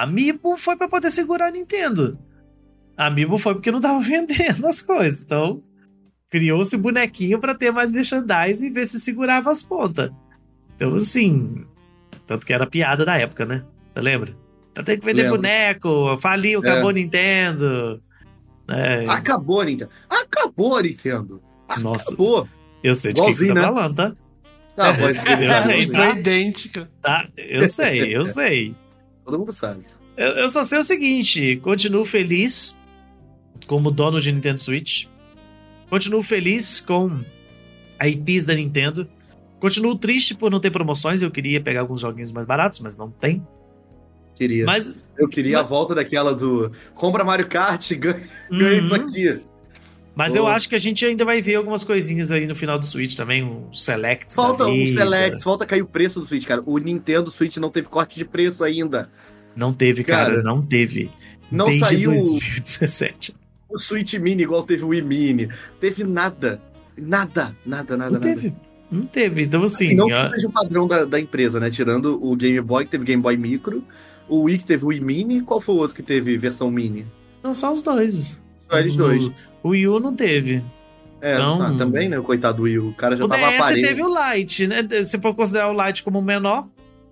Amiibo 0.04 0.58
foi 0.58 0.76
pra 0.76 0.88
poder 0.88 1.12
segurar 1.12 1.47
a 1.47 1.52
Nintendo. 1.52 2.18
A 2.97 3.08
Amiibo 3.08 3.38
foi 3.38 3.54
porque 3.54 3.72
não 3.72 3.82
tava 3.82 4.00
vendendo 4.04 4.66
as 4.68 4.82
coisas. 4.82 5.24
Então, 5.24 5.64
criou-se 6.30 6.76
bonequinho 6.78 7.39
pra 7.39 7.56
ter 7.56 7.72
mais 7.72 7.91
merchandising 7.91 8.68
e 8.68 8.70
ver 8.70 8.86
se 8.86 9.00
segurava 9.00 9.50
as 9.52 9.64
pontas. 9.64 10.12
Então, 10.76 10.95
assim, 10.95 11.66
tanto 12.28 12.45
que 12.45 12.54
era 12.54 12.66
piada 12.68 13.06
da 13.06 13.18
época, 13.18 13.45
né? 13.45 13.64
Você 13.89 14.02
lembra? 14.02 14.36
Tá 14.74 14.84
tendo 14.84 15.00
que 15.00 15.06
vender 15.06 15.24
Lembro. 15.24 15.38
boneco, 15.38 16.18
faliu, 16.20 16.64
É. 16.64 16.70
acabou 16.70 16.91
Nintendo. 16.91 18.02
É, 18.70 19.06
Acabou, 19.08 19.64
Nintendo. 19.64 19.89
Acabou, 20.08 20.80
Nintendo. 20.82 21.41
Nossa. 21.82 22.14
Acabou. 22.14 22.47
eu 22.84 22.93
sei 22.95 23.12
de 23.12 23.20
quem 23.22 23.32
que 23.32 23.38
você 23.39 23.47
tá 23.47 23.54
igualzinho, 23.54 23.56
né? 23.56 23.62
falando, 23.64 23.95
tá? 23.95 24.16
Ah, 24.78 24.91
de 24.91 25.02
Eu 25.02 25.10
sei, 25.10 25.22
criança, 25.24 25.91
tá? 25.91 26.10
Idêntica. 26.12 26.91
tá? 27.02 27.28
Eu 27.36 27.68
sei, 27.68 28.16
eu 28.16 28.26
sei. 28.26 28.76
Todo 29.30 29.40
mundo 29.40 29.52
sabe. 29.54 29.84
Eu, 30.18 30.28
eu 30.30 30.50
só 30.50 30.64
sei 30.64 30.80
o 30.80 30.84
seguinte: 30.84 31.58
continuo 31.58 32.04
feliz 32.06 32.78
como 33.68 33.92
dono 33.92 34.20
de 34.20 34.32
Nintendo 34.32 34.60
Switch. 34.60 35.06
Continuo 35.90 36.22
feliz 36.24 36.82
com 36.82 37.20
a 37.98 38.08
IPs 38.08 38.46
da 38.46 38.54
Nintendo. 38.54 39.08
Continuo 39.60 39.96
triste 39.96 40.36
por 40.36 40.50
não 40.50 40.60
ter 40.60 40.72
promoções. 40.72 41.22
Eu 41.22 41.30
queria 41.32 41.60
pegar 41.60 41.82
alguns 41.82 42.02
joguinhos 42.02 42.32
mais 42.32 42.46
baratos, 42.46 42.80
mas 42.80 42.96
não 42.96 43.10
tem. 43.12 43.46
Queria. 44.36 44.66
Mas. 44.66 44.92
Eu 45.18 45.28
queria 45.28 45.58
a 45.58 45.62
Mas- 45.62 45.70
volta 45.70 45.94
daquela 45.94 46.34
do 46.34 46.72
compra 46.96 47.24
Mario 47.26 47.48
Kart, 47.48 47.92
ganha, 47.98 48.28
ganha 48.50 48.82
isso 48.82 48.96
Uhum. 48.96 49.06
aqui. 49.06 49.42
Mas 50.20 50.34
Pô. 50.34 50.40
eu 50.40 50.48
acho 50.48 50.68
que 50.68 50.76
a 50.76 50.78
gente 50.78 51.06
ainda 51.06 51.24
vai 51.24 51.42
ver 51.42 51.56
algumas 51.56 51.82
coisinhas 51.82 52.30
aí 52.30 52.46
no 52.46 52.54
final 52.54 52.78
do 52.78 52.86
Switch 52.86 53.16
também, 53.16 53.42
um 53.42 53.74
Select. 53.74 54.34
Falta 54.34 54.66
um. 54.66 54.86
Select, 54.86 55.42
falta 55.42 55.66
cair 55.66 55.82
o 55.82 55.86
preço 55.88 56.20
do 56.20 56.26
Switch, 56.26 56.46
cara. 56.46 56.62
O 56.66 56.78
Nintendo 56.78 57.32
Switch 57.32 57.56
não 57.56 57.70
teve 57.70 57.88
corte 57.88 58.18
de 58.18 58.26
preço 58.26 58.66
ainda. 58.66 59.10
Não 59.56 59.72
teve, 59.72 60.04
cara, 60.04 60.32
Cara, 60.32 60.44
não 60.44 60.62
teve. 60.62 61.10
Não 61.50 61.68
Desde 61.68 61.86
saiu 61.86 62.10
2017. 62.12 63.34
o 63.70 63.80
Switch 63.80 64.14
Mini 64.16 64.44
igual 64.44 64.64
teve 64.64 64.84
o 64.84 64.90
Wii 64.90 65.02
Mini. 65.04 65.48
Teve 65.80 66.04
nada. 66.04 66.62
Nada, 66.98 67.56
nada, 67.66 67.96
nada, 67.96 68.12
Não 68.12 68.20
nada. 68.20 68.20
teve. 68.20 68.54
Não 68.92 69.06
teve. 69.06 69.44
Então, 69.44 69.64
assim. 69.64 69.92
E 69.92 69.96
não 69.96 70.08
ó, 70.08 70.30
seja 70.32 70.50
o 70.50 70.52
padrão 70.52 70.86
da, 70.86 71.06
da 71.06 71.18
empresa, 71.18 71.62
né? 71.62 71.70
Tirando 71.70 72.22
o 72.22 72.36
Game 72.36 72.60
Boy, 72.60 72.84
que 72.84 72.92
teve 72.92 73.06
Game 73.06 73.24
Boy 73.24 73.38
Micro, 73.38 73.86
o 74.28 74.42
Wii 74.42 74.58
que 74.58 74.66
teve 74.66 74.84
o 74.84 74.88
Wii 74.90 75.00
Mini, 75.00 75.42
qual 75.42 75.62
foi 75.62 75.76
o 75.76 75.78
outro 75.78 75.96
que 75.96 76.04
teve 76.04 76.38
versão 76.38 76.70
Mini? 76.70 77.06
não 77.42 77.54
só 77.54 77.72
os 77.72 77.82
dois. 77.82 78.38
Eles 78.72 78.96
dois. 78.96 79.30
O 79.64 79.70
Wii 79.70 79.88
U 79.88 80.00
não 80.00 80.16
teve. 80.16 80.64
É, 81.22 81.34
Então- 81.36 81.62
ah, 81.62 81.76
também, 81.78 82.08
né? 82.08 82.18
O 82.18 82.24
coitado 82.24 82.58
do 82.58 82.64
Wii, 82.64 82.80
o 82.80 82.94
cara 82.94 83.16
já 83.18 83.26
o 83.26 83.28
tava 83.28 83.42
DS 83.50 83.56
aparelho. 83.56 83.88
teve 83.88 84.04
o 84.04 84.08
Lite, 84.34 84.68
né? 84.68 84.88
Se 85.04 85.20
for 85.20 85.34
considerar 85.36 85.70
o 85.70 85.86
Lite 85.86 86.02
como 86.04 86.20
o 86.20 86.22
menor. 86.22 86.68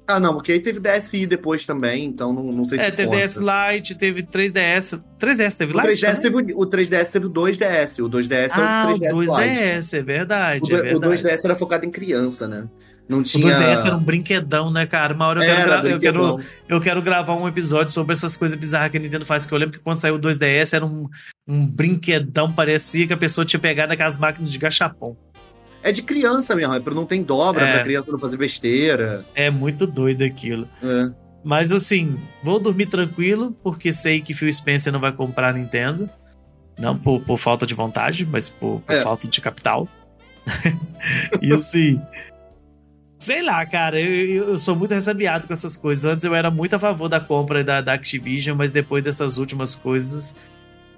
Ah, 0.09 0.21
não, 0.21 0.35
porque 0.35 0.53
aí 0.53 0.59
teve 0.61 0.79
DSi 0.79 1.25
depois 1.27 1.65
também, 1.65 2.05
então 2.05 2.31
não, 2.31 2.43
não 2.53 2.63
sei 2.63 2.79
É, 2.79 2.85
se 2.85 2.91
teve 2.93 3.09
conta. 3.09 3.27
DS 3.27 3.35
Lite, 3.73 3.95
teve 3.95 4.23
3DS. 4.23 4.97
3DS 5.19 5.57
teve 5.57 5.73
O 5.73 5.81
Lite? 5.81 5.87
3DS, 6.01 6.15
também? 6.21 6.45
teve, 6.45 6.53
o, 6.53 6.61
o 6.61 6.65
3DS 6.65 7.11
teve 7.11 7.25
o 7.25 7.29
2DS. 7.29 7.99
O 8.01 8.09
2DS 8.09 8.51
Ah, 8.55 8.85
é 8.85 8.87
o 8.87 8.95
o 8.95 8.99
3DS 8.99 9.17
Lite. 9.19 9.61
2DS, 9.63 9.93
é 9.97 10.01
verdade. 10.01 10.61
O, 10.63 10.73
é 10.73 10.79
o 10.79 10.99
verdade. 11.01 11.23
2DS 11.23 11.43
era 11.43 11.55
focado 11.55 11.85
em 11.85 11.91
criança, 11.91 12.47
né? 12.47 12.69
Não 13.09 13.19
O 13.19 13.23
tinha. 13.23 13.45
2DS 13.47 13.85
era 13.85 13.95
um 13.95 14.03
brinquedão, 14.03 14.69
né, 14.71 14.85
cara? 14.85 15.13
Uma 15.13 15.27
hora 15.27 15.41
eu 15.41 15.55
quero, 15.55 15.65
gra- 15.81 15.89
eu, 15.89 15.99
quero, 15.99 16.39
eu 16.67 16.81
quero 16.81 17.01
gravar 17.01 17.35
um 17.35 17.47
episódio 17.47 17.91
sobre 17.93 18.13
essas 18.13 18.35
coisas 18.35 18.57
bizarras 18.57 18.91
que 18.91 18.97
a 18.97 18.99
Nintendo 18.99 19.25
faz. 19.25 19.45
Que 19.45 19.53
eu 19.53 19.57
lembro 19.57 19.77
que 19.77 19.83
quando 19.83 19.97
saiu 19.99 20.15
o 20.15 20.19
2DS 20.19 20.73
era 20.73 20.85
um, 20.85 21.07
um 21.47 21.65
brinquedão, 21.65 22.51
parecia 22.51 23.07
que 23.07 23.13
a 23.13 23.17
pessoa 23.17 23.45
tinha 23.45 23.59
pegado 23.59 23.93
aquelas 23.93 24.17
máquinas 24.17 24.51
de 24.51 24.57
gachapon. 24.57 25.15
É 25.81 25.91
de 25.93 26.01
criança 26.01 26.53
mesmo, 26.53 26.73
é 26.73 26.79
pra 26.81 26.93
não 26.93 27.05
ter 27.05 27.23
dobra, 27.23 27.63
É. 27.65 27.73
pra 27.75 27.83
criança 27.83 28.11
não 28.11 28.19
fazer 28.19 28.35
besteira. 28.35 29.23
É 29.33 29.49
muito 29.49 29.87
doido 29.87 30.23
aquilo. 30.25 30.67
É. 30.83 31.09
Mas 31.45 31.71
assim, 31.71 32.17
vou 32.43 32.59
dormir 32.59 32.87
tranquilo, 32.87 33.55
porque 33.63 33.93
sei 33.93 34.19
que 34.19 34.33
Phil 34.33 34.51
Spencer 34.51 34.91
não 34.91 34.99
vai 34.99 35.13
comprar 35.13 35.49
a 35.49 35.53
Nintendo. 35.53 36.09
Não 36.77 36.97
por, 36.97 37.21
por 37.21 37.37
falta 37.37 37.65
de 37.65 37.73
vontade, 37.73 38.25
mas 38.25 38.49
por, 38.49 38.81
por 38.81 38.93
É. 38.93 39.01
falta 39.01 39.27
de 39.29 39.39
capital. 39.39 39.87
e 41.41 41.53
assim. 41.53 42.01
Sei 43.19 43.41
lá, 43.41 43.65
cara, 43.65 43.99
eu, 43.99 44.49
eu- 44.49 44.57
sou 44.57 44.75
muito 44.75 44.93
ressabiado 44.93 45.47
com 45.47 45.53
essas 45.53 45.75
coisas. 45.75 46.05
Antes 46.05 46.23
eu 46.23 46.35
era 46.35 46.51
muito 46.51 46.75
a 46.75 46.79
favor 46.79 47.09
da 47.09 47.19
compra 47.19 47.63
da, 47.63 47.81
da 47.81 47.93
Activision, 47.93 48.55
mas 48.55 48.71
depois 48.71 49.03
dessas 49.03 49.37
últimas 49.37 49.73
coisas, 49.73 50.35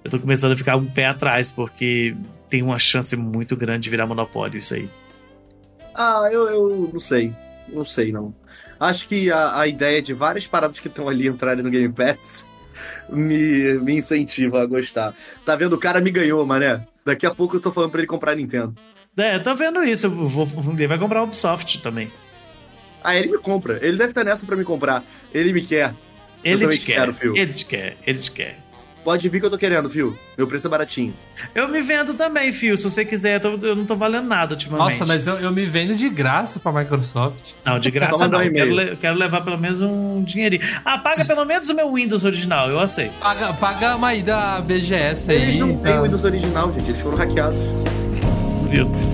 eu 0.03 0.11
tô 0.11 0.19
começando 0.19 0.51
a 0.53 0.57
ficar 0.57 0.75
um 0.75 0.85
pé 0.85 1.05
atrás, 1.07 1.51
porque 1.51 2.15
tem 2.49 2.61
uma 2.61 2.77
chance 2.79 3.15
muito 3.15 3.55
grande 3.55 3.83
de 3.83 3.89
virar 3.89 4.05
monopólio 4.07 4.57
isso 4.57 4.73
aí. 4.73 4.89
Ah, 5.95 6.27
eu, 6.31 6.49
eu 6.49 6.89
não 6.93 6.99
sei. 6.99 7.33
Não 7.69 7.85
sei, 7.85 8.11
não. 8.11 8.33
Acho 8.79 9.07
que 9.07 9.31
a, 9.31 9.59
a 9.59 9.67
ideia 9.67 10.01
de 10.01 10.13
várias 10.13 10.47
paradas 10.47 10.79
que 10.79 10.87
estão 10.87 11.07
ali 11.07 11.27
entrarem 11.27 11.63
no 11.63 11.69
Game 11.69 11.93
Pass 11.93 12.45
me, 13.09 13.73
me 13.79 13.97
incentiva 13.97 14.61
a 14.61 14.65
gostar. 14.65 15.15
Tá 15.45 15.55
vendo? 15.55 15.73
O 15.73 15.79
cara 15.79 16.01
me 16.01 16.11
ganhou, 16.11 16.45
mané. 16.45 16.85
Daqui 17.05 17.25
a 17.25 17.33
pouco 17.33 17.55
eu 17.55 17.59
tô 17.61 17.71
falando 17.71 17.91
pra 17.91 17.99
ele 18.01 18.07
comprar 18.07 18.35
Nintendo. 18.35 18.75
É, 19.21 19.35
eu 19.35 19.43
tô 19.43 19.53
vendo 19.55 19.83
isso. 19.83 20.07
Eu 20.07 20.11
vou, 20.11 20.47
ele 20.73 20.87
vai 20.87 20.97
comprar 20.97 21.21
o 21.21 21.25
Ubisoft 21.25 21.79
também. 21.81 22.11
Ah, 23.03 23.15
ele 23.15 23.29
me 23.31 23.37
compra. 23.37 23.79
Ele 23.81 23.97
deve 23.97 24.09
estar 24.09 24.23
nessa 24.23 24.45
pra 24.45 24.55
me 24.55 24.63
comprar. 24.63 25.03
Ele 25.33 25.53
me 25.53 25.61
quer. 25.61 25.93
Ele 26.43 26.67
te 26.67 26.79
quer. 26.85 26.95
quero, 26.95 27.13
Phil. 27.13 27.35
Ele 27.35 27.53
te 27.53 27.65
quer. 27.65 27.97
Ele 28.05 28.17
te 28.19 28.31
quer. 28.31 28.59
Pode 29.03 29.27
vir 29.29 29.39
que 29.39 29.45
eu 29.45 29.49
tô 29.49 29.57
querendo, 29.57 29.87
viu? 29.87 30.15
Meu 30.37 30.45
preço 30.45 30.67
é 30.67 30.69
baratinho. 30.69 31.13
Eu 31.55 31.69
me 31.69 31.81
vendo 31.81 32.13
também, 32.13 32.51
Fio. 32.51 32.75
Se 32.75 32.83
você 32.83 33.05
quiser, 33.05 33.35
eu, 33.43 33.57
tô- 33.57 33.65
eu 33.67 33.75
não 33.75 33.85
tô 33.85 33.95
valendo 33.95 34.27
nada 34.27 34.53
ultimamente. 34.53 34.83
Nossa, 34.83 35.05
mas 35.05 35.25
eu, 35.25 35.35
eu 35.35 35.51
me 35.53 35.65
vendo 35.65 35.95
de 35.95 36.09
graça 36.09 36.59
pra 36.59 36.71
Microsoft. 36.73 37.53
Não, 37.65 37.79
de 37.79 37.89
graça 37.91 38.27
não. 38.27 38.39
um 38.39 38.43
Eu 38.43 38.51
quero, 38.51 38.71
le- 38.73 38.95
quero 38.97 39.17
levar 39.17 39.41
pelo 39.41 39.57
menos 39.57 39.79
um 39.81 40.21
dinheirinho. 40.21 40.61
Ah, 40.83 40.97
paga 40.97 41.23
pelo 41.23 41.45
menos 41.45 41.69
o 41.69 41.73
meu 41.73 41.93
Windows 41.93 42.25
original, 42.25 42.69
eu 42.69 42.77
aceito. 42.79 43.13
Paga, 43.21 43.53
paga 43.53 43.95
uma 43.95 44.09
aí 44.09 44.21
da 44.21 44.59
BGS 44.59 45.31
aí. 45.31 45.41
Eles 45.43 45.57
não 45.59 45.77
têm 45.77 45.93
tá? 45.93 46.01
o 46.01 46.03
Windows 46.03 46.23
original, 46.25 46.71
gente. 46.73 46.91
Eles 46.91 47.01
foram 47.01 47.17
hackeados. 47.17 47.57
Viu? 48.69 48.87
Meus 48.89 49.08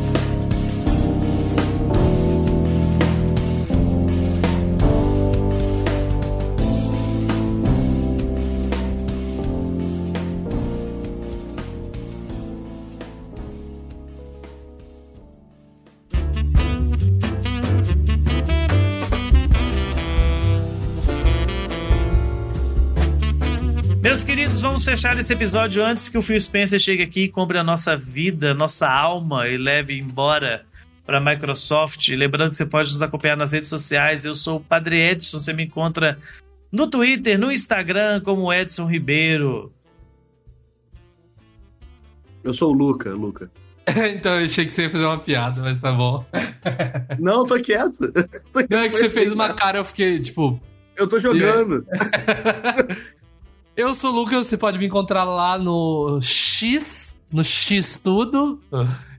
fechar 24.85 25.17
esse 25.17 25.33
episódio 25.33 25.83
antes 25.83 26.07
que 26.07 26.17
o 26.17 26.21
Phil 26.21 26.39
Spencer 26.39 26.77
chegue 26.79 27.01
aqui 27.01 27.21
e 27.21 27.27
compre 27.27 27.57
a 27.57 27.63
nossa 27.63 27.97
vida, 27.97 28.53
nossa 28.53 28.87
alma 28.87 29.47
e 29.47 29.57
leve 29.57 29.97
embora 29.97 30.63
para 31.03 31.17
a 31.17 31.19
Microsoft. 31.19 32.07
Lembrando 32.09 32.51
que 32.51 32.57
você 32.57 32.67
pode 32.67 32.93
nos 32.93 33.01
acompanhar 33.01 33.35
nas 33.35 33.51
redes 33.51 33.67
sociais. 33.67 34.25
Eu 34.25 34.35
sou 34.35 34.57
o 34.57 34.63
Padre 34.63 35.01
Edson, 35.01 35.39
você 35.39 35.53
me 35.53 35.65
encontra 35.65 36.19
no 36.71 36.87
Twitter, 36.87 37.39
no 37.39 37.51
Instagram 37.51 38.21
como 38.21 38.53
Edson 38.53 38.85
Ribeiro. 38.85 39.71
Eu 42.43 42.53
sou 42.53 42.71
o 42.71 42.77
Luca, 42.77 43.11
Luca. 43.11 43.49
então 44.15 44.39
eu 44.39 44.45
achei 44.45 44.65
que 44.65 44.71
você 44.71 44.83
ia 44.83 44.89
fazer 44.91 45.05
uma 45.05 45.17
piada, 45.17 45.61
mas 45.61 45.79
tá 45.79 45.91
bom. 45.91 46.23
Não, 47.17 47.43
tô 47.43 47.59
quieto. 47.59 48.13
Não, 48.69 48.79
é 48.81 48.89
que 48.89 48.97
você 48.97 49.09
fez 49.09 49.33
uma 49.33 49.51
cara, 49.51 49.79
eu 49.79 49.85
fiquei, 49.85 50.19
tipo. 50.19 50.61
Eu 50.95 51.07
tô 51.07 51.19
jogando. 51.19 51.83
Eu 53.77 53.93
sou 53.93 54.13
o 54.13 54.15
Lucas, 54.15 54.47
você 54.47 54.57
pode 54.57 54.79
me 54.79 54.85
encontrar 54.85 55.25
lá 55.25 55.57
no 55.57 56.21
X, 56.21 57.13
no 57.33 57.43
X 57.43 57.99
tudo. 57.99 58.61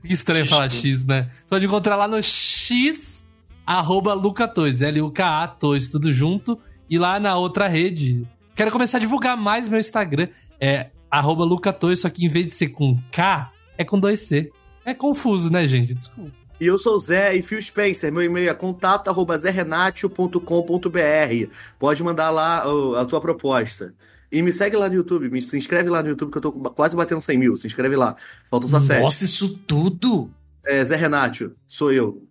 Que 0.03 0.13
estranho 0.13 0.45
X 0.45 0.49
falar 0.49 0.67
tudo. 0.67 0.81
X, 0.81 1.05
né? 1.05 1.29
Você 1.31 1.45
pode 1.47 1.67
encontrar 1.67 1.95
lá 1.95 2.07
no 2.07 2.19
X, 2.23 3.23
arroba 3.63 4.15
Luca2, 4.15 4.81
L-U-K-A, 4.81 5.47
Tois, 5.47 5.91
tudo 5.91 6.11
junto. 6.11 6.57
E 6.89 6.97
lá 6.97 7.19
na 7.19 7.37
outra 7.37 7.67
rede, 7.67 8.27
quero 8.55 8.71
começar 8.71 8.97
a 8.97 9.01
divulgar 9.01 9.37
mais 9.37 9.69
meu 9.69 9.79
Instagram. 9.79 10.27
É 10.59 10.89
arroba 11.11 11.45
Lucatoi, 11.45 11.95
só 11.95 12.09
que 12.09 12.25
em 12.25 12.27
vez 12.27 12.47
de 12.47 12.51
ser 12.51 12.69
com 12.69 12.97
K, 13.11 13.51
é 13.77 13.85
com 13.85 13.99
dois 13.99 14.21
C. 14.21 14.51
É 14.83 14.95
confuso, 14.95 15.51
né, 15.51 15.67
gente? 15.67 15.93
Desculpa. 15.93 16.31
E 16.59 16.65
eu 16.65 16.79
sou 16.79 16.95
o 16.95 16.99
Zé 16.99 17.35
e 17.35 17.43
Phil 17.43 17.61
Spencer. 17.61 18.11
Meu 18.11 18.23
e-mail 18.23 18.49
é 18.49 18.53
contato.zrenatio.com.br. 18.55 21.51
Pode 21.77 22.03
mandar 22.03 22.31
lá 22.31 22.63
a 22.99 23.05
tua 23.05 23.21
proposta. 23.21 23.93
E 24.31 24.41
me 24.41 24.51
segue 24.51 24.75
lá 24.75 24.89
no 24.89 24.95
YouTube, 24.95 25.29
me, 25.29 25.41
se 25.41 25.57
inscreve 25.57 25.89
lá 25.89 26.03
no 26.03 26.09
YouTube 26.09 26.31
que 26.31 26.37
eu 26.37 26.41
tô 26.41 26.51
quase 26.51 26.95
batendo 26.95 27.21
100 27.21 27.37
mil. 27.37 27.55
Se 27.57 27.65
inscreve 27.67 27.95
lá. 27.95 28.15
Falta 28.49 28.67
só 28.67 28.79
7. 28.79 29.01
Nossa, 29.01 29.23
isso 29.25 29.49
tudo? 29.65 30.29
É 30.65 30.83
Zé 30.83 30.95
Renatio, 30.97 31.55
sou 31.65 31.93
eu. 31.93 32.21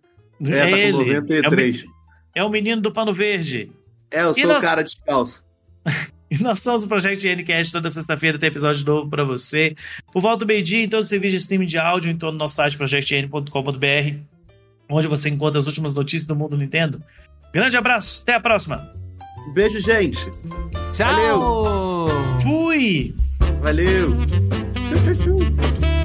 É, 0.45 0.65
tá 0.65 0.69
com 0.69 0.75
Ele. 0.77 0.91
93. 0.91 1.83
É 2.35 2.41
o, 2.41 2.43
é 2.43 2.47
o 2.47 2.49
menino 2.51 2.81
do 2.81 2.91
pano 2.91 3.11
verde. 3.11 3.71
É, 4.11 4.21
eu 4.21 4.31
E 4.31 4.35
sou 4.35 4.45
o 4.45 4.53
nós- 4.53 4.63
cara 4.63 4.83
descalço. 4.83 5.43
E 6.29 6.37
nós 6.43 6.59
somos 6.59 6.83
o 6.83 6.89
Projeto 6.89 7.23
NCast. 7.25 7.71
Toda 7.71 7.89
sexta-feira 7.89 8.37
tem 8.37 8.49
episódio 8.49 8.85
novo 8.85 9.09
pra 9.09 9.23
você. 9.23 9.73
Por 10.11 10.21
volta 10.21 10.39
do 10.39 10.45
meio-dia, 10.45 10.83
em 10.83 10.89
todos 10.89 11.05
os 11.05 11.09
serviços 11.09 11.37
de 11.37 11.41
streaming 11.43 11.65
de 11.67 11.77
áudio, 11.77 12.11
em 12.11 12.17
todo 12.17 12.33
o 12.33 12.37
nosso 12.37 12.55
site, 12.55 12.75
projectn.com.br, 12.75 14.19
onde 14.89 15.07
você 15.07 15.29
encontra 15.29 15.57
as 15.57 15.67
últimas 15.67 15.93
notícias 15.93 16.25
do 16.25 16.35
mundo 16.35 16.57
Nintendo. 16.57 17.01
Grande 17.53 17.77
abraço, 17.77 18.23
até 18.23 18.33
a 18.33 18.41
próxima. 18.41 18.93
Beijo, 19.53 19.79
gente. 19.79 20.31
Tchau! 20.91 22.07
Fui! 22.41 23.15
Valeu. 23.61 24.15
Tchau, 24.73 25.15
tchau, 25.15 25.15
tchau. 25.15 25.96